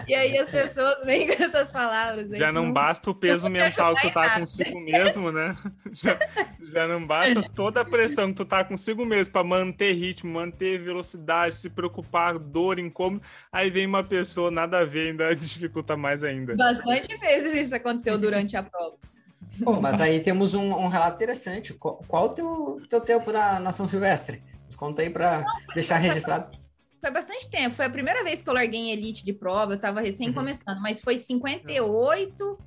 E 0.06 0.14
aí 0.14 0.38
as 0.38 0.50
pessoas 0.50 1.04
vêm 1.04 1.26
com 1.26 1.42
essas 1.42 1.72
palavras. 1.72 2.32
Aí, 2.32 2.38
já 2.38 2.52
não 2.52 2.72
basta 2.72 3.10
o 3.10 3.14
peso 3.14 3.48
mental 3.48 3.96
que 3.96 4.02
tu 4.02 4.14
tá 4.14 4.38
consigo 4.38 4.80
mesmo, 4.80 5.32
né? 5.32 5.56
Já, 5.92 6.18
já 6.60 6.88
não 6.88 7.06
basta 7.06 7.40
toda 7.54 7.80
a 7.80 7.84
pressão 7.84 8.28
que 8.28 8.34
tu 8.34 8.44
tá 8.44 8.64
consigo 8.64 9.04
mesmo 9.04 9.32
para 9.32 9.44
manter 9.44 9.92
ritmo, 9.92 10.32
manter 10.32 10.76
velocidade, 10.80 11.54
se 11.54 11.70
preocupar, 11.70 12.36
dor, 12.36 12.80
incômodo. 12.80 13.22
Aí 13.52 13.70
vem 13.70 13.86
uma 13.86 14.02
pessoa, 14.02 14.50
nada 14.50 14.80
a 14.80 14.84
ver, 14.84 15.10
ainda 15.10 15.32
dificulta 15.36 15.96
mais 15.96 16.24
ainda. 16.24 16.56
Bastante 16.56 17.16
vezes 17.16 17.54
isso 17.54 17.74
aconteceu 17.76 18.18
durante 18.18 18.56
a 18.56 18.62
prova. 18.62 18.96
Pô, 19.62 19.80
mas 19.80 20.00
aí 20.00 20.18
temos 20.18 20.54
um, 20.54 20.74
um 20.74 20.88
relato 20.88 21.14
interessante. 21.14 21.72
Qual, 21.74 22.02
qual 22.08 22.24
o 22.24 22.28
teu, 22.30 22.82
teu 22.90 23.00
tempo 23.00 23.30
na, 23.30 23.60
na 23.60 23.70
São 23.70 23.86
Silvestre? 23.86 24.42
Nos 24.64 24.74
conta 24.74 25.02
aí 25.02 25.10
para 25.10 25.44
deixar 25.74 25.98
registrado 25.98 26.50
foi 27.04 27.10
bastante 27.10 27.50
tempo. 27.50 27.76
Foi 27.76 27.84
a 27.84 27.90
primeira 27.90 28.24
vez 28.24 28.42
que 28.42 28.48
eu 28.48 28.54
larguei 28.54 28.80
em 28.80 28.90
elite 28.90 29.22
de 29.22 29.32
prova, 29.34 29.74
eu 29.74 29.78
tava 29.78 30.00
recém 30.00 30.28
uhum. 30.28 30.34
começando, 30.34 30.80
mas 30.80 31.02
foi 31.02 31.18
58 31.18 32.58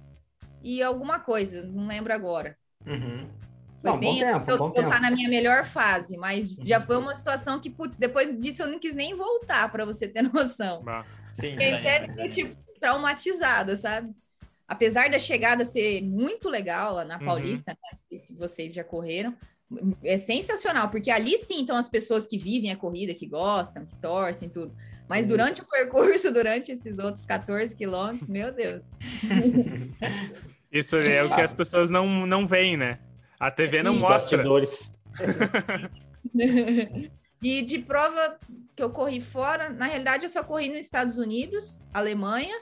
e 0.62 0.84
alguma 0.84 1.20
coisa, 1.20 1.64
não 1.64 1.88
lembro 1.88 2.14
agora. 2.14 2.56
Uhum. 2.86 3.28
Foi 3.82 3.92
não, 3.92 4.00
bem, 4.00 4.14
bom 4.14 4.20
tempo, 4.20 4.52
eu, 4.52 4.58
bom 4.60 4.68
eu 4.68 4.72
tempo. 4.72 4.90
tá 4.90 5.00
na 5.00 5.10
minha 5.10 5.28
melhor 5.28 5.66
fase, 5.66 6.16
mas 6.18 6.56
uhum. 6.58 6.66
já 6.66 6.80
foi 6.80 6.98
uma 6.98 7.16
situação 7.16 7.60
que, 7.60 7.70
putz, 7.70 7.98
depois 7.98 8.40
disso 8.40 8.62
eu 8.62 8.68
não 8.68 8.78
quis 8.78 8.94
nem 8.94 9.16
voltar, 9.16 9.72
para 9.72 9.86
você 9.86 10.08
ter 10.08 10.22
noção. 10.32 10.84
Sim, 11.34 11.58
tipo, 12.30 12.56
traumatizada, 12.80 13.76
sabe? 13.76 14.14
Apesar 14.68 15.10
da 15.10 15.18
chegada 15.18 15.66
ser 15.66 16.04
muito 16.04 16.48
legal 16.48 16.94
lá 16.94 17.06
na 17.06 17.18
uhum. 17.18 17.26
Paulista, 17.26 17.72
né? 17.72 18.20
se 18.20 18.36
vocês 18.36 18.72
já 18.72 18.84
correram, 18.84 19.36
é 20.04 20.18
sensacional, 20.18 20.90
porque 20.90 21.12
ali 21.12 21.38
sim 21.38 21.62
estão 21.62 21.76
as 21.76 21.90
pessoas 21.90 22.26
que 22.26 22.38
vivem 22.38 22.72
a 22.72 22.78
corrida, 22.78 23.14
que 23.14 23.26
gostam, 23.28 23.86
que 23.86 23.96
torcem, 23.96 24.50
tudo. 24.50 24.74
Mas 25.08 25.22
uhum. 25.22 25.30
durante 25.30 25.62
o 25.62 25.66
percurso, 25.66 26.32
durante 26.34 26.72
esses 26.72 27.00
outros 27.00 27.26
14 27.26 27.76
quilômetros, 27.76 28.28
meu 28.28 28.52
Deus. 28.52 28.92
Isso 30.72 30.96
é 30.98 31.24
o 31.24 31.34
que 31.34 31.42
as 31.42 31.54
pessoas 31.54 31.90
não, 31.90 32.26
não 32.26 32.48
veem, 32.48 32.78
né? 32.78 33.00
A 33.40 33.50
TV 33.50 33.82
não 33.84 33.96
e 33.96 34.00
mostra. 34.00 34.44
e 37.42 37.62
de 37.62 37.80
prova 37.80 38.38
que 38.76 38.84
eu 38.84 38.90
corri 38.90 39.22
fora, 39.22 39.70
na 39.70 39.86
realidade 39.86 40.26
eu 40.26 40.30
só 40.30 40.44
corri 40.44 40.68
nos 40.70 40.80
Estados 40.80 41.18
Unidos, 41.18 41.80
Alemanha, 41.94 42.56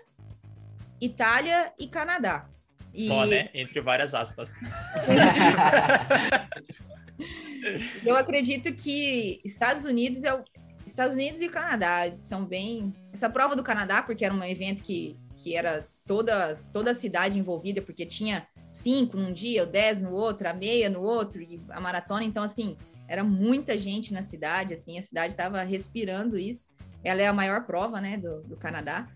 Itália 1.01 1.73
e 1.79 1.87
Canadá. 1.87 2.47
Só, 2.95 3.25
né? 3.25 3.45
Entre 3.53 3.81
várias 3.81 4.13
aspas. 4.13 4.55
Eu 8.05 8.15
acredito 8.15 8.73
que 8.73 9.41
Estados 9.43 9.85
Unidos 9.85 10.23
é 10.23 10.33
o... 10.33 10.43
Estados 10.85 11.15
Unidos 11.15 11.41
e 11.41 11.47
o 11.47 11.51
Canadá 11.51 12.13
são 12.21 12.45
bem. 12.45 12.93
Essa 13.11 13.29
prova 13.29 13.55
do 13.55 13.63
Canadá, 13.63 14.03
porque 14.03 14.23
era 14.23 14.33
um 14.33 14.43
evento 14.43 14.83
que, 14.83 15.17
que 15.37 15.55
era 15.55 15.87
toda, 16.05 16.55
toda 16.71 16.91
a 16.91 16.93
cidade 16.93 17.39
envolvida, 17.39 17.81
porque 17.81 18.05
tinha 18.05 18.47
cinco 18.71 19.17
num 19.17 19.33
dia, 19.33 19.65
dez 19.65 20.01
no 20.01 20.11
outro, 20.11 20.47
a 20.47 20.53
meia 20.53 20.89
no 20.89 21.01
outro, 21.01 21.41
e 21.41 21.59
a 21.69 21.81
maratona. 21.81 22.23
Então, 22.23 22.43
assim, 22.43 22.77
era 23.07 23.23
muita 23.23 23.77
gente 23.77 24.13
na 24.13 24.21
cidade, 24.21 24.73
assim, 24.73 24.97
a 24.97 25.01
cidade 25.01 25.33
estava 25.33 25.61
respirando 25.63 26.37
isso. 26.37 26.65
Ela 27.03 27.21
é 27.21 27.27
a 27.27 27.33
maior 27.33 27.65
prova, 27.65 28.01
né, 28.01 28.17
do, 28.17 28.41
do 28.43 28.55
Canadá. 28.55 29.07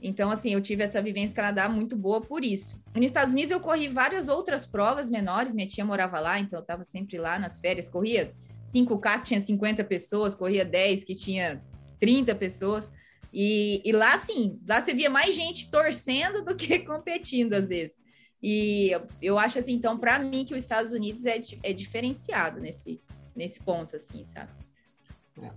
Então, 0.00 0.30
assim, 0.30 0.52
eu 0.52 0.60
tive 0.60 0.82
essa 0.82 1.02
vivência 1.02 1.30
no 1.30 1.36
Canadá 1.36 1.68
muito 1.68 1.96
boa 1.96 2.20
por 2.20 2.44
isso. 2.44 2.77
Nos 2.94 3.06
Estados 3.06 3.32
Unidos, 3.32 3.50
eu 3.50 3.60
corri 3.60 3.88
várias 3.88 4.28
outras 4.28 4.66
provas 4.66 5.08
menores. 5.08 5.54
Minha 5.54 5.66
tia 5.66 5.84
morava 5.84 6.18
lá, 6.20 6.38
então 6.38 6.58
eu 6.58 6.62
estava 6.62 6.82
sempre 6.82 7.18
lá 7.18 7.38
nas 7.38 7.58
férias. 7.58 7.88
Corria 7.88 8.32
5K, 8.64 9.20
que 9.20 9.26
tinha 9.26 9.40
50 9.40 9.84
pessoas, 9.84 10.34
corria 10.34 10.64
10, 10.64 11.04
que 11.04 11.14
tinha 11.14 11.62
30 12.00 12.34
pessoas. 12.34 12.90
E, 13.32 13.82
e 13.84 13.92
lá, 13.92 14.18
sim, 14.18 14.58
lá 14.66 14.80
você 14.80 14.94
via 14.94 15.10
mais 15.10 15.34
gente 15.34 15.70
torcendo 15.70 16.44
do 16.44 16.56
que 16.56 16.78
competindo, 16.86 17.54
às 17.54 17.68
vezes. 17.68 17.98
E 18.42 18.90
eu 19.20 19.38
acho, 19.38 19.58
assim, 19.58 19.72
então, 19.72 19.98
para 19.98 20.18
mim, 20.18 20.44
que 20.44 20.54
os 20.54 20.60
Estados 20.60 20.92
Unidos 20.92 21.26
é, 21.26 21.40
é 21.62 21.72
diferenciado 21.72 22.60
nesse, 22.60 23.00
nesse 23.34 23.60
ponto, 23.60 23.96
assim, 23.96 24.24
sabe? 24.24 24.50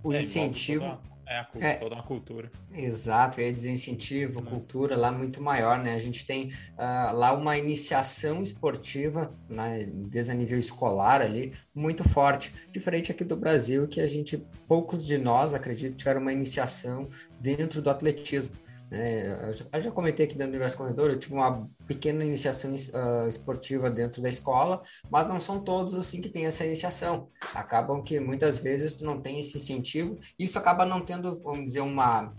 O 0.02 0.12
é, 0.12 0.18
incentivo 0.18 1.00
é, 1.26 1.38
a 1.38 1.44
cultura, 1.44 1.70
é, 1.70 1.74
toda 1.76 1.94
uma 1.94 2.02
cultura. 2.02 2.52
Exato, 2.74 3.40
é 3.40 3.50
desincentivo, 3.50 4.40
uhum. 4.40 4.46
cultura 4.46 4.96
lá 4.96 5.10
muito 5.10 5.42
maior, 5.42 5.78
né? 5.78 5.94
A 5.94 5.98
gente 5.98 6.26
tem 6.26 6.48
uh, 6.48 7.14
lá 7.14 7.32
uma 7.32 7.56
iniciação 7.56 8.42
esportiva, 8.42 9.32
né, 9.48 9.84
desde 9.86 10.32
a 10.32 10.34
nível 10.34 10.58
escolar 10.58 11.22
ali, 11.22 11.52
muito 11.74 12.06
forte, 12.08 12.52
diferente 12.72 13.10
aqui 13.10 13.24
do 13.24 13.36
Brasil, 13.36 13.86
que 13.86 14.00
a 14.00 14.06
gente, 14.06 14.44
poucos 14.66 15.06
de 15.06 15.18
nós, 15.18 15.54
acredito, 15.54 15.96
tiveram 15.96 16.20
uma 16.20 16.32
iniciação 16.32 17.08
dentro 17.40 17.80
do 17.80 17.90
atletismo. 17.90 18.61
Né? 18.92 19.48
Eu, 19.48 19.54
já, 19.54 19.64
eu 19.72 19.80
já 19.80 19.90
comentei 19.90 20.26
aqui 20.26 20.34
dentro 20.34 20.48
do 20.48 20.54
Universo 20.54 20.76
Corredor, 20.76 21.10
eu 21.10 21.18
tive 21.18 21.32
uma 21.32 21.66
pequena 21.88 22.22
iniciação 22.22 22.70
uh, 22.70 23.26
esportiva 23.26 23.90
dentro 23.90 24.20
da 24.20 24.28
escola, 24.28 24.82
mas 25.10 25.30
não 25.30 25.40
são 25.40 25.64
todos 25.64 25.94
assim 25.94 26.20
que 26.20 26.28
têm 26.28 26.44
essa 26.44 26.66
iniciação. 26.66 27.30
Acabam 27.54 28.02
que 28.02 28.20
muitas 28.20 28.58
vezes 28.58 28.92
tu 28.92 29.04
não 29.06 29.18
tem 29.18 29.38
esse 29.38 29.56
incentivo, 29.56 30.18
isso 30.38 30.58
acaba 30.58 30.84
não 30.84 31.00
tendo, 31.00 31.40
vamos 31.40 31.64
dizer, 31.64 31.80
uma 31.80 32.34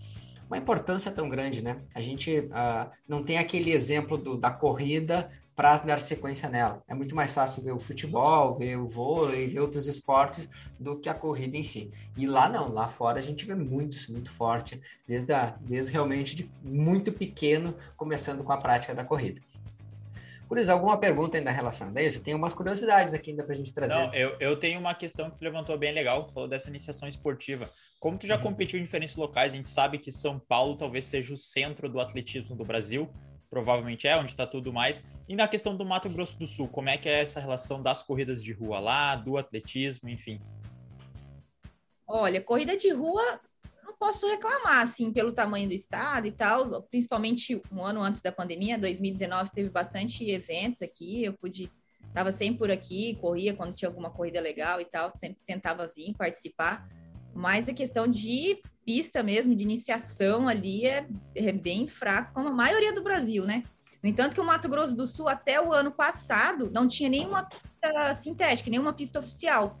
uma 0.48 0.58
importância 0.58 1.10
tão 1.10 1.28
grande, 1.28 1.62
né? 1.62 1.82
A 1.94 2.00
gente 2.00 2.38
uh, 2.38 2.90
não 3.08 3.22
tem 3.22 3.38
aquele 3.38 3.72
exemplo 3.72 4.18
do, 4.18 4.36
da 4.36 4.50
corrida 4.50 5.28
para 5.54 5.78
dar 5.78 6.00
sequência 6.00 6.48
nela. 6.48 6.82
É 6.88 6.94
muito 6.94 7.14
mais 7.14 7.32
fácil 7.32 7.62
ver 7.62 7.72
o 7.72 7.78
futebol, 7.78 8.56
ver 8.56 8.76
o 8.76 8.86
vôlei, 8.86 9.46
ver 9.46 9.60
outros 9.60 9.86
esportes 9.86 10.70
do 10.78 10.98
que 10.98 11.08
a 11.08 11.14
corrida 11.14 11.56
em 11.56 11.62
si. 11.62 11.90
E 12.16 12.26
lá 12.26 12.48
não, 12.48 12.72
lá 12.72 12.88
fora 12.88 13.18
a 13.18 13.22
gente 13.22 13.44
vê 13.46 13.54
muito, 13.54 13.96
muito 14.10 14.30
forte, 14.30 14.80
desde, 15.06 15.32
a, 15.32 15.56
desde 15.60 15.92
realmente 15.92 16.36
de 16.36 16.50
muito 16.62 17.12
pequeno, 17.12 17.74
começando 17.96 18.42
com 18.44 18.52
a 18.52 18.58
prática 18.58 18.94
da 18.94 19.04
corrida. 19.04 19.40
Curiz, 20.48 20.68
alguma 20.68 20.98
pergunta 20.98 21.38
ainda 21.38 21.50
relacionada 21.50 21.98
a 22.00 22.02
isso? 22.02 22.22
Tem 22.22 22.34
umas 22.34 22.52
curiosidades 22.52 23.14
aqui 23.14 23.30
ainda 23.30 23.42
para 23.42 23.54
a 23.54 23.56
gente 23.56 23.72
trazer. 23.72 23.94
Não, 23.94 24.12
eu, 24.12 24.36
eu 24.38 24.56
tenho 24.56 24.78
uma 24.78 24.94
questão 24.94 25.30
que 25.30 25.38
tu 25.38 25.42
levantou 25.42 25.76
bem 25.78 25.92
legal, 25.92 26.24
tu 26.24 26.32
falou 26.32 26.48
dessa 26.48 26.68
iniciação 26.68 27.08
esportiva. 27.08 27.70
Como 28.04 28.18
tu 28.18 28.26
já 28.26 28.36
uhum. 28.36 28.42
competiu 28.42 28.78
em 28.78 28.84
diferentes 28.84 29.16
locais, 29.16 29.54
a 29.54 29.56
gente 29.56 29.70
sabe 29.70 29.96
que 29.96 30.12
São 30.12 30.38
Paulo 30.38 30.76
talvez 30.76 31.06
seja 31.06 31.32
o 31.32 31.38
centro 31.38 31.88
do 31.88 31.98
atletismo 31.98 32.54
do 32.54 32.62
Brasil, 32.62 33.08
provavelmente 33.48 34.06
é 34.06 34.14
onde 34.14 34.32
está 34.32 34.46
tudo 34.46 34.70
mais. 34.70 35.02
E 35.26 35.34
na 35.34 35.48
questão 35.48 35.74
do 35.74 35.86
Mato 35.86 36.10
Grosso 36.10 36.38
do 36.38 36.46
Sul, 36.46 36.68
como 36.68 36.90
é 36.90 36.98
que 36.98 37.08
é 37.08 37.22
essa 37.22 37.40
relação 37.40 37.82
das 37.82 38.02
corridas 38.02 38.44
de 38.44 38.52
rua 38.52 38.78
lá, 38.78 39.16
do 39.16 39.38
atletismo, 39.38 40.10
enfim? 40.10 40.38
Olha, 42.06 42.42
corrida 42.42 42.76
de 42.76 42.90
rua 42.90 43.40
não 43.82 43.94
posso 43.94 44.28
reclamar, 44.28 44.82
assim, 44.82 45.10
pelo 45.10 45.32
tamanho 45.32 45.66
do 45.66 45.74
estado 45.74 46.26
e 46.26 46.32
tal, 46.32 46.82
principalmente 46.82 47.62
um 47.72 47.82
ano 47.82 48.02
antes 48.02 48.20
da 48.20 48.30
pandemia, 48.30 48.78
2019 48.78 49.50
teve 49.50 49.70
bastante 49.70 50.28
eventos 50.28 50.82
aqui, 50.82 51.24
eu 51.24 51.32
pude, 51.32 51.72
estava 52.06 52.30
sempre 52.32 52.58
por 52.58 52.70
aqui, 52.70 53.16
corria 53.18 53.54
quando 53.54 53.74
tinha 53.74 53.88
alguma 53.88 54.10
corrida 54.10 54.42
legal 54.42 54.78
e 54.78 54.84
tal, 54.84 55.10
sempre 55.18 55.38
tentava 55.46 55.90
vir 55.96 56.12
participar, 56.12 56.86
mas 57.34 57.68
a 57.68 57.74
questão 57.74 58.06
de 58.06 58.58
pista 58.84 59.22
mesmo, 59.22 59.54
de 59.54 59.62
iniciação 59.62 60.46
ali, 60.46 60.86
é, 60.86 61.06
é 61.34 61.52
bem 61.52 61.88
fraco, 61.88 62.34
como 62.34 62.48
a 62.48 62.52
maioria 62.52 62.92
do 62.92 63.02
Brasil, 63.02 63.44
né? 63.44 63.64
No 64.02 64.08
entanto, 64.08 64.34
que 64.34 64.40
o 64.40 64.44
Mato 64.44 64.68
Grosso 64.68 64.94
do 64.94 65.06
Sul, 65.06 65.28
até 65.28 65.60
o 65.60 65.72
ano 65.72 65.90
passado, 65.90 66.70
não 66.70 66.86
tinha 66.86 67.08
nenhuma 67.08 67.44
pista 67.44 68.14
sintética, 68.16 68.70
nenhuma 68.70 68.92
pista 68.92 69.18
oficial. 69.18 69.80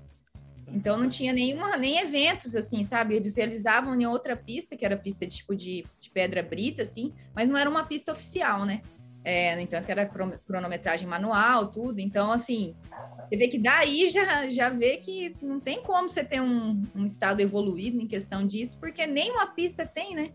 Então 0.66 0.96
não 0.96 1.08
tinha 1.08 1.32
nenhuma, 1.32 1.76
nem 1.76 1.98
eventos, 1.98 2.54
assim, 2.56 2.84
sabe? 2.84 3.14
Eles 3.14 3.36
realizavam 3.36 3.98
em 4.00 4.06
outra 4.06 4.34
pista, 4.34 4.76
que 4.76 4.84
era 4.84 4.96
pista 4.96 5.26
de, 5.26 5.36
tipo 5.36 5.54
de, 5.54 5.84
de 6.00 6.10
pedra 6.10 6.42
brita, 6.42 6.82
assim, 6.82 7.12
mas 7.34 7.48
não 7.48 7.56
era 7.56 7.68
uma 7.68 7.84
pista 7.84 8.12
oficial, 8.12 8.64
né? 8.64 8.80
É, 9.24 9.56
no 9.56 9.62
entanto, 9.62 9.88
era 9.88 10.04
cronometragem 10.04 11.08
manual, 11.08 11.70
tudo. 11.70 11.98
Então, 11.98 12.30
assim, 12.30 12.76
você 13.18 13.36
vê 13.36 13.48
que 13.48 13.58
daí 13.58 14.08
já, 14.10 14.48
já 14.50 14.68
vê 14.68 14.98
que 14.98 15.34
não 15.40 15.58
tem 15.58 15.82
como 15.82 16.10
você 16.10 16.22
ter 16.22 16.42
um, 16.42 16.82
um 16.94 17.06
estado 17.06 17.40
evoluído 17.40 17.98
em 17.98 18.06
questão 18.06 18.46
disso, 18.46 18.78
porque 18.78 19.06
nem 19.06 19.30
uma 19.32 19.46
pista 19.46 19.86
tem, 19.86 20.14
né? 20.14 20.30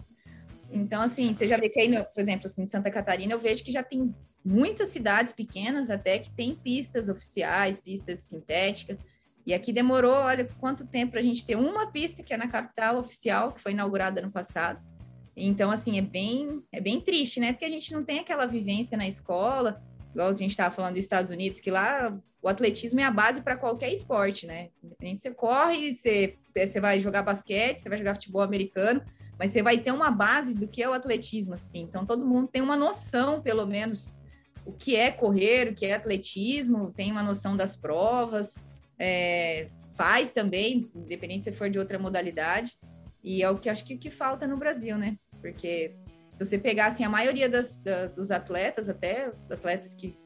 Então, 0.72 1.02
assim, 1.04 1.32
você 1.34 1.48
já 1.48 1.58
vê 1.58 1.70
que 1.70 1.80
aí, 1.80 2.04
por 2.04 2.22
exemplo, 2.22 2.48
assim, 2.48 2.66
de 2.66 2.72
Santa 2.72 2.90
Catarina, 2.90 3.34
eu 3.34 3.40
vejo 3.40 3.64
que 3.64 3.72
já 3.72 3.84
tem 3.84 4.14
muitas 4.44 4.90
cidades 4.90 5.34
pequenas 5.34 5.90
até 5.90 6.18
que 6.18 6.32
tem 6.32 6.56
pistas 6.56 7.10
oficiais, 7.10 7.80
pistas 7.80 8.20
sintéticas. 8.22 8.98
E 9.46 9.54
aqui 9.54 9.72
demorou, 9.72 10.14
olha, 10.14 10.48
quanto 10.60 10.86
tempo 10.86 11.12
para 11.12 11.20
a 11.20 11.24
gente 11.24 11.46
ter 11.46 11.56
uma 11.56 11.92
pista 11.92 12.24
que 12.24 12.34
é 12.34 12.38
na 12.38 12.48
capital 12.48 12.98
oficial, 12.98 13.52
que 13.52 13.62
foi 13.62 13.72
inaugurada 13.72 14.22
ano 14.22 14.32
passado. 14.32 14.80
Então, 15.40 15.72
assim, 15.72 15.98
é 15.98 16.02
bem, 16.02 16.62
é 16.72 16.82
bem 16.82 17.00
triste, 17.00 17.40
né? 17.40 17.54
Porque 17.54 17.66
a 17.66 17.70
gente 17.70 17.94
não 17.94 18.04
tem 18.04 18.20
aquela 18.20 18.46
vivência 18.46 18.98
na 18.98 19.08
escola, 19.08 19.82
igual 20.12 20.28
a 20.28 20.34
gente 20.34 20.52
estava 20.52 20.74
falando 20.74 20.96
dos 20.96 21.04
Estados 21.04 21.32
Unidos, 21.32 21.60
que 21.60 21.72
lá 21.72 22.18
o 22.42 22.48
atletismo 22.48 23.00
é 23.00 23.04
a 23.04 23.12
base 23.12 23.42
para 23.42 23.56
qualquer 23.56 23.92
esporte, 23.92 24.46
né? 24.46 24.70
Independente 24.84 25.22
você 25.22 25.32
corre, 25.32 25.96
você, 25.96 26.36
você 26.56 26.80
vai 26.80 27.00
jogar 27.00 27.24
basquete, 27.24 27.80
você 27.80 27.90
vai 27.90 27.98
jogar 27.98 28.16
futebol 28.16 28.42
americano, 28.42 29.02
mas 29.38 29.52
você 29.52 29.62
vai 29.62 29.78
ter 29.78 29.92
uma 29.92 30.12
base 30.12 30.54
do 30.54 30.68
que 30.68 30.84
é 30.84 30.90
o 30.90 30.94
atletismo, 30.94 31.54
assim. 31.54 31.82
Então, 31.82 32.06
todo 32.06 32.26
mundo 32.26 32.48
tem 32.48 32.62
uma 32.62 32.76
noção, 32.76 33.42
pelo 33.42 33.66
menos, 33.66 34.18
o 34.66 34.74
que 34.74 34.96
é 34.96 35.10
correr, 35.10 35.70
o 35.70 35.76
que 35.76 35.86
é 35.86 35.94
atletismo, 35.94 36.92
tem 36.92 37.12
uma 37.12 37.24
noção 37.24 37.56
das 37.56 37.76
provas, 37.76 38.56
é, 38.98 39.68
faz 39.96 40.34
também, 40.34 40.90
independente 40.94 41.46
se 41.46 41.52
for 41.52 41.70
de 41.70 41.80
outra 41.80 41.98
modalidade. 41.98 42.78
E 43.24 43.44
é 43.44 43.50
o 43.50 43.58
que 43.58 43.70
acho 43.70 43.86
que, 43.86 43.98
que 43.98 44.10
falta 44.10 44.48
no 44.48 44.58
Brasil, 44.58 44.98
né? 44.98 45.18
Porque 45.42 45.96
se 46.34 46.46
você 46.46 46.58
pegar 46.58 46.88
assim, 46.88 47.04
a 47.04 47.10
maioria 47.10 47.50
das, 47.50 47.78
da, 47.78 48.08
dos 48.08 48.32
atletas, 48.32 48.90
até 48.90 49.30
os 49.30 49.52
atletas 49.52 49.94
que, 49.94 50.18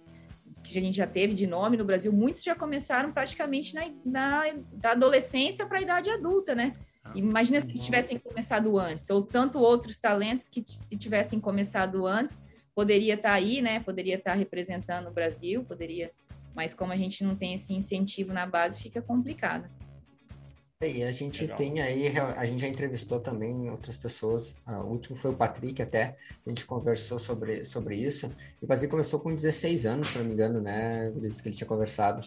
que 0.64 0.78
a 0.78 0.82
gente 0.82 0.96
já 0.96 1.08
teve 1.08 1.34
de 1.34 1.48
nome 1.48 1.78
no 1.78 1.86
Brasil, 1.86 2.12
muitos 2.12 2.44
já 2.44 2.56
começaram 2.56 3.12
praticamente 3.12 3.74
na, 3.74 3.82
na 4.06 4.44
da 4.74 4.92
adolescência 4.92 5.66
para 5.66 5.80
a 5.80 5.82
idade 5.82 6.10
adulta, 6.10 6.54
né? 6.54 6.76
Ah, 7.04 7.12
Imagina 7.16 7.60
se 7.62 7.68
eles 7.68 7.84
tivessem 7.84 8.18
começado 8.18 8.78
antes, 8.80 9.10
ou 9.10 9.24
tanto 9.24 9.60
outros 9.60 9.98
talentos 9.98 10.48
que 10.48 10.64
se 10.66 10.96
tivessem 10.98 11.40
começado 11.40 12.06
antes, 12.06 12.44
poderia 12.76 13.16
estar 13.16 13.30
tá 13.30 13.36
aí, 13.36 13.62
né? 13.62 13.80
Poderia 13.80 14.16
estar 14.16 14.32
tá 14.32 14.38
representando 14.38 15.08
o 15.08 15.12
Brasil, 15.12 15.64
poderia, 15.64 16.12
mas 16.56 16.74
como 16.74 16.92
a 16.92 16.98
gente 16.98 17.24
não 17.24 17.36
tem 17.36 17.56
esse 17.56 17.74
incentivo 17.74 18.34
na 18.34 18.46
base, 18.46 18.82
fica 18.82 19.02
complicado. 19.02 19.70
E 20.88 21.04
a 21.04 21.12
gente 21.12 21.42
Legal. 21.42 21.58
tem 21.58 21.82
aí, 21.82 22.14
a 22.36 22.46
gente 22.46 22.62
já 22.62 22.68
entrevistou 22.68 23.20
também 23.20 23.70
outras 23.70 23.98
pessoas, 23.98 24.56
o 24.68 24.88
último 24.88 25.16
foi 25.16 25.32
o 25.32 25.36
Patrick 25.36 25.82
até, 25.82 26.16
a 26.46 26.50
gente 26.50 26.66
conversou 26.66 27.18
sobre, 27.20 27.64
sobre 27.66 27.96
isso, 27.96 28.32
e 28.62 28.66
o 28.66 28.68
Patrick 28.68 28.90
começou 28.90 29.20
com 29.20 29.34
16 29.34 29.86
anos, 29.86 30.10
se 30.10 30.18
não 30.18 30.26
me 30.26 30.34
engano, 30.34 30.62
né, 30.62 31.12
disse 31.18 31.42
que 31.42 31.50
ele 31.50 31.56
tinha 31.56 31.68
conversado, 31.68 32.22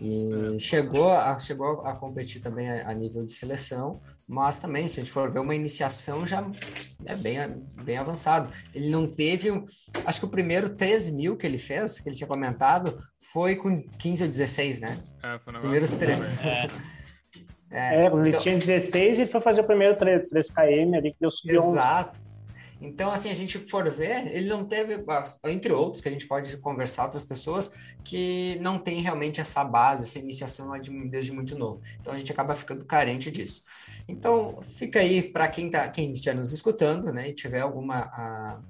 e 0.00 0.54
é. 0.54 0.58
chegou, 0.58 1.10
a, 1.10 1.38
chegou 1.38 1.80
a 1.80 1.94
competir 1.94 2.40
também 2.40 2.70
a, 2.70 2.90
a, 2.90 2.94
nível 2.94 3.24
de 3.24 3.32
seleção, 3.32 4.00
mas 4.28 4.60
também, 4.60 4.86
se 4.88 5.00
a 5.00 5.04
gente 5.04 5.12
for 5.12 5.30
ver 5.30 5.38
uma 5.38 5.54
iniciação, 5.54 6.26
já 6.26 6.46
é 7.06 7.16
bem, 7.16 7.38
bem 7.82 7.96
avançado. 7.96 8.50
Ele 8.74 8.90
não 8.90 9.06
teve, 9.06 9.50
acho 10.04 10.20
que 10.20 10.26
o 10.26 10.30
primeiro 10.30 10.68
3 10.70 11.10
mil 11.10 11.36
que 11.36 11.46
ele 11.46 11.58
fez, 11.58 12.00
que 12.00 12.08
ele 12.08 12.16
tinha 12.16 12.28
comentado, 12.28 12.96
foi 13.32 13.56
com 13.56 13.72
15 13.74 14.22
ou 14.22 14.28
16, 14.28 14.80
né? 14.80 14.98
É, 15.22 15.40
Os 15.46 15.56
primeiros 15.56 15.90
três. 15.92 16.44
É, 16.44 16.68
é 17.70 18.06
então... 18.06 18.24
ele 18.24 18.36
tinha 18.38 18.58
16 18.58 19.18
e 19.18 19.26
foi 19.26 19.40
fazer 19.40 19.60
o 19.60 19.64
primeiro 19.64 19.96
3, 19.96 20.30
3KM 20.30 20.96
ali 20.96 21.12
que 21.12 21.18
deu 21.20 21.30
subiu 21.30 21.56
Exato. 21.56 22.20
Então, 22.80 23.10
assim, 23.10 23.30
a 23.30 23.34
gente 23.34 23.58
for 23.58 23.88
ver, 23.90 24.26
ele 24.34 24.48
não 24.48 24.64
teve, 24.64 25.02
entre 25.46 25.72
outros, 25.72 26.02
que 26.02 26.08
a 26.08 26.12
gente 26.12 26.26
pode 26.26 26.56
conversar 26.58 27.04
outras 27.04 27.24
pessoas, 27.24 27.94
que 28.04 28.58
não 28.60 28.78
tem 28.78 29.00
realmente 29.00 29.40
essa 29.40 29.64
base, 29.64 30.02
essa 30.02 30.18
iniciação 30.18 30.68
desde 31.08 31.32
muito 31.32 31.58
novo. 31.58 31.80
Então, 31.98 32.12
a 32.12 32.18
gente 32.18 32.30
acaba 32.30 32.54
ficando 32.54 32.84
carente 32.84 33.30
disso. 33.30 33.62
Então, 34.06 34.58
fica 34.62 35.00
aí 35.00 35.22
para 35.22 35.48
quem 35.48 35.70
tá, 35.70 35.88
quem 35.88 36.12
estiver 36.12 36.36
nos 36.36 36.52
escutando, 36.52 37.12
né, 37.12 37.30
e 37.30 37.32
tiver 37.32 37.60
alguma 37.60 38.00
a, 38.12 38.60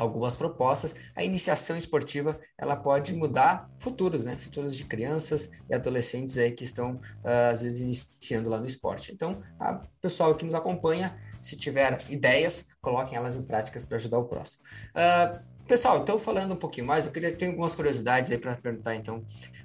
algumas 0.00 0.34
propostas, 0.34 0.94
a 1.14 1.22
iniciação 1.22 1.76
esportiva 1.76 2.40
ela 2.58 2.74
pode 2.74 3.14
mudar 3.14 3.70
futuros, 3.76 4.24
né? 4.24 4.36
Futuros 4.36 4.74
de 4.74 4.84
crianças 4.86 5.62
e 5.68 5.74
adolescentes 5.74 6.38
aí 6.38 6.50
que 6.52 6.64
estão 6.64 6.94
uh, 6.94 7.50
às 7.50 7.60
vezes 7.60 7.82
iniciando 7.82 8.48
lá 8.48 8.58
no 8.58 8.66
esporte. 8.66 9.12
Então, 9.12 9.40
a 9.58 9.74
pessoal 10.00 10.34
que 10.34 10.44
nos 10.44 10.54
acompanha, 10.54 11.14
se 11.40 11.56
tiver 11.56 12.02
ideias, 12.08 12.68
coloquem 12.80 13.16
elas 13.16 13.36
em 13.36 13.42
práticas 13.42 13.84
para 13.84 13.96
ajudar 13.96 14.18
o 14.18 14.24
próximo. 14.24 14.62
Uh, 14.90 15.50
Pessoal, 15.70 15.98
então 15.98 16.18
falando 16.18 16.52
um 16.54 16.56
pouquinho 16.56 16.84
mais, 16.84 17.06
eu 17.06 17.12
queria 17.12 17.30
ter 17.30 17.46
algumas 17.46 17.76
curiosidades 17.76 18.28
aí 18.32 18.38
para 18.38 18.56
perguntar 18.56 18.96
então 18.96 19.22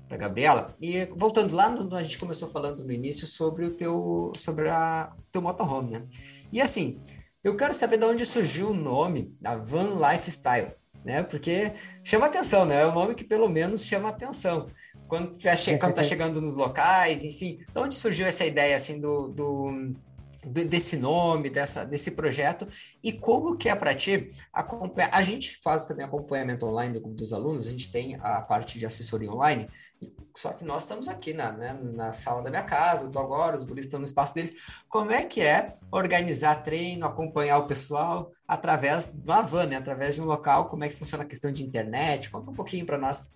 para 0.07 0.17
Gabriela. 0.17 0.75
E 0.79 1.05
voltando 1.05 1.55
lá, 1.55 1.67
no, 1.67 1.95
a 1.95 2.03
gente 2.03 2.19
começou 2.19 2.47
falando 2.47 2.83
no 2.83 2.91
início 2.91 3.25
sobre 3.25 3.65
o 3.65 3.71
teu 3.71 4.31
sobre 4.35 4.69
a 4.69 5.11
teu 5.31 5.41
motorhome, 5.41 5.93
né? 5.93 6.05
E 6.53 6.61
assim, 6.61 7.01
eu 7.45 7.55
quero 7.55 7.75
saber 7.75 7.97
de 7.97 8.05
onde 8.05 8.25
surgiu 8.25 8.69
o 8.69 8.73
nome 8.73 9.31
da 9.39 9.55
Van 9.55 9.99
Lifestyle, 9.99 10.71
né? 11.05 11.21
Porque 11.21 11.71
chama 12.03 12.25
atenção, 12.25 12.65
né? 12.65 12.81
É 12.81 12.87
um 12.87 12.91
nome 12.91 13.13
que 13.13 13.23
pelo 13.23 13.47
menos 13.47 13.85
chama 13.85 14.09
atenção. 14.09 14.67
Quando, 15.07 15.37
tiver 15.37 15.55
che 15.55 15.77
quando 15.77 15.93
tá 15.93 16.01
chegando 16.03 16.41
nos 16.41 16.57
locais, 16.57 17.23
enfim, 17.23 17.57
de 17.57 17.79
onde 17.79 17.93
surgiu 17.93 18.25
essa 18.25 18.43
ideia 18.43 18.75
assim 18.75 18.99
do, 18.99 19.27
do 19.27 19.93
desse 20.45 20.97
nome, 20.97 21.49
dessa, 21.49 21.85
desse 21.85 22.11
projeto 22.11 22.67
e 23.03 23.11
como 23.11 23.57
que 23.57 23.69
é 23.69 23.75
para 23.75 23.95
ti 23.95 24.29
acompanhar. 24.53 25.09
A 25.11 25.21
gente 25.21 25.59
faz 25.63 25.85
também 25.85 26.05
acompanhamento 26.05 26.65
online 26.65 26.99
dos 26.99 27.33
alunos, 27.33 27.67
a 27.67 27.71
gente 27.71 27.91
tem 27.91 28.15
a 28.21 28.41
parte 28.41 28.77
de 28.77 28.85
assessoria 28.85 29.31
online, 29.31 29.67
só 30.35 30.51
que 30.53 30.65
nós 30.65 30.83
estamos 30.83 31.07
aqui 31.07 31.33
na, 31.33 31.51
né, 31.51 31.79
na 31.81 32.11
sala 32.11 32.41
da 32.41 32.49
minha 32.49 32.63
casa, 32.63 33.05
eu 33.05 33.11
tô 33.11 33.19
agora, 33.19 33.55
os 33.55 33.63
guris 33.63 33.85
estão 33.85 33.99
no 33.99 34.05
espaço 34.05 34.35
deles. 34.35 34.83
Como 34.89 35.11
é 35.11 35.23
que 35.23 35.41
é 35.41 35.71
organizar 35.91 36.61
treino, 36.61 37.05
acompanhar 37.05 37.57
o 37.57 37.67
pessoal 37.67 38.29
através 38.47 39.11
de 39.11 39.29
uma 39.29 39.41
van, 39.41 39.67
né, 39.67 39.77
através 39.77 40.15
de 40.15 40.21
um 40.21 40.25
local? 40.25 40.67
Como 40.67 40.83
é 40.83 40.89
que 40.89 40.95
funciona 40.95 41.23
a 41.23 41.27
questão 41.27 41.51
de 41.51 41.63
internet? 41.63 42.29
Conta 42.29 42.51
um 42.51 42.53
pouquinho 42.53 42.85
para 42.85 42.97
nós. 42.97 43.27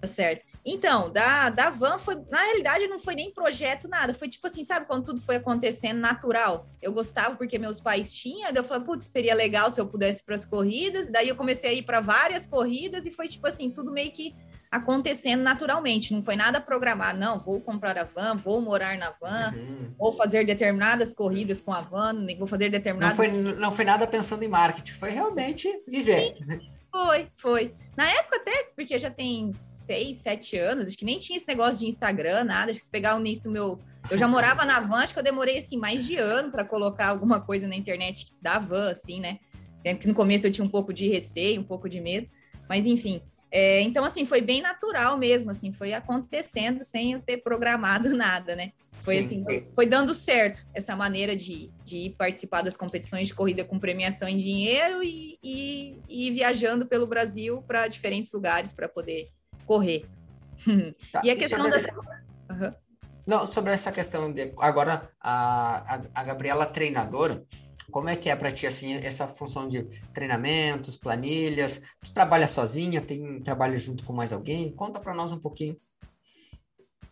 Tá 0.00 0.06
certo. 0.06 0.53
Então, 0.64 1.10
da, 1.10 1.50
da 1.50 1.68
van 1.68 1.98
foi, 1.98 2.16
na 2.30 2.40
realidade, 2.40 2.86
não 2.86 2.98
foi 2.98 3.14
nem 3.14 3.30
projeto, 3.30 3.86
nada. 3.86 4.14
Foi 4.14 4.28
tipo 4.28 4.46
assim, 4.46 4.64
sabe 4.64 4.86
quando 4.86 5.04
tudo 5.04 5.20
foi 5.20 5.36
acontecendo 5.36 5.98
natural? 5.98 6.66
Eu 6.80 6.92
gostava 6.92 7.36
porque 7.36 7.58
meus 7.58 7.80
pais 7.80 8.14
tinham, 8.14 8.50
daí 8.50 8.62
eu 8.62 8.64
falei, 8.64 8.82
putz, 8.84 9.04
seria 9.04 9.34
legal 9.34 9.70
se 9.70 9.78
eu 9.78 9.86
pudesse 9.86 10.24
para 10.24 10.34
as 10.34 10.46
corridas. 10.46 11.10
Daí 11.10 11.28
eu 11.28 11.36
comecei 11.36 11.70
a 11.70 11.72
ir 11.74 11.82
para 11.82 12.00
várias 12.00 12.46
corridas 12.46 13.04
e 13.04 13.10
foi 13.10 13.28
tipo 13.28 13.46
assim, 13.46 13.70
tudo 13.70 13.92
meio 13.92 14.10
que 14.10 14.34
acontecendo 14.70 15.42
naturalmente. 15.42 16.14
Não 16.14 16.22
foi 16.22 16.34
nada 16.34 16.60
programado, 16.60 17.18
não. 17.18 17.38
Vou 17.38 17.60
comprar 17.60 17.98
a 17.98 18.04
van, 18.04 18.34
vou 18.34 18.60
morar 18.60 18.96
na 18.96 19.10
van, 19.20 19.52
uhum. 19.54 19.94
vou 19.98 20.12
fazer 20.12 20.46
determinadas 20.46 21.12
corridas 21.12 21.60
com 21.60 21.74
a 21.74 21.82
van, 21.82 22.26
vou 22.38 22.46
fazer 22.46 22.70
determinadas. 22.70 23.18
Não 23.18 23.24
foi, 23.24 23.54
não 23.54 23.70
foi 23.70 23.84
nada 23.84 24.06
pensando 24.06 24.42
em 24.42 24.48
marketing, 24.48 24.92
foi 24.92 25.10
realmente 25.10 25.68
viver. 25.86 26.36
Sim. 26.38 26.74
Foi, 26.90 27.28
foi. 27.36 27.74
Na 27.96 28.08
época 28.08 28.36
até, 28.36 28.70
porque 28.76 28.98
já 29.00 29.10
tem 29.10 29.52
seis, 29.84 30.18
sete 30.18 30.56
anos, 30.56 30.88
acho 30.88 30.96
que 30.96 31.04
nem 31.04 31.18
tinha 31.18 31.36
esse 31.36 31.46
negócio 31.48 31.80
de 31.80 31.86
Instagram, 31.86 32.44
nada. 32.44 32.70
Acho 32.70 32.80
que 32.80 32.86
se 32.86 32.90
pegar 32.90 33.16
o 33.16 33.20
início 33.20 33.44
do 33.44 33.50
meu. 33.50 33.78
Eu 34.10 34.18
já 34.18 34.28
morava 34.28 34.64
na 34.64 34.80
van, 34.80 34.98
acho 34.98 35.12
que 35.12 35.18
eu 35.18 35.24
demorei 35.24 35.58
assim 35.58 35.76
mais 35.76 36.06
de 36.06 36.16
ano 36.16 36.50
para 36.50 36.64
colocar 36.64 37.08
alguma 37.08 37.40
coisa 37.40 37.66
na 37.66 37.74
internet 37.74 38.34
da 38.40 38.58
van, 38.58 38.90
assim, 38.90 39.20
né? 39.20 39.38
Que 39.82 40.08
no 40.08 40.14
começo 40.14 40.46
eu 40.46 40.50
tinha 40.50 40.64
um 40.64 40.70
pouco 40.70 40.92
de 40.92 41.08
receio, 41.08 41.60
um 41.60 41.64
pouco 41.64 41.88
de 41.88 42.00
medo, 42.00 42.28
mas 42.68 42.86
enfim. 42.86 43.22
É, 43.50 43.80
então, 43.82 44.04
assim, 44.04 44.24
foi 44.24 44.40
bem 44.40 44.60
natural 44.60 45.16
mesmo, 45.16 45.48
assim, 45.48 45.72
foi 45.72 45.92
acontecendo 45.92 46.82
sem 46.82 47.12
eu 47.12 47.20
ter 47.20 47.36
programado 47.36 48.08
nada, 48.16 48.56
né? 48.56 48.72
Foi 48.98 49.18
Sim. 49.18 49.24
assim, 49.24 49.44
foi, 49.44 49.68
foi, 49.74 49.86
dando 49.86 50.12
certo 50.12 50.66
essa 50.74 50.96
maneira 50.96 51.36
de, 51.36 51.70
de 51.84 52.14
participar 52.18 52.62
das 52.62 52.76
competições 52.76 53.26
de 53.26 53.34
corrida 53.34 53.64
com 53.64 53.78
premiação 53.78 54.28
em 54.28 54.38
dinheiro 54.38 55.02
e, 55.02 55.38
e, 55.42 55.96
e 56.08 56.30
viajando 56.30 56.86
pelo 56.86 57.06
Brasil 57.06 57.62
para 57.62 57.88
diferentes 57.88 58.32
lugares 58.32 58.72
para 58.72 58.88
poder 58.88 59.30
correr. 59.66 60.06
Tá. 61.12 61.20
E 61.24 61.30
a 61.30 61.36
questão 61.36 61.62
sobre... 61.62 61.82
da. 61.82 61.92
Uhum. 61.94 62.74
Não, 63.26 63.46
sobre 63.46 63.72
essa 63.72 63.90
questão 63.90 64.32
de 64.32 64.52
agora 64.58 65.10
a, 65.20 65.94
a, 65.94 66.02
a 66.14 66.24
Gabriela 66.24 66.66
treinadora, 66.66 67.44
como 67.90 68.08
é 68.08 68.16
que 68.16 68.28
é 68.28 68.36
para 68.36 68.50
ti 68.50 68.66
assim 68.66 68.94
essa 68.94 69.26
função 69.26 69.66
de 69.66 69.84
treinamentos, 70.12 70.96
planilhas? 70.96 71.96
Tu 72.02 72.12
trabalha 72.12 72.48
sozinha? 72.48 73.00
Tem 73.00 73.40
trabalho 73.40 73.76
junto 73.76 74.04
com 74.04 74.12
mais 74.12 74.32
alguém? 74.32 74.72
Conta 74.72 75.00
para 75.00 75.14
nós 75.14 75.32
um 75.32 75.38
pouquinho. 75.38 75.80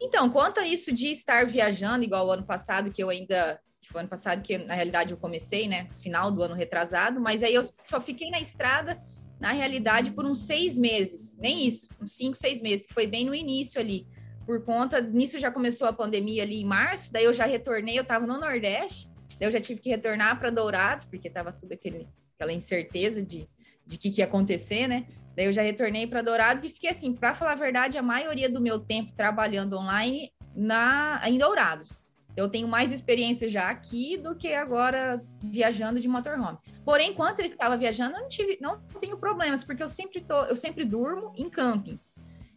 Então, 0.00 0.28
quanto 0.28 0.58
a 0.58 0.66
isso 0.66 0.92
de 0.92 1.12
estar 1.12 1.46
viajando, 1.46 2.04
igual 2.04 2.26
o 2.26 2.32
ano 2.32 2.42
passado, 2.42 2.90
que 2.90 3.02
eu 3.02 3.08
ainda. 3.08 3.60
Que 3.80 3.88
foi 3.92 4.00
ano 4.00 4.10
passado 4.10 4.42
que, 4.42 4.58
na 4.58 4.74
realidade, 4.74 5.12
eu 5.12 5.16
comecei, 5.16 5.68
né? 5.68 5.88
Final 5.96 6.30
do 6.30 6.42
ano 6.42 6.54
retrasado, 6.54 7.20
mas 7.20 7.42
aí 7.42 7.54
eu 7.54 7.62
só 7.88 8.00
fiquei 8.00 8.30
na 8.30 8.40
estrada, 8.40 9.00
na 9.42 9.52
realidade, 9.52 10.12
por 10.12 10.24
uns 10.24 10.38
seis 10.38 10.78
meses. 10.78 11.37
Nem 11.37 11.66
isso, 11.66 11.88
uns 12.00 12.12
cinco, 12.12 12.37
seis 12.37 12.61
meses, 12.62 12.87
que 12.87 12.94
foi 12.94 13.07
bem 13.07 13.26
no 13.26 13.35
início 13.35 13.81
ali. 13.81 14.07
Por 14.46 14.64
conta. 14.64 15.00
Nisso 15.00 15.38
já 15.38 15.50
começou 15.50 15.87
a 15.87 15.92
pandemia 15.92 16.42
ali 16.44 16.61
em 16.61 16.64
março, 16.64 17.12
daí 17.12 17.24
eu 17.24 17.35
já 17.35 17.44
retornei, 17.44 17.98
eu 17.98 18.02
estava 18.02 18.26
no 18.26 18.38
Nordeste. 18.38 19.11
Daí 19.38 19.48
eu 19.48 19.50
já 19.50 19.61
tive 19.61 19.81
que 19.81 19.90
retornar 19.90 20.38
para 20.38 20.48
Dourados, 20.48 21.05
porque 21.05 21.28
estava 21.28 21.52
tudo 21.52 21.72
aquele, 21.72 22.09
aquela 22.35 22.52
incerteza 22.52 23.20
de 23.20 23.48
de 23.85 23.98
que, 23.98 24.11
que 24.11 24.20
ia 24.20 24.24
acontecer, 24.24 24.87
né? 24.87 25.07
Daí 25.37 25.46
eu 25.46 25.52
já 25.52 25.62
retornei 25.62 26.07
para 26.07 26.22
Dourados 26.22 26.64
e 26.64 26.68
fiquei 26.68 26.90
assim, 26.90 27.12
para 27.12 27.35
falar 27.35 27.52
a 27.52 27.57
verdade, 27.57 27.98
a 27.98 28.02
maioria 28.02 28.48
do 28.48 28.61
meu 28.61 28.78
tempo 28.78 29.12
trabalhando 29.12 29.76
online 29.76 30.31
na 30.55 31.20
em 31.26 31.38
Dourados. 31.38 32.01
Eu 32.37 32.49
tenho 32.49 32.66
mais 32.66 32.90
experiência 32.90 33.49
já 33.49 33.68
aqui 33.68 34.16
do 34.16 34.35
que 34.35 34.55
agora 34.55 35.23
viajando 35.42 36.01
de 36.01 36.09
motorhome. 36.09 36.59
Porém, 36.85 37.11
enquanto 37.11 37.40
eu 37.40 37.47
estava 37.47 37.77
viajando, 37.77 38.16
eu 38.16 38.23
não 38.23 38.29
tive, 38.29 38.59
não 38.61 38.81
tenho 39.01 39.18
problemas, 39.18 39.62
porque 39.62 39.83
eu 39.83 39.88
sempre 39.88 40.21
tô, 40.21 40.45
eu 40.45 40.57
sempre 40.57 40.85
durmo 40.85 41.33
em 41.37 41.49
campings. 41.51 42.14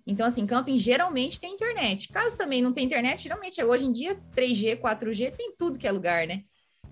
Então, 0.07 0.25
assim, 0.25 0.45
camping 0.45 0.77
geralmente 0.77 1.39
tem 1.39 1.53
internet. 1.53 2.09
Caso 2.09 2.37
também 2.37 2.61
não 2.61 2.71
tenha 2.71 2.85
internet, 2.85 3.23
geralmente 3.23 3.61
hoje 3.63 3.85
em 3.85 3.91
dia 3.91 4.15
3G, 4.35 4.79
4G 4.79 5.35
tem 5.35 5.55
tudo 5.57 5.79
que 5.79 5.87
é 5.87 5.91
lugar, 5.91 6.27
né? 6.27 6.43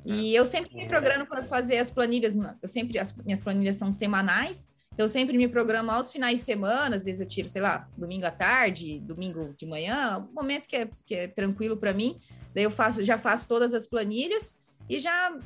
E 0.06 0.36
eu 0.36 0.46
sempre 0.46 0.76
me 0.76 0.86
programo 0.86 1.26
para 1.26 1.44
fazer 1.44 1.78
as 1.78 1.90
planilhas, 1.90 2.36
eu 2.62 2.68
sempre, 2.68 3.00
as 3.00 3.16
minhas 3.16 3.42
planilhas 3.42 3.78
são 3.78 3.90
semanais, 3.90 4.70
eu 4.98 5.08
sempre 5.08 5.38
me 5.38 5.48
programo 5.48 5.92
aos 5.92 6.12
finais 6.12 6.40
de 6.40 6.46
semana, 6.46 6.98
às 6.98 7.06
vezes 7.06 7.22
eu 7.22 7.28
tiro, 7.28 7.48
sei 7.48 7.62
lá, 7.62 7.88
domingo 7.98 8.26
à 8.26 8.32
tarde, 8.32 9.00
domingo 9.00 9.54
de 9.58 9.66
manhã, 9.66 10.20
um 10.20 10.34
momento 10.34 10.68
que 10.68 10.76
é, 10.76 10.90
que 11.06 11.16
é 11.16 11.28
tranquilo 11.28 11.78
para 11.78 11.94
mim, 11.94 12.20
daí 12.54 12.64
eu 12.64 12.72
faço, 12.72 13.04
já 13.04 13.18
faço 13.18 13.48
todas 13.48 13.74
as 13.74 13.86
planilhas 13.86 14.54
e 14.90 14.98
já, 15.00 15.38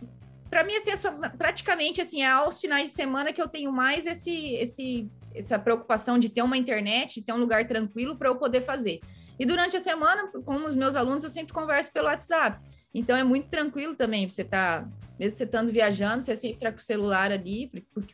para 0.49 0.63
mim, 0.63 0.75
assim, 0.75 0.91
é 0.91 0.95
só, 0.95 1.11
praticamente, 1.37 2.01
assim, 2.01 2.21
é 2.21 2.27
aos 2.27 2.59
finais 2.59 2.89
de 2.89 2.93
semana 2.93 3.31
que 3.31 3.41
eu 3.41 3.47
tenho 3.47 3.71
mais 3.71 4.05
esse, 4.05 4.53
esse, 4.53 5.09
essa 5.33 5.59
preocupação 5.59 6.17
de 6.17 6.29
ter 6.29 6.41
uma 6.41 6.57
internet, 6.57 7.15
de 7.15 7.21
ter 7.21 7.33
um 7.33 7.37
lugar 7.37 7.67
tranquilo 7.67 8.17
para 8.17 8.29
eu 8.29 8.35
poder 8.35 8.61
fazer. 8.61 8.99
E 9.39 9.45
durante 9.45 9.77
a 9.77 9.79
semana, 9.79 10.31
com 10.43 10.65
os 10.65 10.73
meus 10.73 10.95
alunos, 10.95 11.23
eu 11.23 11.29
sempre 11.29 11.53
converso 11.53 11.91
pelo 11.91 12.07
WhatsApp. 12.07 12.59
Então 12.93 13.15
é 13.15 13.23
muito 13.23 13.47
tranquilo 13.47 13.95
também, 13.95 14.27
você 14.27 14.43
tá, 14.43 14.87
mesmo 15.19 15.37
você 15.37 15.43
estando 15.43 15.71
viajando, 15.71 16.23
você 16.23 16.35
sempre 16.35 16.59
tá 16.59 16.71
com 16.71 16.79
o 16.79 16.81
celular 16.81 17.31
ali, 17.31 17.71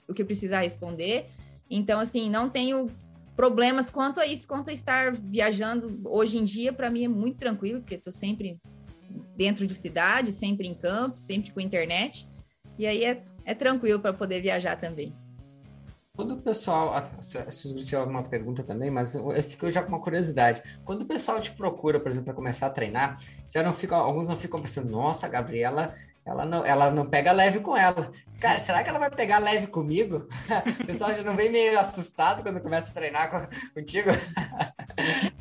o 0.07 0.13
que 0.13 0.25
precisar 0.25 0.61
responder. 0.61 1.29
Então, 1.69 1.99
assim, 1.99 2.29
não 2.29 2.49
tenho 2.49 2.87
problemas 3.35 3.89
quanto 3.89 4.19
a 4.19 4.27
isso, 4.27 4.47
quanto 4.47 4.69
a 4.69 4.73
estar 4.73 5.13
viajando 5.13 6.01
hoje 6.05 6.37
em 6.37 6.43
dia, 6.43 6.73
para 6.73 6.89
mim 6.89 7.05
é 7.05 7.07
muito 7.07 7.37
tranquilo, 7.37 7.79
porque 7.79 7.95
estou 7.95 8.11
sempre 8.11 8.59
dentro 9.35 9.65
de 9.67 9.75
cidade, 9.75 10.31
sempre 10.31 10.67
em 10.67 10.73
campo, 10.73 11.17
sempre 11.17 11.51
com 11.51 11.59
internet. 11.59 12.27
E 12.77 12.87
aí 12.87 13.03
é, 13.05 13.23
é 13.45 13.53
tranquilo 13.53 13.99
para 13.99 14.13
poder 14.13 14.41
viajar 14.41 14.75
também. 14.75 15.15
Quando 16.15 16.35
o 16.35 16.37
pessoal, 16.37 16.93
se 17.21 17.73
tiver 17.73 17.97
alguma 17.97 18.21
pergunta 18.21 18.61
também, 18.61 18.91
mas 18.91 19.15
eu 19.15 19.41
fico 19.41 19.71
já 19.71 19.81
com 19.81 19.89
uma 19.89 19.99
curiosidade. 19.99 20.61
Quando 20.85 21.01
o 21.01 21.05
pessoal 21.07 21.41
te 21.41 21.51
procura, 21.51 21.99
por 21.99 22.07
exemplo, 22.07 22.25
para 22.25 22.35
começar 22.35 22.67
a 22.67 22.69
treinar, 22.69 23.17
já 23.47 23.63
não 23.63 23.73
ficam, 23.73 23.97
alguns 23.97 24.29
não 24.29 24.37
ficam 24.37 24.61
pensando, 24.61 24.91
nossa, 24.91 25.27
Gabriela, 25.27 25.91
ela 26.23 26.45
não, 26.45 26.63
ela 26.63 26.91
não 26.91 27.03
pega 27.03 27.31
leve 27.31 27.61
com 27.61 27.75
ela. 27.75 28.11
Cara, 28.39 28.59
será 28.59 28.83
que 28.83 28.91
ela 28.91 28.99
vai 28.99 29.09
pegar 29.09 29.39
leve 29.39 29.65
comigo? 29.65 30.27
O 30.81 30.85
pessoal 30.85 31.11
já 31.15 31.23
não 31.23 31.35
vem 31.35 31.49
meio 31.49 31.79
assustado 31.79 32.43
quando 32.43 32.61
começa 32.61 32.91
a 32.91 32.93
treinar 32.93 33.49
contigo? 33.73 34.11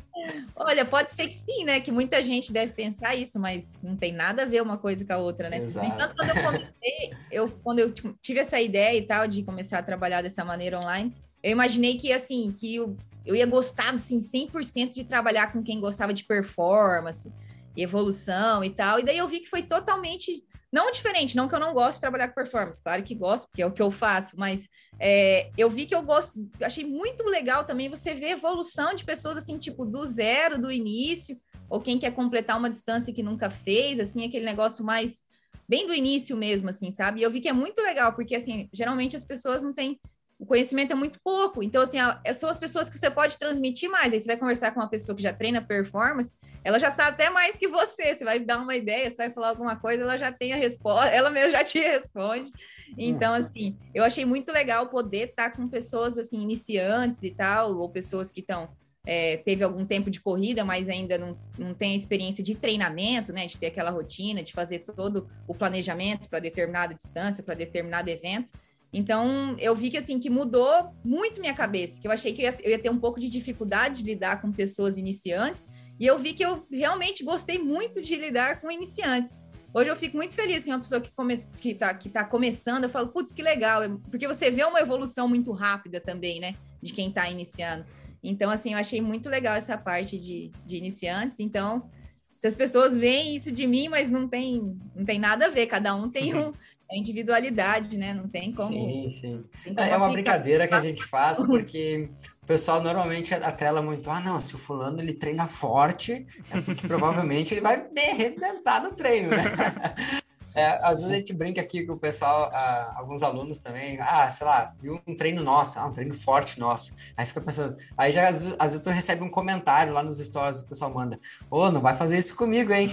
Olha, 0.55 0.85
pode 0.85 1.11
ser 1.11 1.27
que 1.27 1.35
sim, 1.35 1.63
né? 1.65 1.79
Que 1.79 1.91
muita 1.91 2.21
gente 2.21 2.53
deve 2.53 2.73
pensar 2.73 3.15
isso, 3.15 3.39
mas 3.39 3.79
não 3.81 3.95
tem 3.95 4.11
nada 4.11 4.43
a 4.43 4.45
ver 4.45 4.61
uma 4.61 4.77
coisa 4.77 5.03
com 5.05 5.13
a 5.13 5.17
outra, 5.17 5.49
né? 5.49 5.57
Exato. 5.57 5.87
Entanto, 5.87 6.15
quando 6.15 6.29
eu 6.29 6.43
comecei, 6.43 7.13
eu, 7.31 7.49
quando 7.63 7.79
eu 7.79 7.93
tive 8.21 8.39
essa 8.39 8.59
ideia 8.59 8.97
e 8.97 9.01
tal 9.01 9.27
de 9.27 9.43
começar 9.43 9.79
a 9.79 9.83
trabalhar 9.83 10.21
dessa 10.21 10.43
maneira 10.45 10.77
online, 10.77 11.13
eu 11.41 11.51
imaginei 11.51 11.97
que, 11.97 12.13
assim, 12.13 12.53
que 12.57 12.75
eu, 12.75 12.95
eu 13.25 13.35
ia 13.35 13.45
gostar, 13.45 13.93
assim, 13.93 14.19
100% 14.19 14.93
de 14.93 15.03
trabalhar 15.03 15.51
com 15.51 15.63
quem 15.63 15.79
gostava 15.79 16.13
de 16.13 16.23
performance, 16.23 17.31
evolução 17.75 18.63
e 18.63 18.69
tal. 18.69 18.99
E 18.99 19.03
daí 19.03 19.17
eu 19.17 19.27
vi 19.27 19.39
que 19.39 19.49
foi 19.49 19.63
totalmente 19.63 20.43
não 20.73 20.89
diferente, 20.89 21.35
não 21.35 21.47
que 21.47 21.53
eu 21.53 21.59
não 21.59 21.71
gosto 21.71 21.93
de 21.95 22.01
trabalhar 22.01 22.29
com 22.29 22.33
performance, 22.33 22.81
claro 22.81 23.03
que 23.03 23.13
gosto, 23.13 23.47
porque 23.47 23.61
é 23.61 23.65
o 23.65 23.71
que 23.71 23.81
eu 23.81 23.91
faço, 23.91 24.35
mas 24.39 24.67
é, 24.99 25.51
eu 25.55 25.69
vi 25.69 25.85
que 25.85 25.93
eu 25.93 26.01
gosto, 26.01 26.33
achei 26.59 26.83
muito 26.83 27.23
legal 27.25 27.63
também 27.63 27.87
você 27.87 28.15
ver 28.15 28.31
evolução 28.31 28.95
de 28.95 29.05
pessoas 29.05 29.37
assim, 29.37 29.59
tipo, 29.59 29.85
do 29.85 30.03
zero, 30.03 30.59
do 30.59 30.71
início, 30.71 31.39
ou 31.69 31.79
quem 31.79 31.99
quer 31.99 32.11
completar 32.15 32.57
uma 32.57 32.71
distância 32.71 33.13
que 33.13 33.21
nunca 33.21 33.51
fez, 33.51 33.99
assim, 33.99 34.25
aquele 34.25 34.45
negócio 34.45 34.83
mais 34.83 35.21
bem 35.69 35.85
do 35.85 35.93
início 35.93 36.35
mesmo, 36.35 36.69
assim, 36.69 36.89
sabe? 36.89 37.19
E 37.19 37.23
eu 37.23 37.29
vi 37.29 37.39
que 37.39 37.49
é 37.49 37.53
muito 37.53 37.79
legal, 37.79 38.13
porque 38.13 38.35
assim, 38.35 38.67
geralmente 38.73 39.15
as 39.15 39.23
pessoas 39.23 39.61
não 39.61 39.73
têm 39.73 39.99
o 40.43 40.45
conhecimento 40.45 40.91
é 40.91 40.95
muito 40.95 41.21
pouco. 41.23 41.63
Então, 41.63 41.81
assim, 41.81 41.97
são 42.35 42.49
as 42.49 42.59
pessoas 42.59 42.89
que 42.89 42.97
você 42.97 43.09
pode 43.09 43.37
transmitir 43.37 43.89
mais. 43.89 44.11
Aí 44.11 44.19
você 44.19 44.27
vai 44.27 44.35
conversar 44.35 44.71
com 44.71 44.81
uma 44.81 44.89
pessoa 44.89 45.15
que 45.15 45.23
já 45.23 45.31
treina 45.31 45.61
performance, 45.61 46.33
ela 46.65 46.77
já 46.77 46.91
sabe 46.91 47.11
até 47.11 47.29
mais 47.29 47.57
que 47.57 47.65
você. 47.65 48.13
Você 48.13 48.25
vai 48.25 48.39
dar 48.39 48.59
uma 48.59 48.75
ideia, 48.75 49.09
você 49.09 49.15
vai 49.15 49.29
falar 49.29 49.49
alguma 49.49 49.77
coisa, 49.77 50.03
ela 50.03 50.17
já 50.17 50.33
tem 50.33 50.51
a 50.51 50.57
resposta, 50.57 51.07
ela 51.07 51.29
mesmo 51.29 51.51
já 51.51 51.63
te 51.63 51.79
responde. 51.79 52.51
Então, 52.97 53.33
assim, 53.33 53.77
eu 53.95 54.03
achei 54.03 54.25
muito 54.25 54.51
legal 54.51 54.87
poder 54.87 55.29
estar 55.29 55.51
com 55.51 55.65
pessoas 55.65 56.17
assim, 56.17 56.41
iniciantes 56.41 57.23
e 57.23 57.31
tal, 57.31 57.77
ou 57.77 57.89
pessoas 57.89 58.29
que 58.29 58.41
estão. 58.41 58.69
É, 59.05 59.37
teve 59.37 59.63
algum 59.63 59.85
tempo 59.85 60.09
de 60.09 60.21
corrida, 60.21 60.63
mas 60.63 60.87
ainda 60.87 61.17
não, 61.17 61.37
não 61.57 61.73
tem 61.73 61.91
a 61.91 61.95
experiência 61.95 62.41
de 62.43 62.55
treinamento, 62.55 63.31
né? 63.31 63.45
De 63.45 63.57
ter 63.57 63.67
aquela 63.67 63.91
rotina, 63.91 64.43
de 64.43 64.51
fazer 64.51 64.79
todo 64.79 65.29
o 65.47 65.55
planejamento 65.55 66.29
para 66.29 66.39
determinada 66.39 66.93
distância, 66.93 67.41
para 67.41 67.53
determinado 67.53 68.09
evento. 68.09 68.51
Então, 68.93 69.55
eu 69.59 69.75
vi 69.75 69.89
que 69.89 69.97
assim 69.97 70.19
que 70.19 70.29
mudou 70.29 70.93
muito 71.03 71.41
minha 71.41 71.53
cabeça, 71.53 71.99
que 71.99 72.07
eu 72.07 72.11
achei 72.11 72.31
que 72.31 72.43
eu 72.43 72.45
ia, 72.45 72.57
eu 72.63 72.71
ia 72.71 72.79
ter 72.79 72.91
um 72.91 72.99
pouco 72.99 73.19
de 73.19 73.27
dificuldade 73.27 73.97
de 73.97 74.03
lidar 74.03 74.39
com 74.39 74.51
pessoas 74.51 74.97
iniciantes, 74.97 75.65
e 75.99 76.05
eu 76.05 76.19
vi 76.19 76.33
que 76.33 76.45
eu 76.45 76.65
realmente 76.71 77.23
gostei 77.23 77.57
muito 77.57 78.01
de 78.01 78.15
lidar 78.15 78.61
com 78.61 78.69
iniciantes. 78.69 79.41
Hoje 79.73 79.89
eu 79.89 79.95
fico 79.95 80.15
muito 80.15 80.35
feliz, 80.35 80.61
assim, 80.61 80.71
uma 80.71 80.79
pessoa 80.79 81.01
que 81.01 81.11
come... 81.11 81.35
que 81.59 81.73
tá, 81.73 81.91
que 81.95 82.07
tá 82.07 82.23
começando, 82.23 82.83
eu 82.83 82.89
falo, 82.89 83.07
putz, 83.07 83.33
que 83.33 83.41
legal, 83.41 83.81
porque 84.11 84.27
você 84.27 84.51
vê 84.51 84.63
uma 84.63 84.79
evolução 84.79 85.27
muito 85.27 85.51
rápida 85.51 85.99
também, 85.99 86.39
né, 86.39 86.55
de 86.79 86.93
quem 86.93 87.09
está 87.09 87.27
iniciando. 87.27 87.83
Então, 88.23 88.51
assim, 88.51 88.73
eu 88.73 88.79
achei 88.79 89.01
muito 89.01 89.27
legal 89.27 89.55
essa 89.55 89.75
parte 89.75 90.17
de, 90.19 90.51
de 90.65 90.77
iniciantes. 90.77 91.39
Então, 91.39 91.89
se 92.35 92.47
as 92.47 92.55
pessoas 92.55 92.95
veem 92.95 93.35
isso 93.35 93.51
de 93.51 93.65
mim, 93.65 93.87
mas 93.87 94.11
não 94.11 94.27
tem, 94.27 94.77
não 94.95 95.03
tem 95.03 95.19
nada 95.19 95.45
a 95.45 95.49
ver, 95.49 95.65
cada 95.67 95.95
um 95.95 96.09
tem 96.09 96.35
um, 96.35 96.53
é 96.93 96.97
individualidade, 96.97 97.97
né? 97.97 98.13
Não 98.13 98.27
tem 98.27 98.53
como. 98.53 98.69
Sim, 98.69 99.09
sim. 99.09 99.45
Como 99.63 99.79
é 99.79 99.97
uma 99.97 100.09
brincadeira 100.09 100.67
que 100.67 100.73
a 100.73 100.79
gente 100.79 101.03
faz, 101.03 101.37
porque 101.43 102.09
o 102.41 102.45
pessoal 102.45 102.81
normalmente 102.81 103.33
atrela 103.33 103.81
muito, 103.81 104.09
ah, 104.09 104.19
não, 104.19 104.39
se 104.39 104.55
o 104.55 104.57
fulano 104.57 105.01
ele 105.01 105.13
treina 105.13 105.47
forte, 105.47 106.25
é 106.51 106.61
porque 106.61 106.87
provavelmente 106.87 107.53
ele 107.53 107.61
vai 107.61 107.87
me 107.89 108.01
arrebentar 108.01 108.81
no 108.81 108.91
treino, 108.91 109.29
né? 109.29 109.43
É, 110.55 110.79
às 110.83 110.97
vezes 110.97 111.11
a 111.11 111.15
gente 111.15 111.33
brinca 111.33 111.59
aqui 111.59 111.83
com 111.83 111.93
o 111.93 111.97
pessoal, 111.97 112.51
ah, 112.53 112.93
alguns 112.97 113.23
alunos 113.23 113.59
também, 113.59 113.97
ah, 113.99 114.29
sei 114.29 114.45
lá, 114.45 114.71
viu 114.79 115.01
um 115.07 115.15
treino 115.15 115.41
nosso, 115.41 115.79
ah, 115.79 115.87
um 115.87 115.91
treino 115.91 116.13
forte 116.13 116.59
nosso. 116.59 116.93
Aí 117.17 117.25
fica 117.25 117.41
pensando, 117.41 117.75
aí 117.97 118.11
já 118.11 118.27
às 118.27 118.39
vezes, 118.39 118.55
às 118.59 118.71
vezes 118.71 118.85
tu 118.85 118.91
recebe 118.91 119.23
um 119.23 119.29
comentário 119.29 119.91
lá 119.91 120.03
nos 120.03 120.19
stories, 120.19 120.59
o 120.59 120.67
pessoal 120.67 120.93
manda, 120.93 121.19
ô, 121.49 121.61
oh, 121.61 121.71
não 121.71 121.81
vai 121.81 121.95
fazer 121.95 122.19
isso 122.19 122.35
comigo, 122.35 122.71
hein? 122.71 122.87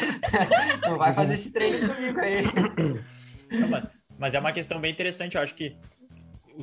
não 0.88 0.96
vai 0.96 1.12
fazer 1.12 1.34
esse 1.34 1.52
treino 1.52 1.94
comigo 1.94 2.18
aí. 2.18 2.44
Mas 4.18 4.34
é 4.34 4.38
uma 4.38 4.52
questão 4.52 4.80
bem 4.80 4.90
interessante, 4.90 5.36
eu 5.36 5.42
acho 5.42 5.54
que 5.54 5.76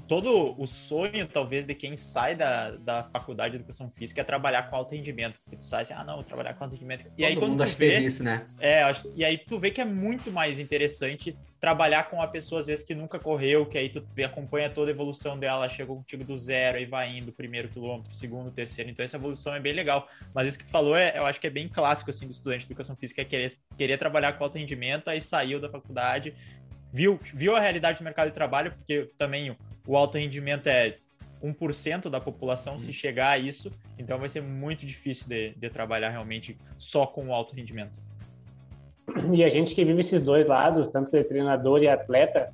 todo 0.02 0.56
o 0.60 0.66
sonho, 0.66 1.28
talvez, 1.28 1.66
de 1.66 1.76
quem 1.76 1.96
sai 1.96 2.36
da, 2.36 2.72
da 2.72 3.04
faculdade 3.04 3.52
de 3.52 3.58
educação 3.58 3.90
física 3.90 4.22
é 4.22 4.24
trabalhar 4.24 4.64
com 4.64 4.76
alto 4.76 4.96
rendimento. 4.96 5.40
Porque 5.44 5.58
tu 5.58 5.64
sai 5.64 5.84
assim, 5.84 5.94
ah, 5.94 6.04
não, 6.04 6.16
vou 6.16 6.24
trabalhar 6.24 6.54
com 6.54 6.64
alto 6.64 6.74
rendimento. 6.74 7.06
E 7.06 7.10
todo 7.10 7.26
aí, 7.26 7.36
quando 7.36 7.52
mundo 7.52 7.66
tu 7.66 7.78
vê, 7.78 8.00
isso, 8.00 8.24
né? 8.24 8.48
É, 8.60 8.84
e 9.16 9.24
aí 9.24 9.38
tu 9.38 9.60
vê 9.60 9.72
que 9.72 9.82
é 9.82 9.86
muito 9.86 10.32
mais 10.32 10.60
interessante 10.60 11.38
trabalhar 11.60 12.10
com 12.10 12.18
uma 12.18 12.28
pessoa, 12.28 12.60
às 12.60 12.68
vezes, 12.68 12.84
que 12.84 12.94
nunca 12.94 13.18
correu, 13.18 13.66
que 13.66 13.78
aí 13.78 13.88
tu 13.88 14.06
acompanha 14.26 14.70
toda 14.70 14.92
a 14.92 14.94
evolução 14.94 15.40
dela, 15.40 15.70
chegou 15.70 15.96
contigo 15.96 16.24
do 16.24 16.36
zero, 16.36 16.78
aí 16.78 16.86
vai 16.86 17.16
indo, 17.16 17.32
primeiro 17.32 17.70
quilômetro, 17.70 18.14
segundo, 18.14 18.52
terceiro. 18.52 18.90
Então, 18.90 19.06
essa 19.06 19.16
evolução 19.16 19.56
é 19.56 19.60
bem 19.60 19.72
legal. 19.72 20.08
Mas 20.34 20.50
isso 20.50 20.60
que 20.60 20.66
tu 20.66 20.72
falou, 20.72 20.96
é, 20.96 21.18
eu 21.18 21.26
acho 21.26 21.40
que 21.40 21.48
é 21.48 21.50
bem 21.50 21.70
clássico, 21.70 22.10
assim, 22.10 22.26
do 22.26 22.32
estudante 22.32 22.66
de 22.66 22.74
educação 22.74 22.96
física, 22.98 23.22
é 23.22 23.26
querer, 23.26 23.54
querer 23.78 23.98
trabalhar 23.98 24.34
com 24.34 24.44
alto 24.44 24.58
rendimento, 24.58 25.08
aí 25.08 25.22
saiu 25.22 25.60
da 25.60 25.70
faculdade, 25.70 26.36
viu, 26.94 27.20
viu 27.34 27.56
a 27.56 27.60
realidade 27.60 27.98
do 27.98 28.04
mercado 28.04 28.28
de 28.28 28.34
trabalho, 28.34 28.72
porque 28.72 29.10
também 29.18 29.58
o 29.88 29.98
alto 29.98 30.20
rendimento 30.20 30.68
é 30.68 30.98
1% 31.44 32.10
da 32.10 32.22
população 32.22 32.80
se 32.80 32.94
chegar 32.94 33.32
a 33.32 33.38
isso, 33.38 33.72
então 33.98 34.18
vai 34.18 34.30
ser 34.30 34.42
muito 34.42 34.86
difícil 34.86 35.28
de, 35.28 35.54
de 35.56 35.70
trabalhar 35.70 36.10
realmente 36.10 36.58
só 36.78 37.06
com 37.06 37.28
o 37.28 37.34
alto 37.34 37.56
rendimento. 37.56 38.00
E 39.34 39.44
a 39.44 39.50
gente 39.50 39.76
que 39.76 39.84
vive 39.84 40.02
esses 40.02 40.24
dois 40.24 40.48
lados, 40.48 40.90
tanto 40.92 41.12
de 41.12 41.24
treinador 41.26 41.84
e 41.84 41.88
atleta, 41.90 42.54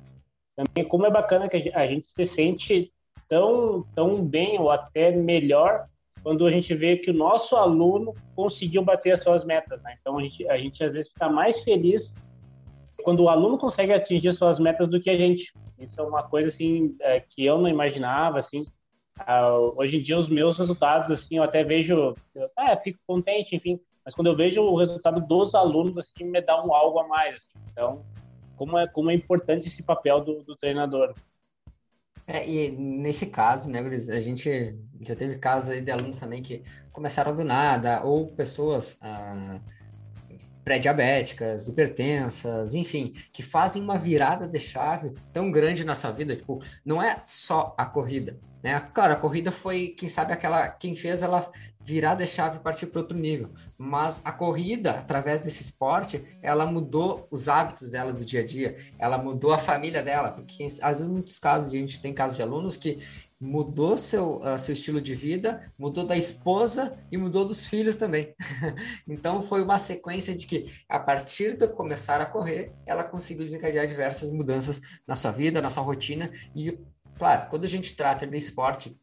também 0.56 0.88
como 0.88 1.06
é 1.06 1.10
bacana 1.10 1.48
que 1.48 1.70
a 1.72 1.86
gente 1.86 2.08
se 2.08 2.24
sente 2.24 2.92
tão, 3.28 3.86
tão 3.94 4.24
bem 4.24 4.58
ou 4.58 4.70
até 4.70 5.12
melhor 5.12 5.86
quando 6.22 6.44
a 6.44 6.50
gente 6.50 6.74
vê 6.74 6.96
que 6.96 7.10
o 7.10 7.14
nosso 7.14 7.56
aluno 7.56 8.14
conseguiu 8.34 8.82
bater 8.82 9.12
as 9.12 9.20
suas 9.20 9.44
metas. 9.44 9.80
Né? 9.82 9.96
Então 10.00 10.18
a 10.18 10.22
gente, 10.22 10.48
a 10.48 10.58
gente 10.58 10.82
às 10.82 10.92
vezes 10.92 11.10
fica 11.10 11.28
mais 11.28 11.60
feliz 11.60 12.12
quando 13.00 13.20
o 13.20 13.28
aluno 13.28 13.58
consegue 13.58 13.92
atingir 13.92 14.32
suas 14.32 14.58
metas 14.58 14.88
do 14.88 15.00
que 15.00 15.10
a 15.10 15.16
gente. 15.16 15.52
Isso 15.78 16.00
é 16.00 16.04
uma 16.04 16.22
coisa 16.22 16.48
assim 16.48 16.96
é, 17.00 17.20
que 17.20 17.44
eu 17.44 17.58
não 17.58 17.68
imaginava 17.68 18.38
assim. 18.38 18.66
Uh, 19.20 19.74
hoje 19.76 19.96
em 19.96 20.00
dia 20.00 20.18
os 20.18 20.28
meus 20.28 20.56
resultados 20.56 21.10
assim 21.10 21.36
eu 21.36 21.42
até 21.42 21.62
vejo, 21.62 22.14
eu, 22.34 22.50
ah, 22.56 22.76
fico 22.76 22.98
contente, 23.06 23.54
enfim. 23.54 23.78
Mas 24.04 24.14
quando 24.14 24.28
eu 24.28 24.36
vejo 24.36 24.62
o 24.62 24.76
resultado 24.76 25.20
dos 25.20 25.54
alunos 25.54 25.96
assim 25.98 26.24
me 26.24 26.40
dá 26.40 26.64
um 26.64 26.74
algo 26.74 26.98
a 27.00 27.08
mais. 27.08 27.36
Assim. 27.36 27.66
Então 27.70 28.04
como 28.56 28.78
é 28.78 28.86
como 28.86 29.10
é 29.10 29.14
importante 29.14 29.66
esse 29.66 29.82
papel 29.82 30.20
do, 30.22 30.42
do 30.42 30.56
treinador. 30.56 31.14
É, 32.26 32.48
e 32.48 32.70
nesse 32.70 33.26
caso, 33.26 33.68
né, 33.68 33.82
Guris, 33.82 34.08
a 34.08 34.20
gente 34.20 34.78
já 35.00 35.16
teve 35.16 35.36
casos 35.36 35.70
aí 35.70 35.80
de 35.80 35.90
alunos 35.90 36.18
também 36.18 36.40
que 36.40 36.62
começaram 36.92 37.34
do 37.34 37.42
nada, 37.42 38.04
ou 38.04 38.28
pessoas 38.28 38.96
ah, 39.02 39.60
pré-diabéticas, 40.64 41.68
hipertensas, 41.68 42.74
enfim, 42.74 43.12
que 43.32 43.42
fazem 43.42 43.82
uma 43.82 43.98
virada 43.98 44.46
de 44.46 44.58
chave 44.58 45.14
tão 45.32 45.50
grande 45.50 45.84
na 45.84 45.94
sua 45.94 46.10
vida, 46.10 46.36
tipo, 46.36 46.62
não 46.84 47.02
é 47.02 47.22
só 47.24 47.74
a 47.76 47.86
corrida, 47.86 48.38
né? 48.62 48.78
Claro, 48.92 49.14
a 49.14 49.16
corrida 49.16 49.50
foi, 49.50 49.88
quem 49.88 50.08
sabe, 50.08 50.32
aquela 50.32 50.68
quem 50.68 50.94
fez 50.94 51.22
ela 51.22 51.50
virar 51.80 52.14
de 52.14 52.26
chave 52.26 52.58
e 52.58 52.60
partir 52.60 52.86
para 52.86 53.00
outro 53.00 53.16
nível, 53.16 53.50
mas 53.78 54.20
a 54.24 54.32
corrida, 54.32 54.90
através 54.90 55.40
desse 55.40 55.62
esporte, 55.62 56.22
ela 56.42 56.66
mudou 56.66 57.26
os 57.30 57.48
hábitos 57.48 57.90
dela 57.90 58.12
do 58.12 58.24
dia 58.24 58.40
a 58.40 58.46
dia, 58.46 58.76
ela 58.98 59.16
mudou 59.16 59.52
a 59.52 59.58
família 59.58 60.02
dela, 60.02 60.30
porque 60.30 60.64
às 60.64 60.78
vezes, 60.78 61.02
em 61.02 61.08
muitos 61.08 61.38
casos, 61.38 61.72
a 61.72 61.76
gente 61.76 62.00
tem 62.00 62.12
casos 62.12 62.36
de 62.36 62.42
alunos 62.42 62.76
que 62.76 62.98
mudou 63.40 63.96
seu, 63.96 64.38
uh, 64.38 64.58
seu 64.58 64.74
estilo 64.74 65.00
de 65.00 65.14
vida, 65.14 65.72
mudou 65.78 66.04
da 66.04 66.16
esposa 66.16 66.98
e 67.10 67.16
mudou 67.16 67.44
dos 67.44 67.66
filhos 67.66 67.96
também. 67.96 68.34
então 69.08 69.42
foi 69.42 69.62
uma 69.62 69.78
sequência 69.78 70.34
de 70.34 70.46
que 70.46 70.66
a 70.88 70.98
partir 70.98 71.56
de 71.56 71.66
começar 71.68 72.20
a 72.20 72.26
correr, 72.26 72.72
ela 72.84 73.02
conseguiu 73.02 73.44
desencadear 73.44 73.86
diversas 73.86 74.30
mudanças 74.30 75.00
na 75.06 75.14
sua 75.14 75.30
vida, 75.30 75.62
na 75.62 75.70
sua 75.70 75.82
rotina 75.82 76.30
e 76.54 76.78
claro, 77.16 77.48
quando 77.48 77.64
a 77.64 77.68
gente 77.68 77.94
trata 77.96 78.26
de 78.26 78.36
esporte 78.36 78.94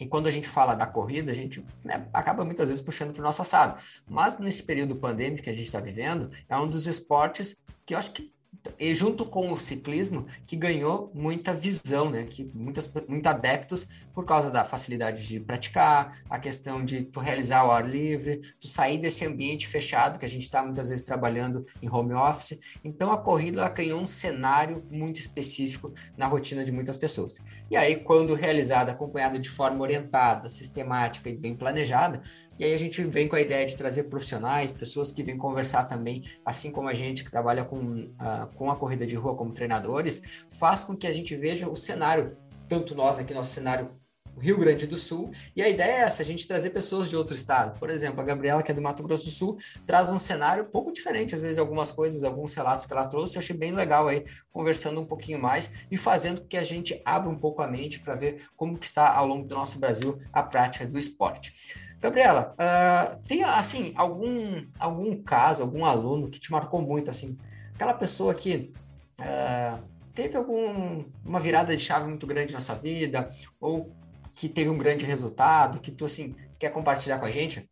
e 0.00 0.06
quando 0.06 0.26
a 0.26 0.30
gente 0.30 0.48
fala 0.48 0.74
da 0.74 0.86
corrida, 0.86 1.30
a 1.30 1.34
gente 1.34 1.64
né, 1.84 2.08
acaba 2.12 2.44
muitas 2.44 2.68
vezes 2.68 2.82
puxando 2.82 3.12
para 3.12 3.20
o 3.20 3.24
nosso 3.24 3.42
assado. 3.42 3.80
Mas 4.08 4.38
nesse 4.38 4.62
período 4.64 4.96
pandêmico 4.96 5.42
que 5.42 5.50
a 5.50 5.54
gente 5.54 5.64
está 5.64 5.80
vivendo, 5.80 6.30
é 6.48 6.56
um 6.56 6.68
dos 6.68 6.86
esportes 6.86 7.56
que 7.84 7.94
eu 7.94 7.98
acho 7.98 8.12
que 8.12 8.32
e 8.78 8.94
junto 8.94 9.24
com 9.24 9.50
o 9.50 9.56
ciclismo, 9.56 10.26
que 10.46 10.54
ganhou 10.54 11.10
muita 11.14 11.52
visão, 11.52 12.10
né? 12.10 12.24
Que 12.24 12.44
muitas, 12.54 12.90
muito 13.08 13.26
adeptos 13.26 14.06
por 14.14 14.24
causa 14.24 14.50
da 14.50 14.62
facilidade 14.62 15.26
de 15.26 15.40
praticar, 15.40 16.16
a 16.28 16.38
questão 16.38 16.84
de 16.84 17.02
tu 17.02 17.18
realizar 17.18 17.64
o 17.64 17.70
ar 17.70 17.88
livre, 17.88 18.40
tu 18.60 18.68
sair 18.68 18.98
desse 18.98 19.26
ambiente 19.26 19.66
fechado 19.66 20.18
que 20.18 20.24
a 20.24 20.28
gente 20.28 20.42
está 20.42 20.62
muitas 20.62 20.88
vezes 20.88 21.04
trabalhando 21.04 21.64
em 21.80 21.90
home 21.90 22.12
office. 22.12 22.78
Então 22.84 23.10
a 23.10 23.18
corrida 23.18 23.60
ela 23.60 23.68
ganhou 23.68 24.00
um 24.00 24.06
cenário 24.06 24.84
muito 24.90 25.16
específico 25.16 25.92
na 26.16 26.26
rotina 26.26 26.62
de 26.62 26.72
muitas 26.72 26.96
pessoas. 26.96 27.40
E 27.70 27.76
aí, 27.76 27.96
quando 27.96 28.34
realizada, 28.34 28.92
acompanhada 28.92 29.38
de 29.38 29.48
forma 29.48 29.80
orientada, 29.80 30.48
sistemática 30.48 31.28
e 31.28 31.36
bem 31.36 31.54
planejada, 31.54 32.20
e 32.62 32.64
aí 32.64 32.74
a 32.74 32.78
gente 32.78 33.02
vem 33.02 33.26
com 33.26 33.34
a 33.34 33.40
ideia 33.40 33.66
de 33.66 33.76
trazer 33.76 34.04
profissionais, 34.04 34.72
pessoas 34.72 35.10
que 35.10 35.20
vêm 35.20 35.36
conversar 35.36 35.82
também, 35.82 36.22
assim 36.46 36.70
como 36.70 36.88
a 36.88 36.94
gente 36.94 37.24
que 37.24 37.30
trabalha 37.30 37.64
com, 37.64 38.04
uh, 38.04 38.46
com 38.54 38.70
a 38.70 38.76
corrida 38.76 39.04
de 39.04 39.16
rua 39.16 39.34
como 39.34 39.52
treinadores, 39.52 40.46
faz 40.60 40.84
com 40.84 40.96
que 40.96 41.08
a 41.08 41.10
gente 41.10 41.34
veja 41.34 41.68
o 41.68 41.74
cenário, 41.74 42.36
tanto 42.68 42.94
nós 42.94 43.18
aqui, 43.18 43.34
nosso 43.34 43.52
cenário 43.52 43.90
Rio 44.40 44.58
Grande 44.58 44.86
do 44.86 44.96
Sul. 44.96 45.30
E 45.54 45.62
a 45.62 45.68
ideia 45.68 45.92
é 45.92 46.00
essa, 46.00 46.22
a 46.22 46.24
gente 46.24 46.46
trazer 46.46 46.70
pessoas 46.70 47.08
de 47.08 47.16
outro 47.16 47.34
estado. 47.34 47.78
Por 47.78 47.90
exemplo, 47.90 48.20
a 48.20 48.24
Gabriela, 48.24 48.62
que 48.62 48.70
é 48.70 48.74
do 48.74 48.82
Mato 48.82 49.02
Grosso 49.02 49.24
do 49.24 49.30
Sul, 49.30 49.56
traz 49.86 50.10
um 50.10 50.18
cenário 50.18 50.64
um 50.64 50.70
pouco 50.70 50.92
diferente, 50.92 51.34
às 51.34 51.40
vezes 51.40 51.58
algumas 51.58 51.92
coisas, 51.92 52.24
alguns 52.24 52.54
relatos 52.54 52.86
que 52.86 52.92
ela 52.92 53.06
trouxe, 53.06 53.36
eu 53.36 53.40
achei 53.40 53.56
bem 53.56 53.72
legal 53.72 54.08
aí, 54.08 54.24
conversando 54.52 55.00
um 55.00 55.04
pouquinho 55.04 55.40
mais 55.40 55.86
e 55.90 55.96
fazendo 55.96 56.40
com 56.40 56.46
que 56.46 56.56
a 56.56 56.62
gente 56.62 57.00
abra 57.04 57.28
um 57.28 57.38
pouco 57.38 57.62
a 57.62 57.68
mente 57.68 58.00
para 58.00 58.14
ver 58.14 58.46
como 58.56 58.78
que 58.78 58.86
está 58.86 59.12
ao 59.12 59.26
longo 59.26 59.46
do 59.46 59.54
nosso 59.54 59.78
Brasil 59.78 60.18
a 60.32 60.42
prática 60.42 60.86
do 60.86 60.98
esporte. 60.98 61.52
Gabriela, 62.00 62.54
uh, 62.54 63.26
tem 63.28 63.44
assim 63.44 63.92
algum 63.94 64.66
algum 64.80 65.22
caso, 65.22 65.62
algum 65.62 65.84
aluno 65.84 66.28
que 66.28 66.40
te 66.40 66.50
marcou 66.50 66.82
muito 66.82 67.08
assim, 67.08 67.38
aquela 67.74 67.94
pessoa 67.94 68.34
que 68.34 68.72
uh, 69.20 69.82
teve 70.12 70.36
alguma 70.36 71.40
virada 71.40 71.76
de 71.76 71.82
chave 71.82 72.08
muito 72.08 72.26
grande 72.26 72.52
na 72.52 72.60
sua 72.60 72.74
vida 72.74 73.28
ou 73.60 73.94
que 74.42 74.48
teve 74.48 74.68
um 74.68 74.76
grande 74.76 75.06
resultado, 75.06 75.78
que 75.78 75.92
tu 75.92 76.04
assim 76.04 76.34
quer 76.58 76.70
compartilhar 76.70 77.20
com 77.20 77.24
a 77.24 77.30
gente? 77.30 77.64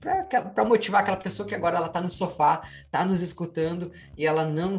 Para 0.00 0.64
motivar 0.64 1.02
aquela 1.02 1.18
pessoa 1.18 1.46
que 1.46 1.54
agora 1.54 1.76
ela 1.76 1.88
está 1.88 2.00
no 2.00 2.08
sofá, 2.08 2.62
está 2.64 3.04
nos 3.04 3.20
escutando 3.20 3.92
e 4.16 4.24
ela 4.26 4.42
não 4.42 4.78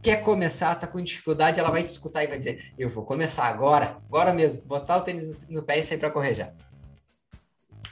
quer 0.00 0.22
começar, 0.22 0.72
está 0.72 0.86
com 0.86 1.02
dificuldade, 1.02 1.58
ela 1.58 1.72
vai 1.72 1.82
te 1.82 1.88
escutar 1.88 2.22
e 2.22 2.28
vai 2.28 2.38
dizer: 2.38 2.72
Eu 2.78 2.88
vou 2.88 3.04
começar 3.04 3.46
agora, 3.46 4.00
agora 4.06 4.32
mesmo, 4.32 4.62
botar 4.62 4.98
o 4.98 5.00
tênis 5.00 5.34
no 5.48 5.64
pé 5.64 5.80
e 5.80 5.82
sair 5.82 5.98
para 5.98 6.12
correr 6.12 6.32
já. 6.32 6.54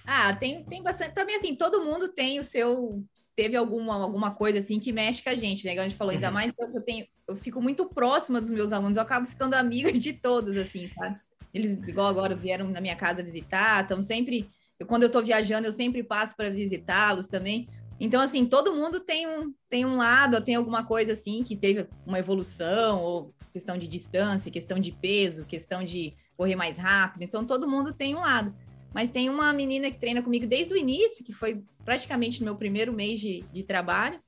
Ah, 0.07 0.33
tem, 0.37 0.62
tem 0.62 0.81
bastante. 0.81 1.12
Para 1.12 1.25
mim, 1.25 1.35
assim, 1.35 1.57
todo 1.57 1.85
mundo 1.85 2.07
tem 2.07 2.38
o 2.38 2.45
seu. 2.45 3.03
Teve 3.35 3.57
alguma, 3.57 4.01
alguma 4.01 4.33
coisa 4.33 4.61
assim 4.61 4.79
que 4.79 4.93
mexe 4.93 5.25
com 5.25 5.31
a 5.31 5.35
gente, 5.35 5.65
né? 5.65 5.77
a 5.77 5.83
gente 5.83 5.97
falou, 5.97 6.12
ainda 6.12 6.29
uhum. 6.29 6.35
mais 6.35 6.53
eu 6.57 6.83
tenho. 6.83 7.05
Eu 7.27 7.35
fico 7.35 7.61
muito 7.61 7.85
próxima 7.87 8.41
dos 8.41 8.51
meus 8.51 8.73
alunos, 8.73 8.97
eu 8.97 9.03
acabo 9.03 9.27
ficando 9.27 9.55
amiga 9.55 9.91
de 9.91 10.12
todos, 10.12 10.57
assim, 10.57 10.87
sabe? 10.87 11.19
Eles, 11.53 11.75
igual 11.75 12.07
agora, 12.07 12.35
vieram 12.35 12.69
na 12.69 12.81
minha 12.81 12.97
casa 12.97 13.23
visitar, 13.23 13.85
então 13.85 14.01
sempre. 14.01 14.49
Eu, 14.79 14.87
quando 14.87 15.03
eu 15.03 15.11
tô 15.11 15.23
viajando, 15.23 15.66
eu 15.66 15.72
sempre 15.72 16.03
passo 16.03 16.37
para 16.37 16.51
visitá-los 16.51 17.29
também. 17.29 17.68
Então, 18.01 18.20
assim, 18.20 18.47
todo 18.47 18.74
mundo 18.74 18.99
tem 18.99 19.29
um, 19.29 19.53
tem 19.68 19.85
um 19.85 19.97
lado, 19.97 20.41
tem 20.41 20.55
alguma 20.55 20.85
coisa 20.85 21.12
assim 21.12 21.45
que 21.45 21.57
teve 21.57 21.87
uma 22.07 22.18
evolução, 22.18 23.01
ou 23.01 23.35
questão 23.53 23.76
de 23.76 23.87
distância, 23.87 24.51
questão 24.51 24.79
de 24.79 24.91
peso, 24.91 25.45
questão 25.45 25.85
de 25.85 26.14
correr 26.37 26.57
mais 26.57 26.79
rápido. 26.79 27.22
Então, 27.22 27.45
todo 27.45 27.68
mundo 27.68 27.93
tem 27.93 28.14
um 28.14 28.20
lado. 28.20 28.55
Mas 28.95 29.11
tem 29.11 29.31
uma 29.31 29.53
menina 29.53 29.91
que 29.91 29.99
treina 29.99 30.22
comigo 30.22 30.47
desde 30.47 30.74
o 30.74 30.76
início, 30.76 31.24
que 31.24 31.33
foi 31.33 31.62
praticamente 31.85 32.41
no 32.41 32.47
meu 32.47 32.57
primeiro 32.57 32.93
mês 32.93 33.20
de, 33.20 33.45
de 33.53 33.62
trabalho, 33.62 34.20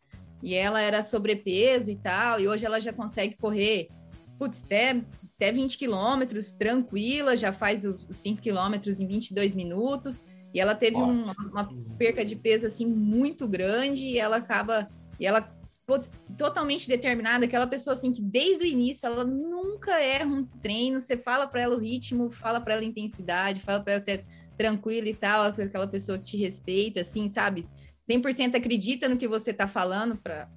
e 0.43 0.55
ela 0.55 0.81
era 0.81 1.03
sobrepeso 1.03 1.91
e 1.91 1.97
tal, 1.97 2.41
e 2.41 2.47
hoje 2.47 2.65
ela 2.65 2.79
já 2.79 2.93
consegue 2.93 3.37
correr, 3.37 3.89
putz, 4.39 4.63
até, 4.65 5.03
até 5.45 5.53
20 5.53 5.77
quilômetros, 5.77 6.53
tranquila, 6.53 7.37
já 7.37 7.53
faz 7.53 7.85
os, 7.85 8.07
os 8.09 8.17
5 8.17 8.41
quilômetros 8.41 8.99
em 8.99 9.07
22 9.07 9.55
minutos, 9.55 10.25
e 10.55 10.61
ela 10.61 10.75
teve 10.75 10.97
um, 10.97 11.25
uma 11.51 11.69
perca 11.99 12.25
de 12.25 12.35
peso, 12.35 12.67
assim, 12.67 12.87
muito 12.87 13.47
grande, 13.47 14.07
e 14.07 14.19
ela 14.19 14.37
acaba, 14.37 14.89
e 15.21 15.27
ela 15.27 15.53
totalmente 16.39 16.89
determinada, 16.89 17.45
aquela 17.45 17.67
pessoa 17.67 17.93
assim 17.93 18.11
que 18.11 18.23
desde 18.23 18.65
o 18.65 18.67
início 18.67 19.07
ela 19.07 19.23
nunca 19.23 20.01
erra 20.01 20.27
um 20.27 20.45
treino, 20.45 20.99
você 20.99 21.15
fala 21.15 21.47
para 21.47 21.61
ela 21.61 21.77
o 21.77 21.79
ritmo, 21.79 22.31
fala 22.31 22.59
para 22.59 22.75
ela 22.75 22.83
a 22.83 22.87
intensidade, 22.87 23.61
fala 23.61 23.81
para 23.81 23.95
ela 23.95 24.03
ser 24.03 24.25
tranquila 24.57 25.09
e 25.09 25.15
tal, 25.15 25.43
aquela 25.45 25.87
pessoa 25.87 26.17
que 26.17 26.25
te 26.25 26.37
respeita, 26.39 27.03
assim, 27.03 27.29
sabe? 27.29 27.67
100% 28.09 28.55
acredita 28.55 29.09
no 29.09 29.19
que 29.19 29.29
você 29.29 29.53
tá 29.53 29.67
falando 29.67 30.17
para 30.17 30.49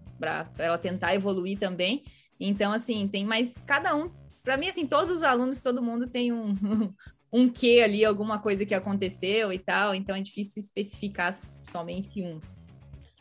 ela 0.58 0.78
tentar 0.78 1.14
evoluir 1.14 1.58
também. 1.58 2.04
Então, 2.40 2.72
assim, 2.72 3.08
tem 3.08 3.26
mais 3.26 3.58
cada 3.66 3.96
um, 3.96 4.10
para 4.48 4.56
mim 4.56 4.70
assim, 4.70 4.88
todos 4.88 5.12
os 5.12 5.24
alunos, 5.24 5.60
todo 5.60 5.82
mundo 5.82 6.08
tem 6.08 6.32
um 6.32 6.56
um 7.34 7.50
que 7.50 7.82
ali, 7.82 8.06
alguma 8.06 8.40
coisa 8.40 8.66
que 8.66 8.74
aconteceu 8.74 9.52
e 9.52 9.60
tal, 9.60 9.94
então 9.94 10.16
é 10.16 10.22
difícil 10.22 10.64
especificar 10.64 11.36
somente 11.62 12.24
um. 12.24 12.40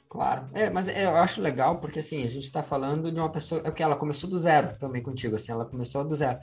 Claro, 0.09 0.49
é, 0.55 0.70
mas 0.70 0.87
é, 0.87 1.05
eu 1.05 1.16
acho 1.16 1.41
legal 1.41 1.81
porque 1.81 1.99
assim, 1.99 2.22
a 2.22 2.29
gente 2.29 2.45
está 2.45 2.62
falando 2.62 3.11
de 3.11 3.18
uma 3.18 3.29
pessoa 3.29 3.61
é 3.64 3.72
que 3.72 3.83
ela 3.83 3.97
começou 3.97 4.31
do 4.31 4.37
zero 4.37 4.79
também 4.79 5.03
contigo, 5.03 5.35
assim, 5.35 5.51
ela 5.51 5.66
começou 5.66 6.05
do 6.05 6.14
zero. 6.14 6.39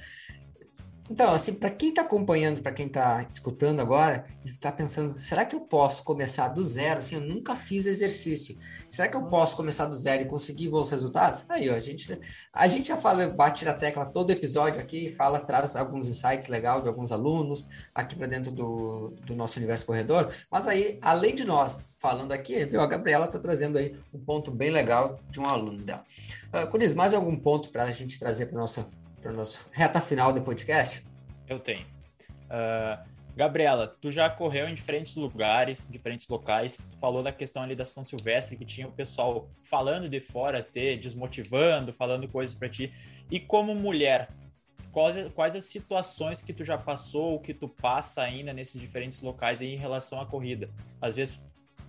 Então, 1.10 1.34
assim, 1.34 1.54
para 1.54 1.70
quem 1.70 1.90
está 1.90 2.02
acompanhando, 2.02 2.62
para 2.62 2.74
quem 2.74 2.88
está 2.88 3.26
escutando 3.30 3.80
agora, 3.80 4.26
está 4.44 4.70
pensando, 4.70 5.18
será 5.18 5.46
que 5.46 5.56
eu 5.56 5.62
posso 5.62 6.04
começar 6.04 6.50
do 6.50 6.62
zero? 6.62 7.00
Assim, 7.00 7.16
eu 7.16 7.22
nunca 7.22 7.56
fiz 7.56 7.88
exercício. 7.88 8.58
Será 8.94 9.08
que 9.08 9.18
eu 9.18 9.24
posso 9.24 9.58
começar 9.58 9.88
do 9.88 9.96
zero 9.96 10.22
e 10.22 10.26
conseguir 10.26 10.70
bons 10.70 10.92
resultados? 10.92 11.46
Aí, 11.50 11.68
ó, 11.68 11.74
a 11.74 11.80
gente, 11.80 12.20
a 12.54 12.68
gente 12.68 12.90
já 12.90 12.96
fala, 12.96 13.28
bate 13.28 13.66
na 13.66 13.74
tecla 13.74 14.06
todo 14.06 14.30
episódio 14.30 14.80
aqui, 14.80 15.10
fala, 15.10 15.40
traz 15.40 15.76
alguns 15.76 16.08
insights 16.08 16.48
legais 16.48 16.84
de 16.84 16.90
alguns 16.90 17.12
alunos 17.12 17.90
aqui 17.96 18.16
para 18.16 18.28
dentro 18.28 18.52
do, 18.52 19.12
do 19.26 19.36
nosso 19.36 19.58
universo 19.58 19.88
corredor. 19.88 20.32
Mas 20.52 20.68
aí, 20.68 21.00
além 21.02 21.34
de 21.34 21.44
nós 21.44 21.80
falando 21.98 22.34
aqui, 22.34 22.64
viu, 22.66 22.82
a 22.82 22.86
Gabriela 22.86 23.26
está 23.26 23.40
trazendo 23.40 23.80
aí 23.80 23.96
um 24.14 24.20
ponto 24.20 24.52
bem 24.52 24.70
legal 24.70 25.20
de 25.28 25.40
um 25.40 25.48
aluno 25.48 25.84
dela. 25.84 26.04
Uh, 26.54 26.70
Cris, 26.70 26.94
mais 26.94 27.16
algum 27.16 27.36
ponto 27.36 27.72
para 27.72 27.86
a 27.86 27.92
gente 27.92 28.20
trazer 28.20 28.46
para 28.46 28.60
nossa 28.60 28.88
para 29.20 29.32
nossa 29.32 29.58
reta 29.72 30.00
final 30.00 30.32
do 30.32 30.44
podcast? 30.44 31.04
Eu 31.50 31.58
tenho. 31.58 31.88
Uh, 32.44 33.13
Gabriela, 33.36 33.88
tu 33.88 34.12
já 34.12 34.30
correu 34.30 34.70
em 34.70 34.76
diferentes 34.76 35.16
lugares, 35.16 35.90
diferentes 35.90 36.28
locais. 36.28 36.78
Tu 36.92 36.98
falou 37.00 37.24
da 37.24 37.32
questão 37.32 37.64
ali 37.64 37.76
da 37.76 37.84
São 37.84 38.04
Silvestre, 38.04 38.56
que 38.56 38.66
tinha 38.66 38.88
o 38.88 38.92
pessoal 38.92 39.50
falando 39.64 40.08
de 40.08 40.20
fora, 40.20 40.62
te 40.62 40.96
desmotivando, 40.98 41.92
falando 41.92 42.28
coisas 42.28 42.54
para 42.54 42.70
ti. 42.70 42.94
E 43.32 43.40
como 43.40 43.74
mulher, 43.74 44.30
quais, 44.92 45.30
quais 45.34 45.56
as 45.56 45.66
situações 45.66 46.44
que 46.44 46.54
tu 46.54 46.64
já 46.64 46.78
passou, 46.78 47.40
que 47.40 47.54
tu 47.54 47.68
passa 47.68 48.22
ainda 48.22 48.54
nesses 48.54 48.80
diferentes 48.80 49.22
locais 49.22 49.62
em 49.62 49.76
relação 49.76 50.22
à 50.22 50.26
corrida? 50.28 50.70
Às 51.02 51.16
vezes 51.16 51.42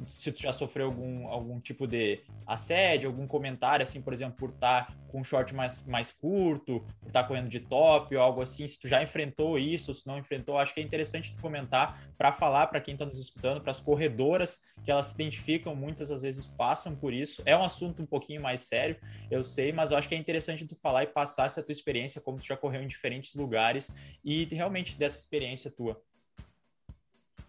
se 0.07 0.33
tu 0.33 0.41
já 0.41 0.53
sofreu 0.53 0.87
algum, 0.87 1.29
algum 1.29 1.61
tipo 1.61 1.87
de 1.87 2.23
assédio, 2.47 3.09
algum 3.09 3.27
comentário, 3.27 3.83
assim, 3.83 4.01
por 4.01 4.13
exemplo, 4.13 4.37
por 4.37 4.51
estar 4.51 4.87
tá 4.87 4.95
com 5.09 5.21
um 5.21 5.25
short 5.25 5.55
mais, 5.55 5.87
mais 5.87 6.13
curto, 6.13 6.81
por 7.01 7.07
estar 7.07 7.23
tá 7.23 7.29
correndo 7.29 7.49
de 7.49 7.61
top 7.61 8.15
ou 8.17 8.23
algo 8.23 8.43
assim, 8.43 8.67
se 8.67 8.79
tu 8.79 8.89
já 8.89 9.03
enfrentou 9.03 9.59
isso, 9.59 9.95
se 9.95 10.07
não 10.07 10.19
enfrentou, 10.19 10.59
acho 10.59 10.75
que 10.75 10.81
é 10.81 10.83
interessante 10.83 11.33
tu 11.33 11.41
comentar 11.41 11.99
para 12.19 12.33
falar 12.33 12.67
para 12.67 12.81
quem 12.81 12.95
está 12.95 13.07
nos 13.07 13.19
escutando, 13.19 13.61
para 13.61 13.71
as 13.71 13.81
corredoras 13.81 14.59
que 14.83 14.91
elas 14.91 15.07
se 15.07 15.15
identificam, 15.15 15.75
muitas 15.75 16.11
às 16.11 16.23
vezes 16.23 16.47
passam 16.47 16.95
por 16.97 17.13
isso. 17.13 17.43
É 17.47 17.57
um 17.57 17.63
assunto 17.63 18.03
um 18.03 18.07
pouquinho 18.07 18.43
mais 18.43 18.63
sério, 18.63 18.97
eu 19.31 19.45
sei, 19.45 19.73
mas 19.73 19.91
eu 19.91 19.97
acho 19.97 20.09
que 20.09 20.15
é 20.15 20.19
interessante 20.19 20.67
tu 20.67 20.75
falar 20.75 21.05
e 21.05 21.07
passar 21.07 21.47
essa 21.47 21.63
tua 21.63 21.73
experiência, 21.73 22.21
como 22.21 22.39
tu 22.39 22.47
já 22.47 22.57
correu 22.57 22.83
em 22.83 22.87
diferentes 22.87 23.35
lugares 23.35 23.93
e 24.25 24.47
realmente 24.51 24.99
dessa 24.99 25.19
experiência 25.19 25.71
tua. 25.71 26.01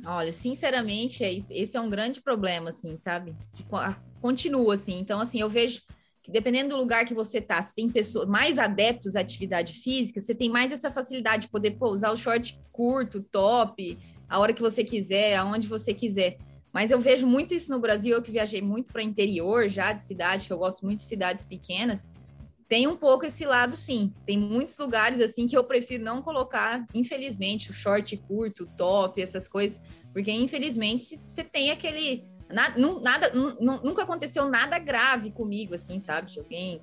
Olha, 0.03 0.31
sinceramente, 0.31 1.23
é 1.23 1.33
esse 1.33 1.77
é 1.77 1.79
um 1.79 1.89
grande 1.89 2.21
problema, 2.21 2.69
assim, 2.69 2.97
sabe? 2.97 3.35
Continua 4.21 4.73
assim. 4.73 4.99
Então, 4.99 5.19
assim, 5.19 5.39
eu 5.39 5.49
vejo 5.49 5.81
que 6.21 6.31
dependendo 6.31 6.69
do 6.69 6.77
lugar 6.77 7.05
que 7.05 7.13
você 7.13 7.39
tá, 7.39 7.61
se 7.61 7.73
tem 7.73 7.89
pessoas 7.89 8.27
mais 8.27 8.57
adeptos 8.57 9.15
à 9.15 9.19
atividade 9.19 9.73
física, 9.73 10.19
você 10.19 10.33
tem 10.33 10.49
mais 10.49 10.71
essa 10.71 10.89
facilidade 10.89 11.43
de 11.43 11.49
poder 11.49 11.71
pô, 11.71 11.89
usar 11.89 12.11
o 12.11 12.17
short 12.17 12.59
curto, 12.71 13.21
top, 13.21 13.97
a 14.27 14.39
hora 14.39 14.51
que 14.51 14.61
você 14.61 14.83
quiser, 14.83 15.35
aonde 15.35 15.67
você 15.67 15.93
quiser. 15.93 16.37
Mas 16.73 16.91
eu 16.91 16.99
vejo 16.99 17.27
muito 17.27 17.53
isso 17.53 17.71
no 17.71 17.79
Brasil, 17.79 18.15
eu 18.15 18.21
que 18.21 18.31
viajei 18.31 18.61
muito 18.61 18.91
para 18.91 19.03
interior 19.03 19.69
já 19.69 19.93
de 19.93 20.01
cidades, 20.01 20.47
que 20.47 20.51
eu 20.51 20.57
gosto 20.57 20.83
muito 20.83 20.99
de 20.99 21.05
cidades 21.05 21.45
pequenas 21.45 22.09
tem 22.67 22.87
um 22.87 22.95
pouco 22.95 23.25
esse 23.25 23.45
lado, 23.45 23.75
sim. 23.75 24.13
Tem 24.25 24.37
muitos 24.37 24.77
lugares 24.77 25.19
assim 25.19 25.47
que 25.47 25.55
eu 25.55 25.63
prefiro 25.63 26.03
não 26.03 26.21
colocar, 26.21 26.85
infelizmente, 26.93 27.69
o 27.69 27.73
short 27.73 28.17
curto, 28.17 28.65
top, 28.77 29.21
essas 29.21 29.47
coisas, 29.47 29.79
porque 30.11 30.31
infelizmente 30.31 31.21
você 31.27 31.43
tem 31.43 31.71
aquele 31.71 32.25
nada, 32.49 32.75
nada 33.01 33.31
nunca 33.33 34.03
aconteceu 34.03 34.49
nada 34.49 34.79
grave 34.79 35.31
comigo, 35.31 35.75
assim, 35.75 35.99
sabe? 35.99 36.31
De 36.31 36.39
alguém, 36.39 36.81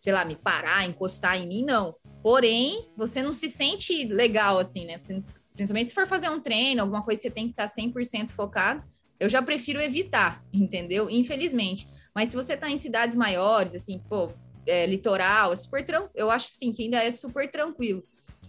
sei 0.00 0.12
lá, 0.12 0.24
me 0.24 0.36
parar, 0.36 0.86
encostar 0.86 1.36
em 1.36 1.46
mim, 1.46 1.64
não. 1.64 1.94
Porém, 2.22 2.88
você 2.96 3.22
não 3.22 3.34
se 3.34 3.50
sente 3.50 4.04
legal, 4.04 4.58
assim, 4.58 4.86
né? 4.86 4.98
Você, 4.98 5.18
principalmente 5.54 5.88
se 5.88 5.94
for 5.94 6.06
fazer 6.06 6.30
um 6.30 6.40
treino, 6.40 6.80
alguma 6.80 7.02
coisa 7.02 7.20
você 7.20 7.30
tem 7.30 7.44
que 7.44 7.50
estar 7.52 7.68
100% 7.68 8.30
focado, 8.30 8.82
eu 9.20 9.28
já 9.28 9.42
prefiro 9.42 9.80
evitar, 9.80 10.42
entendeu? 10.52 11.08
Infelizmente. 11.10 11.88
Mas 12.14 12.30
se 12.30 12.36
você 12.36 12.56
tá 12.56 12.70
em 12.70 12.78
cidades 12.78 13.14
maiores, 13.14 13.74
assim, 13.74 13.98
pô, 13.98 14.32
é, 14.66 14.86
litoral, 14.86 15.52
é 15.52 15.56
super 15.56 15.84
eu 16.14 16.30
acho 16.30 16.46
assim 16.46 16.72
que 16.72 16.84
ainda 16.84 17.02
é 17.02 17.10
super 17.10 17.50
tranquilo. 17.50 18.04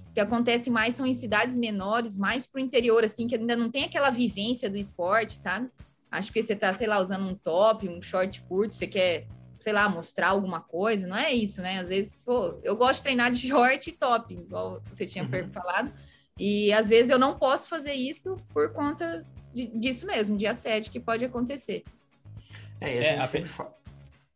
O 0.09 0.13
que 0.13 0.19
acontece 0.19 0.69
mais 0.69 0.95
são 0.95 1.05
em 1.05 1.13
cidades 1.13 1.55
menores, 1.55 2.17
mais 2.17 2.45
pro 2.47 2.59
interior, 2.59 3.03
assim, 3.03 3.27
que 3.27 3.35
ainda 3.35 3.55
não 3.55 3.69
tem 3.69 3.83
aquela 3.83 4.09
vivência 4.09 4.69
do 4.69 4.77
esporte, 4.77 5.33
sabe? 5.33 5.69
Acho 6.09 6.31
que 6.31 6.41
você 6.41 6.55
tá, 6.55 6.71
sei 6.73 6.87
lá, 6.87 6.99
usando 6.99 7.27
um 7.27 7.35
top, 7.35 7.89
um 7.89 8.01
short 8.01 8.41
curto, 8.43 8.73
você 8.73 8.87
quer, 8.87 9.27
sei 9.59 9.73
lá, 9.73 9.89
mostrar 9.89 10.29
alguma 10.29 10.61
coisa, 10.61 11.05
não 11.05 11.17
é 11.17 11.33
isso, 11.33 11.61
né? 11.61 11.79
Às 11.79 11.89
vezes, 11.89 12.17
pô, 12.25 12.57
eu 12.63 12.77
gosto 12.77 12.97
de 12.97 13.03
treinar 13.03 13.31
de 13.31 13.39
short 13.49 13.89
e 13.89 13.93
top, 13.93 14.33
igual 14.33 14.81
você 14.89 15.05
tinha 15.05 15.25
uhum. 15.25 15.51
falado, 15.51 15.91
e 16.39 16.71
às 16.71 16.87
vezes 16.87 17.09
eu 17.09 17.19
não 17.19 17.37
posso 17.37 17.67
fazer 17.67 17.93
isso 17.93 18.37
por 18.53 18.71
conta 18.71 19.25
de, 19.53 19.67
disso 19.67 20.05
mesmo, 20.05 20.37
de 20.37 20.47
assédio 20.47 20.91
que 20.91 20.99
pode 20.99 21.25
acontecer. 21.25 21.83
É, 22.79 22.99
a 22.99 23.03
gente 23.03 23.17
é, 23.19 23.21
sempre 23.21 23.49
fala 23.49 23.74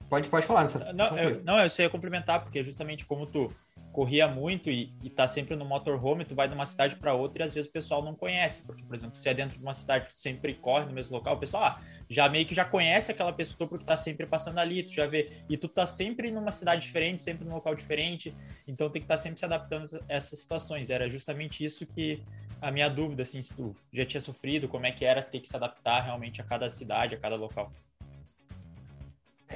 Pode, 0.10 0.28
pode 0.28 0.46
falar. 0.46 0.62
Nessa... 0.62 0.94
Não, 0.94 1.18
eu, 1.18 1.44
não, 1.44 1.60
eu 1.60 1.70
só 1.70 1.84
ia 1.84 1.90
complementar, 1.90 2.42
porque 2.42 2.64
justamente 2.64 3.06
como 3.06 3.28
tu 3.28 3.54
corria 3.92 4.28
muito 4.28 4.70
e, 4.70 4.94
e 5.04 5.10
tá 5.10 5.28
sempre 5.28 5.56
no 5.56 5.66
motorhome, 5.66 6.24
tu 6.24 6.36
vai 6.36 6.48
de 6.48 6.54
uma 6.54 6.66
cidade 6.66 6.96
para 6.96 7.14
outra 7.14 7.44
e 7.44 7.46
às 7.46 7.54
vezes 7.54 7.70
o 7.70 7.74
pessoal 7.74 8.04
não 8.04 8.14
conhece, 8.14 8.62
porque, 8.62 8.84
por 8.84 8.96
exemplo, 8.96 9.16
se 9.16 9.28
é 9.28 9.34
dentro 9.34 9.58
de 9.58 9.64
uma 9.64 9.74
cidade 9.74 10.10
tu 10.10 10.18
sempre 10.18 10.54
corre 10.54 10.86
no 10.86 10.94
mesmo 10.94 11.18
local, 11.18 11.36
o 11.36 11.40
pessoal 11.40 11.64
ah, 11.64 11.82
já 12.08 12.30
meio 12.30 12.46
que 12.46 12.54
já 12.54 12.64
conhece 12.64 13.12
aquela 13.12 13.34
pessoa 13.34 13.68
porque 13.68 13.86
tá 13.86 13.98
sempre 13.98 14.26
passando 14.26 14.60
ali, 14.60 14.84
tu 14.84 14.94
já 14.94 15.08
vê, 15.08 15.32
e 15.50 15.58
tu 15.58 15.68
tá 15.68 15.86
sempre 15.86 16.32
numa 16.32 16.52
cidade 16.52 16.82
diferente, 16.82 17.22
sempre 17.22 17.46
num 17.46 17.54
local 17.54 17.74
diferente, 17.76 18.34
então 18.68 18.90
tem 18.90 19.02
que 19.02 19.06
estar 19.06 19.16
tá 19.16 19.22
sempre 19.22 19.40
se 19.40 19.46
adaptando 19.46 19.84
a 19.84 20.14
essas 20.14 20.40
situações. 20.40 20.90
Era 20.90 21.10
justamente 21.10 21.64
isso 21.64 21.86
que 21.86 22.24
a 22.62 22.72
minha 22.72 22.90
dúvida, 22.90 23.24
assim, 23.24 23.42
se 23.42 23.56
tu 23.56 23.76
já 23.92 24.06
tinha 24.06 24.22
sofrido, 24.22 24.68
como 24.68 24.86
é 24.86 24.92
que 24.92 25.04
era 25.06 25.22
ter 25.22 25.40
que 25.40 25.48
se 25.48 25.56
adaptar 25.56 26.02
realmente 26.02 26.42
a 26.42 26.44
cada 26.44 26.70
cidade, 26.70 27.16
a 27.16 27.18
cada 27.18 27.36
local. 27.36 27.72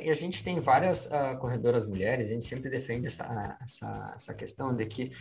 E 0.02 0.10
a 0.10 0.14
gente 0.14 0.44
tem 0.44 0.60
várias 0.60 1.06
uh, 1.08 1.38
corredoras 1.40 1.86
mulheres, 1.86 2.30
a 2.30 2.34
gente 2.34 2.46
sempre 2.46 2.70
defende 2.70 3.08
essa, 3.08 3.58
essa, 3.62 4.12
essa 4.16 4.34
questão 4.34 4.76
de 4.76 4.86
que 4.86 5.12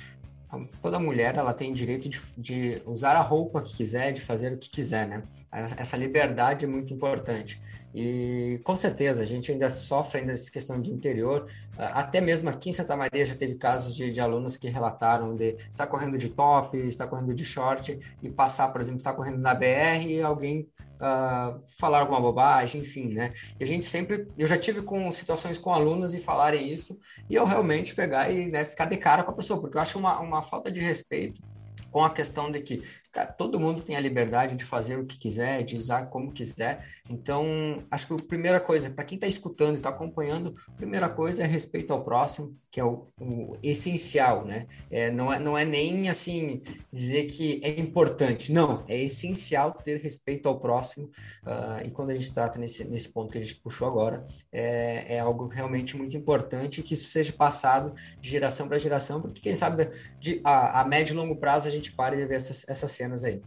toda 0.81 0.99
mulher 0.99 1.37
ela 1.37 1.55
tem 1.55 1.73
direito 1.73 2.09
de, 2.09 2.21
de, 2.37 2.83
usar 2.85 3.17
a 3.17 3.21
roupa 3.21 3.63
que 3.63 3.75
quiser, 3.75 4.13
de 4.13 4.21
fazer 4.21 4.53
o 4.53 4.59
que 4.59 4.71
quiser, 4.71 5.07
né? 5.07 5.23
Essa 5.51 5.97
liberdade 5.97 6.65
é 6.65 6.69
muito 6.69 6.93
importante. 6.93 7.61
E 7.95 8.61
com 8.65 8.75
certeza 8.75 9.23
a 9.23 9.25
gente 9.25 9.53
ainda 9.53 9.69
sofre 9.69 10.21
ainda 10.21 10.33
essa 10.33 10.51
questão 10.51 10.81
de 10.81 10.91
interior. 10.91 11.47
Ah, 11.77 12.01
até 12.01 12.21
mesmo 12.21 12.49
aqui 12.49 12.71
em 12.71 12.73
Santa 12.73 12.97
Maria 12.97 13.25
já 13.25 13.35
teve 13.35 13.55
casos 13.57 13.95
de, 13.95 14.11
de 14.11 14.21
alunos 14.21 14.57
que 14.57 14.69
relataram 14.69 15.37
de 15.37 15.55
estar 15.71 15.87
correndo 15.87 16.17
de 16.17 16.29
top, 16.31 16.77
estar 16.79 17.07
correndo 17.07 17.35
de 17.35 17.45
short 17.45 17.99
e 18.23 18.31
passar, 18.31 18.69
por 18.69 18.81
exemplo, 18.81 18.99
estar 18.99 19.13
correndo 19.13 19.39
na 19.39 19.55
BR 19.55 20.07
e 20.07 20.23
alguém 20.23 20.69
uh, 21.03 21.61
falar 21.79 22.01
alguma 22.01 22.21
bobagem, 22.21 22.81
enfim, 22.81 23.09
né? 23.09 23.33
E 23.59 23.65
a 23.65 23.67
gente 23.67 23.85
sempre, 23.85 24.29
eu 24.39 24.47
já 24.47 24.57
tive 24.57 24.83
com 24.83 25.11
situações 25.11 25.59
com 25.59 25.73
alunos 25.73 26.15
e 26.15 26.21
falarem 26.21 26.73
isso, 26.73 26.97
e 27.29 27.35
eu 27.35 27.45
realmente 27.45 27.95
pegar 27.95 28.31
e 28.31 28.49
né, 28.49 28.65
ficar 28.65 28.85
de 28.85 28.97
cara 28.97 29.25
com 29.25 29.33
a 29.33 29.35
pessoa, 29.35 29.61
porque 29.61 29.77
eu 29.77 29.83
acho 29.83 29.99
uma, 29.99 30.21
uma 30.21 30.43
falta 30.43 30.71
de 30.71 30.81
respeito 30.81 31.43
com 31.91 32.03
a 32.03 32.11
questão 32.11 32.51
de 32.51 32.61
que, 32.61 32.83
cara, 33.13 33.31
todo 33.31 33.61
mundo 33.61 33.83
tem 33.83 33.95
a 33.95 34.01
liberdade 34.01 34.57
de 34.57 34.65
fazer 34.65 34.99
o 34.99 35.05
que 35.05 35.19
quiser, 35.19 35.63
de 35.63 35.77
usar 35.77 36.07
como 36.07 36.33
quiser. 36.33 36.85
Então, 37.09 37.85
acho 37.91 38.07
que 38.07 38.15
a 38.15 38.17
primeira 38.17 38.59
coisa, 38.59 38.91
para 38.91 39.05
quem 39.05 39.17
está 39.17 39.27
escutando 39.27 39.73
e 39.73 39.75
está 39.75 39.91
acompanhando, 39.91 40.55
a 40.69 40.73
primeira 40.73 41.11
coisa 41.11 41.43
é 41.43 41.47
respeito 41.47 41.93
ao 41.93 42.03
próximo, 42.03 42.57
que 42.71 42.81
é 42.81 42.85
o, 42.85 43.07
o 43.21 43.53
essencial, 43.63 44.47
né? 44.47 44.67
É, 44.91 45.11
não, 45.11 45.31
é, 45.31 45.39
não 45.39 45.59
é 45.59 45.65
nem 45.65 46.09
assim 46.09 46.63
dizer 46.91 47.27
que 47.27 47.61
é 47.63 47.79
importante, 47.79 48.51
não, 48.51 48.83
é 48.89 48.99
essencial 48.99 49.73
ter 49.73 50.01
respeito 50.01 50.49
ao 50.49 50.59
próximo. 50.59 51.11
Uh, 51.45 51.87
e 51.87 51.91
quando 51.91 52.11
a 52.11 52.15
gente 52.15 52.33
trata 52.33 52.59
nesse, 52.59 52.85
nesse 52.85 53.11
ponto 53.11 53.31
que 53.31 53.39
a 53.39 53.41
gente 53.43 53.57
puxou 53.57 53.87
agora, 53.87 54.25
é, 54.51 55.17
é 55.17 55.21
algo 55.21 55.49
realmente 55.49 55.97
muito 55.99 56.17
importante 56.17 56.83
que 56.83 56.95
isso 56.95 57.11
seja 57.11 57.33
passado 57.35 57.95
de 58.19 58.31
geração 58.31 58.67
para 58.67 58.79
geração, 58.79 59.21
porque 59.21 59.43
quem 59.43 59.55
sabe 59.55 59.91
de, 60.19 60.41
a, 60.43 60.81
a 60.81 60.85
médio 60.87 61.13
e 61.13 61.17
longo 61.17 61.37
prazo 61.37 61.69
a 61.69 61.71
gente 61.71 61.93
pare 61.93 62.17
de 62.17 62.25
ver 62.25 62.37
essas, 62.37 62.67
essas 62.67 63.02
cenas 63.03 63.25
aí. 63.25 63.43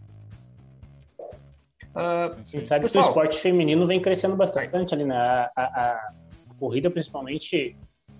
Uh, 1.96 2.66
sabe 2.66 2.82
pessoal, 2.82 3.06
que 3.06 3.20
o 3.20 3.24
esporte 3.24 3.42
feminino 3.42 3.88
vem 3.88 4.02
crescendo 4.02 4.36
bastante 4.36 4.90
vai. 4.90 5.00
ali, 5.00 5.06
né? 5.06 5.16
A, 5.16 5.50
a, 5.56 6.14
corrida, 6.60 6.90
principalmente, 6.90 7.76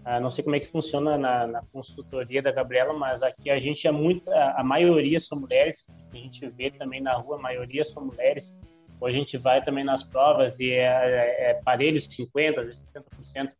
uh, 0.06 0.20
não 0.22 0.30
sei 0.30 0.44
como 0.44 0.56
é 0.56 0.60
que 0.60 0.68
funciona 0.68 1.18
na, 1.18 1.48
na, 1.48 1.62
consultoria 1.72 2.42
da 2.42 2.52
Gabriela, 2.52 2.94
mas 2.94 3.22
aqui 3.22 3.50
a 3.50 3.60
gente 3.60 3.88
é 3.88 3.92
muito, 3.92 4.30
a, 4.30 4.62
a 4.62 4.64
maioria 4.64 5.20
são 5.20 5.40
mulheres, 5.40 5.86
a 6.12 6.16
gente 6.16 6.48
vê 6.50 6.72
também 6.72 7.02
na 7.02 7.14
rua, 7.14 7.38
a 7.38 7.42
maioria 7.42 7.84
são 7.84 8.06
mulheres. 8.06 8.52
Hoje 9.00 9.16
a 9.16 9.20
gente 9.20 9.38
vai 9.38 9.64
também 9.64 9.84
nas 9.84 10.04
provas 10.04 10.58
e 10.58 10.72
é, 10.72 10.86
é, 10.86 11.52
é 11.52 11.54
parelho 11.66 12.00
50%, 12.00 12.60
às 12.60 12.66
vezes 12.66 12.88
60% 12.94 13.52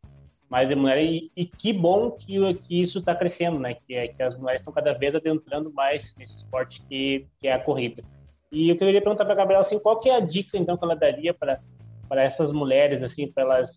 mais 0.48 0.68
de 0.68 0.74
mulher 0.74 1.02
e, 1.02 1.30
e, 1.36 1.44
que 1.44 1.72
bom 1.72 2.10
que, 2.10 2.54
que 2.54 2.80
isso 2.80 2.98
está 3.00 3.14
crescendo, 3.14 3.58
né? 3.58 3.74
Que, 3.74 3.94
é, 3.94 4.08
que 4.08 4.22
as 4.22 4.36
mulheres 4.36 4.60
estão 4.60 4.72
cada 4.72 4.92
vez 4.92 5.14
adentrando 5.14 5.72
mais 5.72 6.14
nesse 6.16 6.34
esporte 6.34 6.82
que, 6.88 7.26
que 7.40 7.48
é 7.48 7.52
a 7.52 7.58
corrida. 7.58 8.02
E 8.50 8.70
eu 8.70 8.76
queria 8.76 9.02
perguntar 9.02 9.24
para 9.24 9.34
a 9.34 9.36
Gabriela 9.36 9.64
assim, 9.64 9.78
qual 9.78 9.98
que 9.98 10.08
é 10.08 10.16
a 10.16 10.20
dica 10.20 10.56
então 10.56 10.76
que 10.76 10.84
ela 10.84 10.96
daria 10.96 11.34
para 11.34 11.60
para 12.08 12.22
essas 12.22 12.52
mulheres 12.52 13.02
assim, 13.02 13.26
para 13.26 13.42
elas 13.42 13.76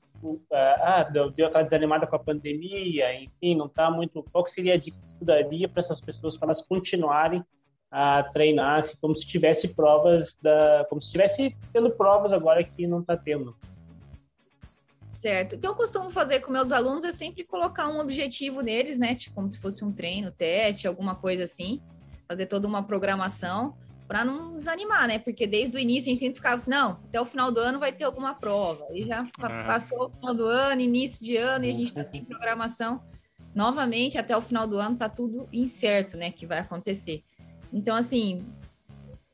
ah, 0.51 1.03
deu, 1.03 1.31
deu 1.31 1.47
aquela 1.47 1.63
desanimada 1.63 2.05
com 2.05 2.15
a 2.15 2.19
pandemia, 2.19 3.13
enfim, 3.23 3.55
não 3.55 3.65
está 3.67 3.89
muito. 3.89 4.23
Qual 4.31 4.43
que 4.43 4.51
seria 4.51 4.73
a 4.73 4.77
dica 4.77 4.97
que 5.17 5.25
daria 5.25 5.67
para 5.67 5.79
essas 5.79 5.99
pessoas 5.99 6.35
para 6.37 6.47
elas 6.47 6.61
continuarem 6.61 7.43
a 7.91 8.23
treinar 8.23 8.79
assim, 8.79 8.93
como 9.01 9.15
se 9.15 9.25
tivesse 9.25 9.67
provas 9.67 10.37
da, 10.41 10.85
como 10.89 11.01
se 11.01 11.07
estivesse 11.07 11.55
tendo 11.73 11.89
provas 11.91 12.31
agora 12.31 12.63
que 12.63 12.85
não 12.85 12.99
está 12.99 13.17
tendo? 13.17 13.55
Certo. 15.19 15.57
O 15.57 15.59
que 15.59 15.67
eu 15.67 15.75
costumo 15.75 16.09
fazer 16.09 16.39
com 16.39 16.49
meus 16.49 16.71
alunos 16.71 17.03
é 17.03 17.11
sempre 17.11 17.43
colocar 17.43 17.89
um 17.89 17.99
objetivo 17.99 18.61
neles, 18.61 18.97
né? 18.97 19.15
Tipo, 19.15 19.35
como 19.35 19.49
se 19.49 19.59
fosse 19.59 19.83
um 19.83 19.91
treino, 19.91 20.31
teste, 20.31 20.87
alguma 20.87 21.13
coisa 21.13 21.43
assim. 21.43 21.81
Fazer 22.25 22.45
toda 22.45 22.65
uma 22.65 22.83
programação 22.83 23.75
para 24.07 24.23
não 24.23 24.55
desanimar, 24.55 25.09
né? 25.09 25.19
Porque 25.19 25.45
desde 25.45 25.75
o 25.75 25.79
início 25.79 26.03
a 26.03 26.15
gente 26.15 26.19
sempre 26.19 26.37
ficava 26.37 26.55
assim, 26.55 26.71
não, 26.71 26.91
até 27.05 27.19
o 27.19 27.25
final 27.25 27.51
do 27.51 27.59
ano 27.59 27.81
vai 27.81 27.91
ter 27.91 28.05
alguma 28.05 28.33
prova. 28.33 28.87
E 28.93 29.03
já 29.03 29.25
passou 29.67 30.05
o 30.05 30.09
final 30.09 30.33
do 30.33 30.45
ano, 30.45 30.79
início 30.79 31.25
de 31.25 31.35
ano, 31.35 31.65
e 31.65 31.69
a 31.69 31.73
gente 31.73 31.87
está 31.87 32.03
sem 32.05 32.23
programação. 32.23 33.03
Novamente, 33.53 34.17
até 34.17 34.37
o 34.37 34.41
final 34.41 34.65
do 34.65 34.77
ano 34.77 34.95
tá 34.95 35.09
tudo 35.09 35.49
incerto, 35.51 36.15
né? 36.15 36.31
Que 36.31 36.45
vai 36.45 36.59
acontecer. 36.59 37.23
Então, 37.73 37.93
assim, 37.93 38.45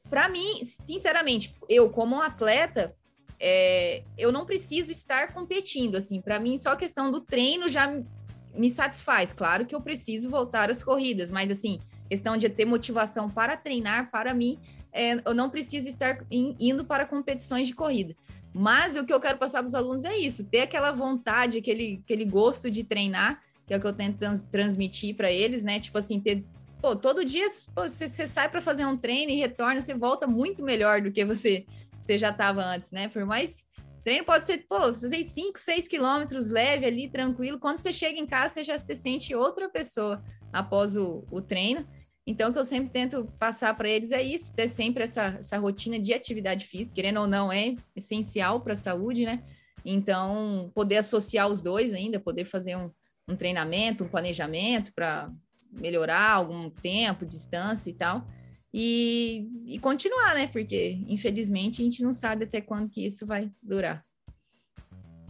para 0.10 0.28
mim, 0.30 0.64
sinceramente, 0.64 1.56
eu 1.70 1.92
como 1.92 2.24
atleta, 2.24 2.96
é, 3.40 4.04
eu 4.18 4.32
não 4.32 4.46
preciso 4.46 4.92
estar 4.92 5.34
competindo, 5.34 5.96
assim, 5.96 6.22
para 6.22 6.40
mim 6.40 6.58
só 6.58 6.72
a 6.72 6.78
questão 6.78 7.12
do 7.12 7.22
treino 7.22 7.68
já 7.68 7.94
me 8.54 8.70
satisfaz. 8.70 9.34
Claro 9.34 9.66
que 9.66 9.76
eu 9.76 9.82
preciso 9.82 10.30
voltar 10.30 10.70
às 10.70 10.84
corridas, 10.84 11.30
mas 11.30 11.52
assim, 11.52 11.80
questão 12.10 12.38
de 12.38 12.50
ter 12.50 12.66
motivação 12.66 13.30
para 13.30 13.58
treinar, 13.58 14.10
para 14.10 14.34
mim, 14.34 14.58
é, 14.92 15.16
eu 15.26 15.34
não 15.34 15.50
preciso 15.50 15.90
estar 15.90 16.24
in, 16.32 16.56
indo 16.60 16.86
para 16.86 17.06
competições 17.06 17.68
de 17.68 17.76
corrida. 17.76 18.16
Mas 18.54 18.96
o 18.96 19.04
que 19.04 19.12
eu 19.12 19.20
quero 19.20 19.38
passar 19.38 19.60
para 19.60 19.68
os 19.68 19.76
alunos 19.76 20.06
é 20.06 20.16
isso: 20.16 20.46
ter 20.46 20.62
aquela 20.62 20.92
vontade, 20.92 21.58
aquele, 21.58 22.02
aquele 22.06 22.24
gosto 22.24 22.72
de 22.72 22.86
treinar, 22.86 23.42
que 23.68 23.74
é 23.74 23.78
o 23.78 23.82
que 23.82 23.88
eu 23.88 23.92
tento 23.92 24.18
trans, 24.18 24.42
transmitir 24.44 25.14
para 25.16 25.30
eles, 25.30 25.64
né? 25.64 25.80
Tipo 25.80 25.98
assim, 25.98 26.22
ter. 26.22 26.46
Pô, 26.82 26.96
todo 26.96 27.26
dia 27.26 27.46
pô, 27.74 27.82
você, 27.82 28.08
você 28.08 28.28
sai 28.28 28.48
para 28.48 28.62
fazer 28.62 28.86
um 28.86 28.96
treino 28.96 29.32
e 29.32 29.36
retorna, 29.36 29.82
você 29.82 29.94
volta 29.94 30.26
muito 30.26 30.64
melhor 30.64 31.02
do 31.02 31.12
que 31.12 31.26
você 31.26 31.66
você 32.06 32.18
já 32.18 32.30
estava 32.30 32.64
antes, 32.64 32.92
né? 32.92 33.08
Por 33.08 33.26
mais 33.26 33.66
treino 34.06 34.24
pode 34.24 34.46
ser, 34.46 34.60
pô, 34.70 34.80
você 34.82 35.24
5, 35.24 35.60
6 35.60 35.88
quilômetros 35.88 36.50
leve 36.52 36.86
ali, 36.86 37.10
tranquilo. 37.10 37.60
Quando 37.60 37.80
você 37.80 37.92
chega 37.92 38.20
em 38.20 38.28
casa, 38.28 38.54
você 38.54 38.64
já 38.64 38.78
se 38.78 38.96
sente 38.96 39.34
outra 39.34 39.68
pessoa 39.68 40.24
após 40.54 40.96
o, 40.96 41.26
o 41.32 41.42
treino. 41.42 41.86
Então, 42.28 42.50
o 42.50 42.54
que 42.54 42.60
eu 42.60 42.66
sempre 42.66 42.92
tento 42.92 43.26
passar 43.40 43.76
para 43.76 43.90
eles 43.90 44.12
é 44.12 44.22
isso, 44.22 44.54
ter 44.54 44.68
sempre 44.68 45.04
essa, 45.04 45.38
essa 45.40 45.58
rotina 45.58 46.00
de 46.00 46.14
atividade 46.14 46.66
física, 46.66 46.96
querendo 46.96 47.20
ou 47.20 47.28
não, 47.28 47.52
é 47.52 47.76
essencial 47.96 48.62
para 48.62 48.74
a 48.74 48.78
saúde, 48.78 49.26
né? 49.26 49.44
Então, 49.84 50.72
poder 50.74 50.98
associar 50.98 51.48
os 51.48 51.62
dois 51.62 51.92
ainda, 51.92 52.20
poder 52.20 52.46
fazer 52.46 52.76
um, 52.76 52.92
um 53.28 53.36
treinamento, 53.36 54.04
um 54.04 54.08
planejamento 54.08 54.94
para 54.94 55.32
melhorar 55.72 56.32
algum 56.32 56.70
tempo, 56.70 57.26
distância 57.26 57.90
e 57.90 57.94
tal 57.94 58.26
e, 58.78 59.48
e 59.68 59.80
continuar, 59.80 60.36
né? 60.36 60.48
Porque, 60.48 61.02
infelizmente, 61.08 61.82
a 61.82 61.86
gente 61.86 62.04
não 62.04 62.12
sabe 62.12 62.44
até 62.44 62.60
quando 62.60 62.92
que 62.92 63.06
isso 63.06 63.26
vai 63.26 63.50
durar. 63.64 64.04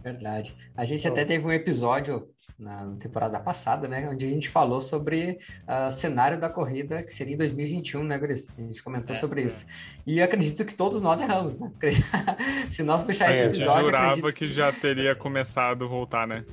Verdade. 0.02 0.56
A 0.76 0.84
gente 0.84 1.06
até 1.06 1.24
teve 1.24 1.46
um 1.46 1.52
episódio 1.52 2.28
na 2.58 2.96
temporada 2.96 3.38
passada, 3.38 3.86
né, 3.86 4.08
onde 4.08 4.24
a 4.24 4.28
gente 4.28 4.48
falou 4.48 4.80
sobre 4.80 5.38
o 5.68 5.86
uh, 5.86 5.90
cenário 5.90 6.40
da 6.40 6.48
corrida 6.48 7.04
que 7.04 7.12
seria 7.12 7.34
em 7.34 7.36
2021, 7.36 8.02
né, 8.02 8.18
Gris? 8.18 8.50
A 8.58 8.62
gente 8.62 8.82
comentou 8.82 9.14
é, 9.14 9.18
sobre 9.18 9.42
é. 9.42 9.44
isso. 9.44 9.66
E 10.04 10.20
acredito 10.20 10.64
que 10.64 10.74
todos 10.74 11.00
nós 11.00 11.20
erramos, 11.20 11.60
né? 11.60 11.70
Se 12.68 12.82
nós 12.82 13.04
puxar 13.04 13.30
esse 13.30 13.42
é, 13.42 13.44
episódio, 13.44 13.82
eu 13.82 13.86
jurava 13.86 14.08
acredito 14.08 14.34
que 14.34 14.52
já 14.52 14.72
teria 14.72 15.14
começado 15.14 15.84
a 15.84 15.88
voltar, 15.88 16.26
né? 16.26 16.44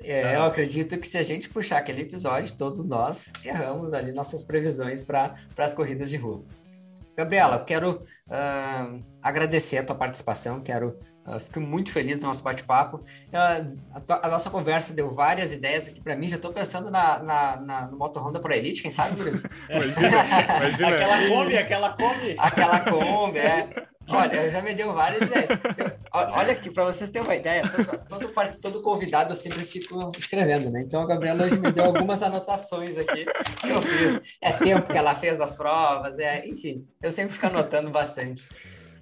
É, 0.00 0.36
eu 0.36 0.42
acredito 0.42 0.98
que 0.98 1.06
se 1.06 1.18
a 1.18 1.22
gente 1.22 1.48
puxar 1.48 1.78
aquele 1.78 2.02
episódio, 2.02 2.56
todos 2.56 2.84
nós 2.84 3.32
erramos 3.44 3.92
ali 3.92 4.12
nossas 4.12 4.44
previsões 4.44 5.02
para 5.02 5.34
as 5.56 5.74
corridas 5.74 6.10
de 6.10 6.16
rua. 6.16 6.44
Gabriela, 7.18 7.58
quero 7.58 8.00
uh, 8.28 9.04
agradecer 9.20 9.78
a 9.78 9.82
tua 9.82 9.96
participação, 9.96 10.60
quero 10.60 10.96
uh, 11.26 11.40
fico 11.40 11.58
muito 11.58 11.90
feliz 11.90 12.20
do 12.20 12.26
nosso 12.26 12.44
bate-papo. 12.44 12.98
Uh, 12.98 13.76
a, 14.08 14.26
a, 14.28 14.30
nossa 14.30 14.48
conversa 14.50 14.94
deu 14.94 15.12
várias 15.12 15.52
ideias 15.52 15.88
aqui 15.88 16.00
para 16.00 16.14
mim. 16.14 16.28
Já 16.28 16.36
estou 16.36 16.52
pensando 16.52 16.92
na, 16.92 17.20
na, 17.20 17.56
na, 17.56 17.88
no 17.88 17.98
Moto 17.98 18.20
Honda 18.20 18.38
Pro 18.38 18.54
Elite, 18.54 18.82
quem 18.82 18.90
sabe, 18.92 19.20
isso? 19.28 19.48
imagina, 19.68 20.06
imagina. 20.58 20.88
aquela 20.90 21.28
Kombi, 21.28 21.56
aquela 21.56 21.90
Kombi. 21.90 22.36
Aquela 22.38 22.80
Kombi, 22.80 23.38
é. 23.38 23.88
Olha, 24.08 24.48
já 24.48 24.62
me 24.62 24.74
deu 24.74 24.92
várias 24.92 25.22
ideias. 25.22 25.50
olha 26.12 26.52
aqui, 26.52 26.70
para 26.70 26.84
vocês 26.84 27.10
terem 27.10 27.26
uma 27.26 27.34
ideia, 27.34 27.68
todo, 27.68 27.98
todo, 28.08 28.60
todo, 28.60 28.82
convidado 28.82 29.32
eu 29.32 29.36
sempre 29.36 29.64
fico 29.64 30.10
escrevendo, 30.16 30.70
né? 30.70 30.80
Então 30.80 31.00
a 31.00 31.06
Gabriela 31.06 31.44
hoje 31.44 31.58
me 31.58 31.70
deu 31.70 31.84
algumas 31.84 32.22
anotações 32.22 32.96
aqui 32.96 33.26
que 33.60 33.68
eu 33.68 33.82
fiz. 33.82 34.38
É 34.40 34.52
tempo 34.52 34.90
que 34.90 34.96
ela 34.96 35.14
fez 35.14 35.36
das 35.36 35.56
provas, 35.56 36.18
é, 36.18 36.46
enfim, 36.46 36.86
eu 37.02 37.10
sempre 37.10 37.34
fico 37.34 37.46
anotando 37.46 37.90
bastante. 37.90 38.48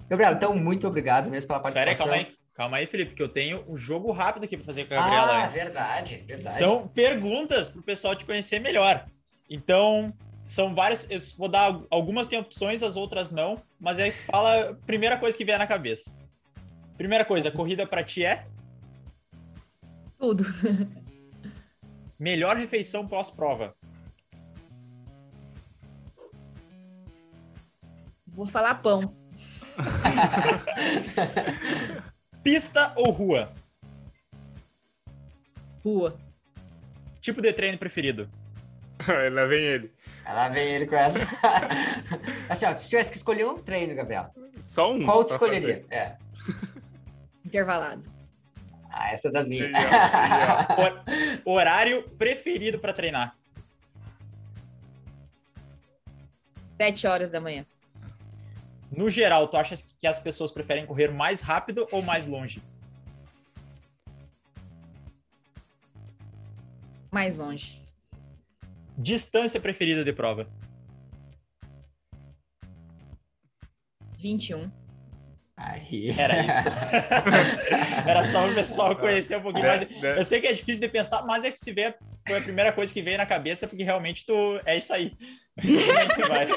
Gabriela, 0.09 0.35
então 0.35 0.55
muito 0.55 0.87
obrigado 0.87 1.29
mesmo 1.29 1.47
pela 1.47 1.59
participação. 1.59 2.07
Sério, 2.07 2.25
calma 2.25 2.31
aí. 2.31 2.37
Calma 2.57 2.77
aí, 2.77 2.87
Felipe, 2.87 3.13
que 3.13 3.21
eu 3.21 3.29
tenho 3.29 3.63
um 3.69 3.77
jogo 3.77 4.11
rápido 4.11 4.45
aqui 4.45 4.57
para 4.57 4.65
fazer 4.65 4.85
com 4.85 4.95
a 4.95 4.97
Gabriela. 4.97 5.43
Ah, 5.43 5.47
verdade, 5.47 6.23
verdade. 6.27 6.57
São 6.57 6.87
perguntas 6.87 7.69
para 7.69 7.79
o 7.79 7.83
pessoal 7.83 8.15
te 8.15 8.25
conhecer 8.25 8.59
melhor. 8.59 9.05
Então, 9.47 10.11
são 10.47 10.73
várias. 10.73 11.05
Eu 11.11 11.19
vou 11.37 11.49
dar 11.49 11.79
algumas 11.91 12.27
têm 12.27 12.39
opções, 12.39 12.81
as 12.81 12.95
outras 12.95 13.29
não. 13.31 13.61
Mas 13.79 13.99
aí 13.99 14.11
fala 14.11 14.71
a 14.71 14.73
primeira 14.73 15.17
coisa 15.17 15.37
que 15.37 15.45
vier 15.45 15.59
na 15.59 15.67
cabeça. 15.67 16.15
Primeira 16.97 17.25
coisa, 17.25 17.51
corrida 17.51 17.85
para 17.85 18.03
ti 18.03 18.23
é? 18.23 18.47
Tudo. 20.17 20.43
Melhor 22.17 22.55
refeição 22.55 23.07
pós-prova. 23.07 23.75
Vou 28.25 28.45
falar 28.47 28.75
pão. 28.75 29.13
Pista 32.41 32.93
ou 32.95 33.11
rua? 33.11 33.53
Rua. 35.83 36.17
Tipo 37.19 37.41
de 37.41 37.51
treino 37.51 37.77
preferido? 37.77 38.29
Lá 39.31 39.45
vem 39.45 39.63
ele. 39.63 39.93
Ela 40.25 40.49
vem 40.49 40.67
ele 40.67 40.85
com 40.85 40.95
essa. 40.95 41.25
assim, 42.49 42.65
ó, 42.65 42.75
se 42.75 42.89
tivesse 42.89 43.11
que 43.11 43.17
escolher 43.17 43.45
um 43.45 43.57
treino, 43.57 43.95
Gabriel. 43.95 44.29
Só 44.61 44.91
um. 44.91 45.05
Qual 45.05 45.23
tu 45.23 45.31
escolheria? 45.31 45.83
Fazer. 45.83 45.85
É. 45.89 46.17
Intervalado. 47.45 48.03
Ah, 48.91 49.11
essa 49.11 49.29
é 49.29 49.31
das 49.31 49.47
minhas. 49.47 49.71
Horário 51.45 52.03
preferido 52.17 52.79
para 52.79 52.93
treinar? 52.93 53.35
Sete 56.77 57.07
horas 57.07 57.31
da 57.31 57.39
manhã. 57.39 57.65
No 58.95 59.09
geral, 59.09 59.47
tu 59.47 59.57
achas 59.57 59.81
que 59.99 60.07
as 60.07 60.19
pessoas 60.19 60.51
preferem 60.51 60.85
correr 60.85 61.11
mais 61.11 61.41
rápido 61.41 61.87
ou 61.91 62.01
mais 62.01 62.27
longe? 62.27 62.61
Mais 67.11 67.35
longe. 67.35 67.86
Distância 68.97 69.59
preferida 69.59 70.03
de 70.03 70.11
prova? 70.11 70.47
21. 74.17 74.71
Aí. 75.55 76.13
Era 76.17 76.39
isso. 76.39 76.69
Era 78.07 78.23
só 78.23 78.47
o 78.47 78.53
pessoal 78.53 78.95
conhecer 78.95 79.37
um 79.37 79.41
pouquinho 79.41 79.65
é, 79.65 79.69
mais. 79.69 80.01
Né? 80.01 80.19
Eu 80.19 80.23
sei 80.23 80.39
que 80.39 80.47
é 80.47 80.53
difícil 80.53 80.81
de 80.81 80.87
pensar, 80.87 81.23
mas 81.25 81.43
é 81.43 81.51
que 81.51 81.57
se 81.57 81.71
vê, 81.71 81.95
foi 82.27 82.37
a 82.37 82.41
primeira 82.41 82.71
coisa 82.71 82.93
que 82.93 83.01
veio 83.01 83.17
na 83.17 83.25
cabeça, 83.25 83.67
porque 83.67 83.83
realmente 83.83 84.25
tu 84.25 84.59
é 84.65 84.77
isso 84.77 84.93
aí. 84.93 85.13
Vai. 86.27 86.47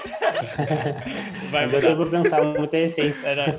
Vai 1.50 1.66
mudar. 1.66 1.88
Eu 1.88 1.96
vou 1.96 2.10
pensar 2.10 2.42
muito 2.42 2.74
essência. 2.74 3.26
É, 3.26 3.36
né? 3.36 3.58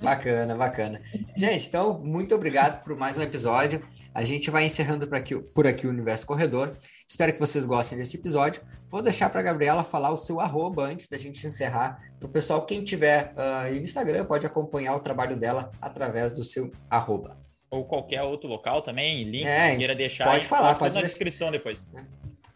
Bacana, 0.00 0.54
bacana. 0.54 1.00
Gente, 1.36 1.66
então, 1.66 1.98
muito 1.98 2.32
obrigado 2.32 2.84
por 2.84 2.96
mais 2.96 3.18
um 3.18 3.22
episódio. 3.22 3.84
A 4.14 4.22
gente 4.22 4.48
vai 4.48 4.64
encerrando 4.64 5.08
por 5.08 5.18
aqui, 5.18 5.36
por 5.36 5.66
aqui 5.66 5.88
o 5.88 5.90
Universo 5.90 6.24
Corredor. 6.24 6.76
Espero 7.06 7.32
que 7.32 7.38
vocês 7.38 7.66
gostem 7.66 7.98
desse 7.98 8.16
episódio. 8.16 8.62
Vou 8.86 9.02
deixar 9.02 9.28
para 9.28 9.40
a 9.40 9.42
Gabriela 9.42 9.82
falar 9.82 10.10
o 10.10 10.16
seu 10.16 10.40
arroba 10.40 10.84
antes 10.84 11.08
da 11.08 11.18
gente 11.18 11.44
encerrar. 11.44 12.00
Para 12.18 12.28
o 12.28 12.30
pessoal, 12.30 12.64
quem 12.64 12.84
tiver 12.84 13.34
uh, 13.34 13.72
no 13.72 13.82
Instagram, 13.82 14.24
pode 14.24 14.46
acompanhar 14.46 14.94
o 14.94 15.00
trabalho 15.00 15.36
dela 15.36 15.72
através 15.80 16.32
do 16.32 16.44
seu 16.44 16.70
arroba. 16.88 17.36
ou 17.68 17.84
qualquer 17.84 18.22
outro 18.22 18.48
local 18.48 18.80
também, 18.80 19.24
link, 19.24 19.44
é, 19.46 19.76
queira 19.76 19.94
deixar. 19.96 20.24
Pode 20.24 20.46
falar, 20.46 20.76
pode 20.76 20.94
na 20.94 21.02
descrição 21.02 21.50
depois. 21.50 21.90
É. 21.94 22.04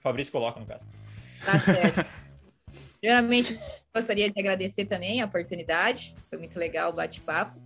Fabrício 0.01 0.33
coloca, 0.33 0.61
no 0.61 0.67
caso. 0.67 0.87
Tá 1.45 1.59
certo. 1.61 2.07
Primeiramente, 3.01 3.61
gostaria 3.95 4.31
de 4.31 4.41
agradecer 4.41 4.87
também 4.87 5.21
a 5.21 5.27
oportunidade. 5.27 6.15
Foi 6.29 6.39
muito 6.39 6.59
legal 6.59 6.91
o 6.91 6.95
bate-papo. 6.95 7.61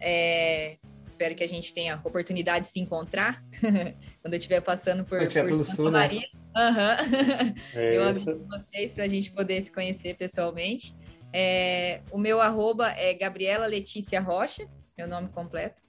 É, 0.00 0.76
espero 1.06 1.34
que 1.34 1.44
a 1.44 1.48
gente 1.48 1.72
tenha 1.74 2.00
oportunidade 2.02 2.66
de 2.66 2.72
se 2.72 2.80
encontrar 2.80 3.42
quando 4.22 4.34
eu 4.34 4.38
estiver 4.38 4.60
passando 4.60 5.04
por, 5.04 5.18
por 5.18 5.32
pelo 5.32 5.64
Sul, 5.64 5.90
né? 5.90 6.08
Uhum. 6.08 6.22
É 7.74 7.96
eu 7.96 8.04
aviso 8.04 8.46
vocês 8.46 8.92
para 8.92 9.04
a 9.04 9.08
gente 9.08 9.30
poder 9.30 9.60
se 9.62 9.72
conhecer 9.72 10.16
pessoalmente. 10.16 10.94
É, 11.32 12.00
o 12.10 12.18
meu 12.18 12.40
arroba 12.40 12.88
é 12.90 13.14
Gabriela 13.14 13.66
Letícia 13.66 14.20
Rocha, 14.20 14.68
meu 14.96 15.08
nome 15.08 15.28
completo. 15.28 15.80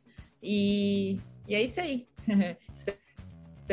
E, 0.42 1.20
e 1.48 1.56
é 1.56 1.62
isso 1.62 1.82
aí. 1.82 2.08
Espero 2.74 2.98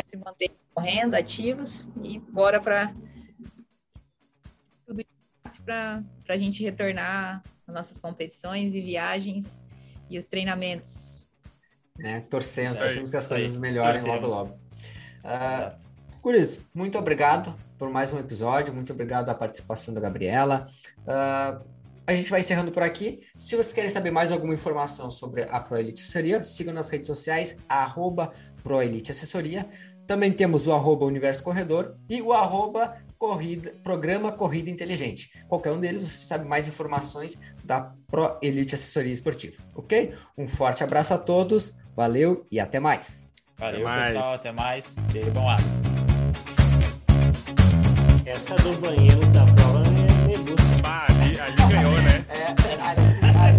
se 0.07 0.16
manter 0.16 0.51
correndo, 0.75 1.14
ativos 1.14 1.89
e 2.03 2.18
bora 2.18 2.61
para 2.61 2.95
para 5.59 6.03
a 6.28 6.36
gente 6.36 6.62
retornar 6.62 7.42
às 7.66 7.74
nossas 7.74 7.98
competições 7.98 8.74
e 8.74 8.80
viagens 8.80 9.62
e 10.09 10.18
os 10.18 10.26
treinamentos. 10.26 11.28
É, 12.03 12.20
torcemos, 12.20 12.78
torcemos 12.78 13.11
que 13.11 13.16
as 13.16 13.26
coisas 13.26 13.57
melhorem 13.57 14.03
logo 14.03 14.26
logo. 14.26 14.55
Uh, 15.22 16.20
Curis, 16.22 16.61
muito 16.74 16.98
obrigado 16.98 17.55
por 17.78 17.90
mais 17.90 18.12
um 18.12 18.18
episódio, 18.18 18.74
muito 18.74 18.92
obrigado 18.92 19.30
à 19.30 19.34
participação 19.34 19.92
da 19.94 20.01
Gabriela. 20.01 20.64
Uh, 21.01 21.64
a 22.07 22.12
gente 22.12 22.30
vai 22.30 22.40
encerrando 22.40 22.72
por 22.72 22.82
aqui. 22.82 23.20
Se 23.36 23.55
vocês 23.55 23.72
querem 23.72 23.88
saber 23.88 24.11
mais 24.11 24.32
alguma 24.32 24.53
informação 24.53 25.11
sobre 25.11 25.44
a 25.44 25.61
ProElite 25.61 26.01
Assessoria, 26.01 26.42
sigam 26.42 26.74
nas 26.74 26.90
redes 26.90 27.07
sociais, 27.07 27.57
arroba 27.68 28.32
ProElite 28.62 29.11
Assessoria. 29.11 29.68
Também 30.07 30.32
temos 30.32 30.66
o 30.66 30.72
arroba 30.72 31.07
Universo 31.07 31.44
Corredor 31.44 31.94
e 32.09 32.20
o 32.20 32.32
arroba 32.32 32.96
corrida, 33.21 33.75
Programa 33.83 34.33
Corrida 34.33 34.71
Inteligente. 34.71 35.31
Qualquer 35.47 35.71
um 35.73 35.79
deles 35.79 36.05
você 36.05 36.25
sabe 36.25 36.49
mais 36.49 36.66
informações 36.66 37.39
da 37.62 37.93
Pro 38.11 38.39
Elite 38.43 38.75
Assessoria 38.75 39.12
Esportiva, 39.12 39.59
ok? 39.75 40.14
Um 40.39 40.49
forte 40.49 40.83
abraço 40.83 41.12
a 41.12 41.18
todos, 41.18 41.75
valeu 41.95 42.47
e 42.51 42.59
até 42.59 42.81
mais. 42.81 43.29
Valeu, 43.59 43.87
até 43.87 44.07
pessoal, 44.07 44.25
mais. 44.25 44.41
até 44.41 44.53
mais. 44.53 44.97
Bebam 45.12 45.49
água. 45.51 45.66
Essa 48.25 48.55
do 48.55 48.81
banheiro 48.81 49.27
da 49.33 49.45
prova 49.53 49.83
é 49.83 50.27
debut. 50.27 50.59
Ah, 50.83 51.07
ali, 51.11 51.39
ali 51.39 51.73
ganhou, 51.73 52.03
né? 52.03 52.25
É, 52.31 52.73
ali, 52.81 53.01
ali, 53.37 53.59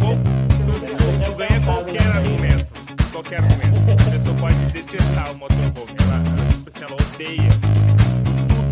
tu, 0.57 0.73
tu, 0.73 1.25
tu 1.25 1.35
ganha 1.35 1.61
qualquer 1.63 2.01
argumento. 2.01 3.11
Qualquer 3.11 3.43
argumento. 3.43 3.79
A 3.91 4.11
pessoa 4.11 4.37
pode 4.39 4.65
detestar 4.71 5.31
o 5.31 5.37
motorhome. 5.37 5.95
Ela, 5.99 6.47
tipo 6.49 6.69
assim, 6.69 6.83
ela 6.83 6.95
odeia 6.95 7.70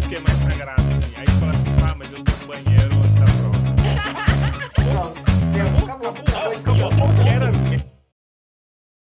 que 0.10 0.16
é 0.16 0.20
mais 0.22 0.38
sagrado, 0.40 0.82
assim. 0.82 1.14
Aí 1.18 1.28
fala 1.40 1.52
assim, 1.52 1.76
ah, 1.84 1.96
mas 1.96 2.12
eu 2.12 2.24
tenho 2.24 2.38
um 2.42 2.48
banheiro, 2.48 2.96
tá 3.20 3.26
pronto. 3.38 3.60
pronto, 4.74 5.22
acabou, 5.54 5.84
acabou, 5.84 6.10
acabou, 6.10 6.10
acabou, 6.10 6.24
acabou, 6.24 6.56
acabou, 6.56 6.88
acabou, 6.88 7.08
acabou, 7.08 7.38
acabou, 7.38 7.59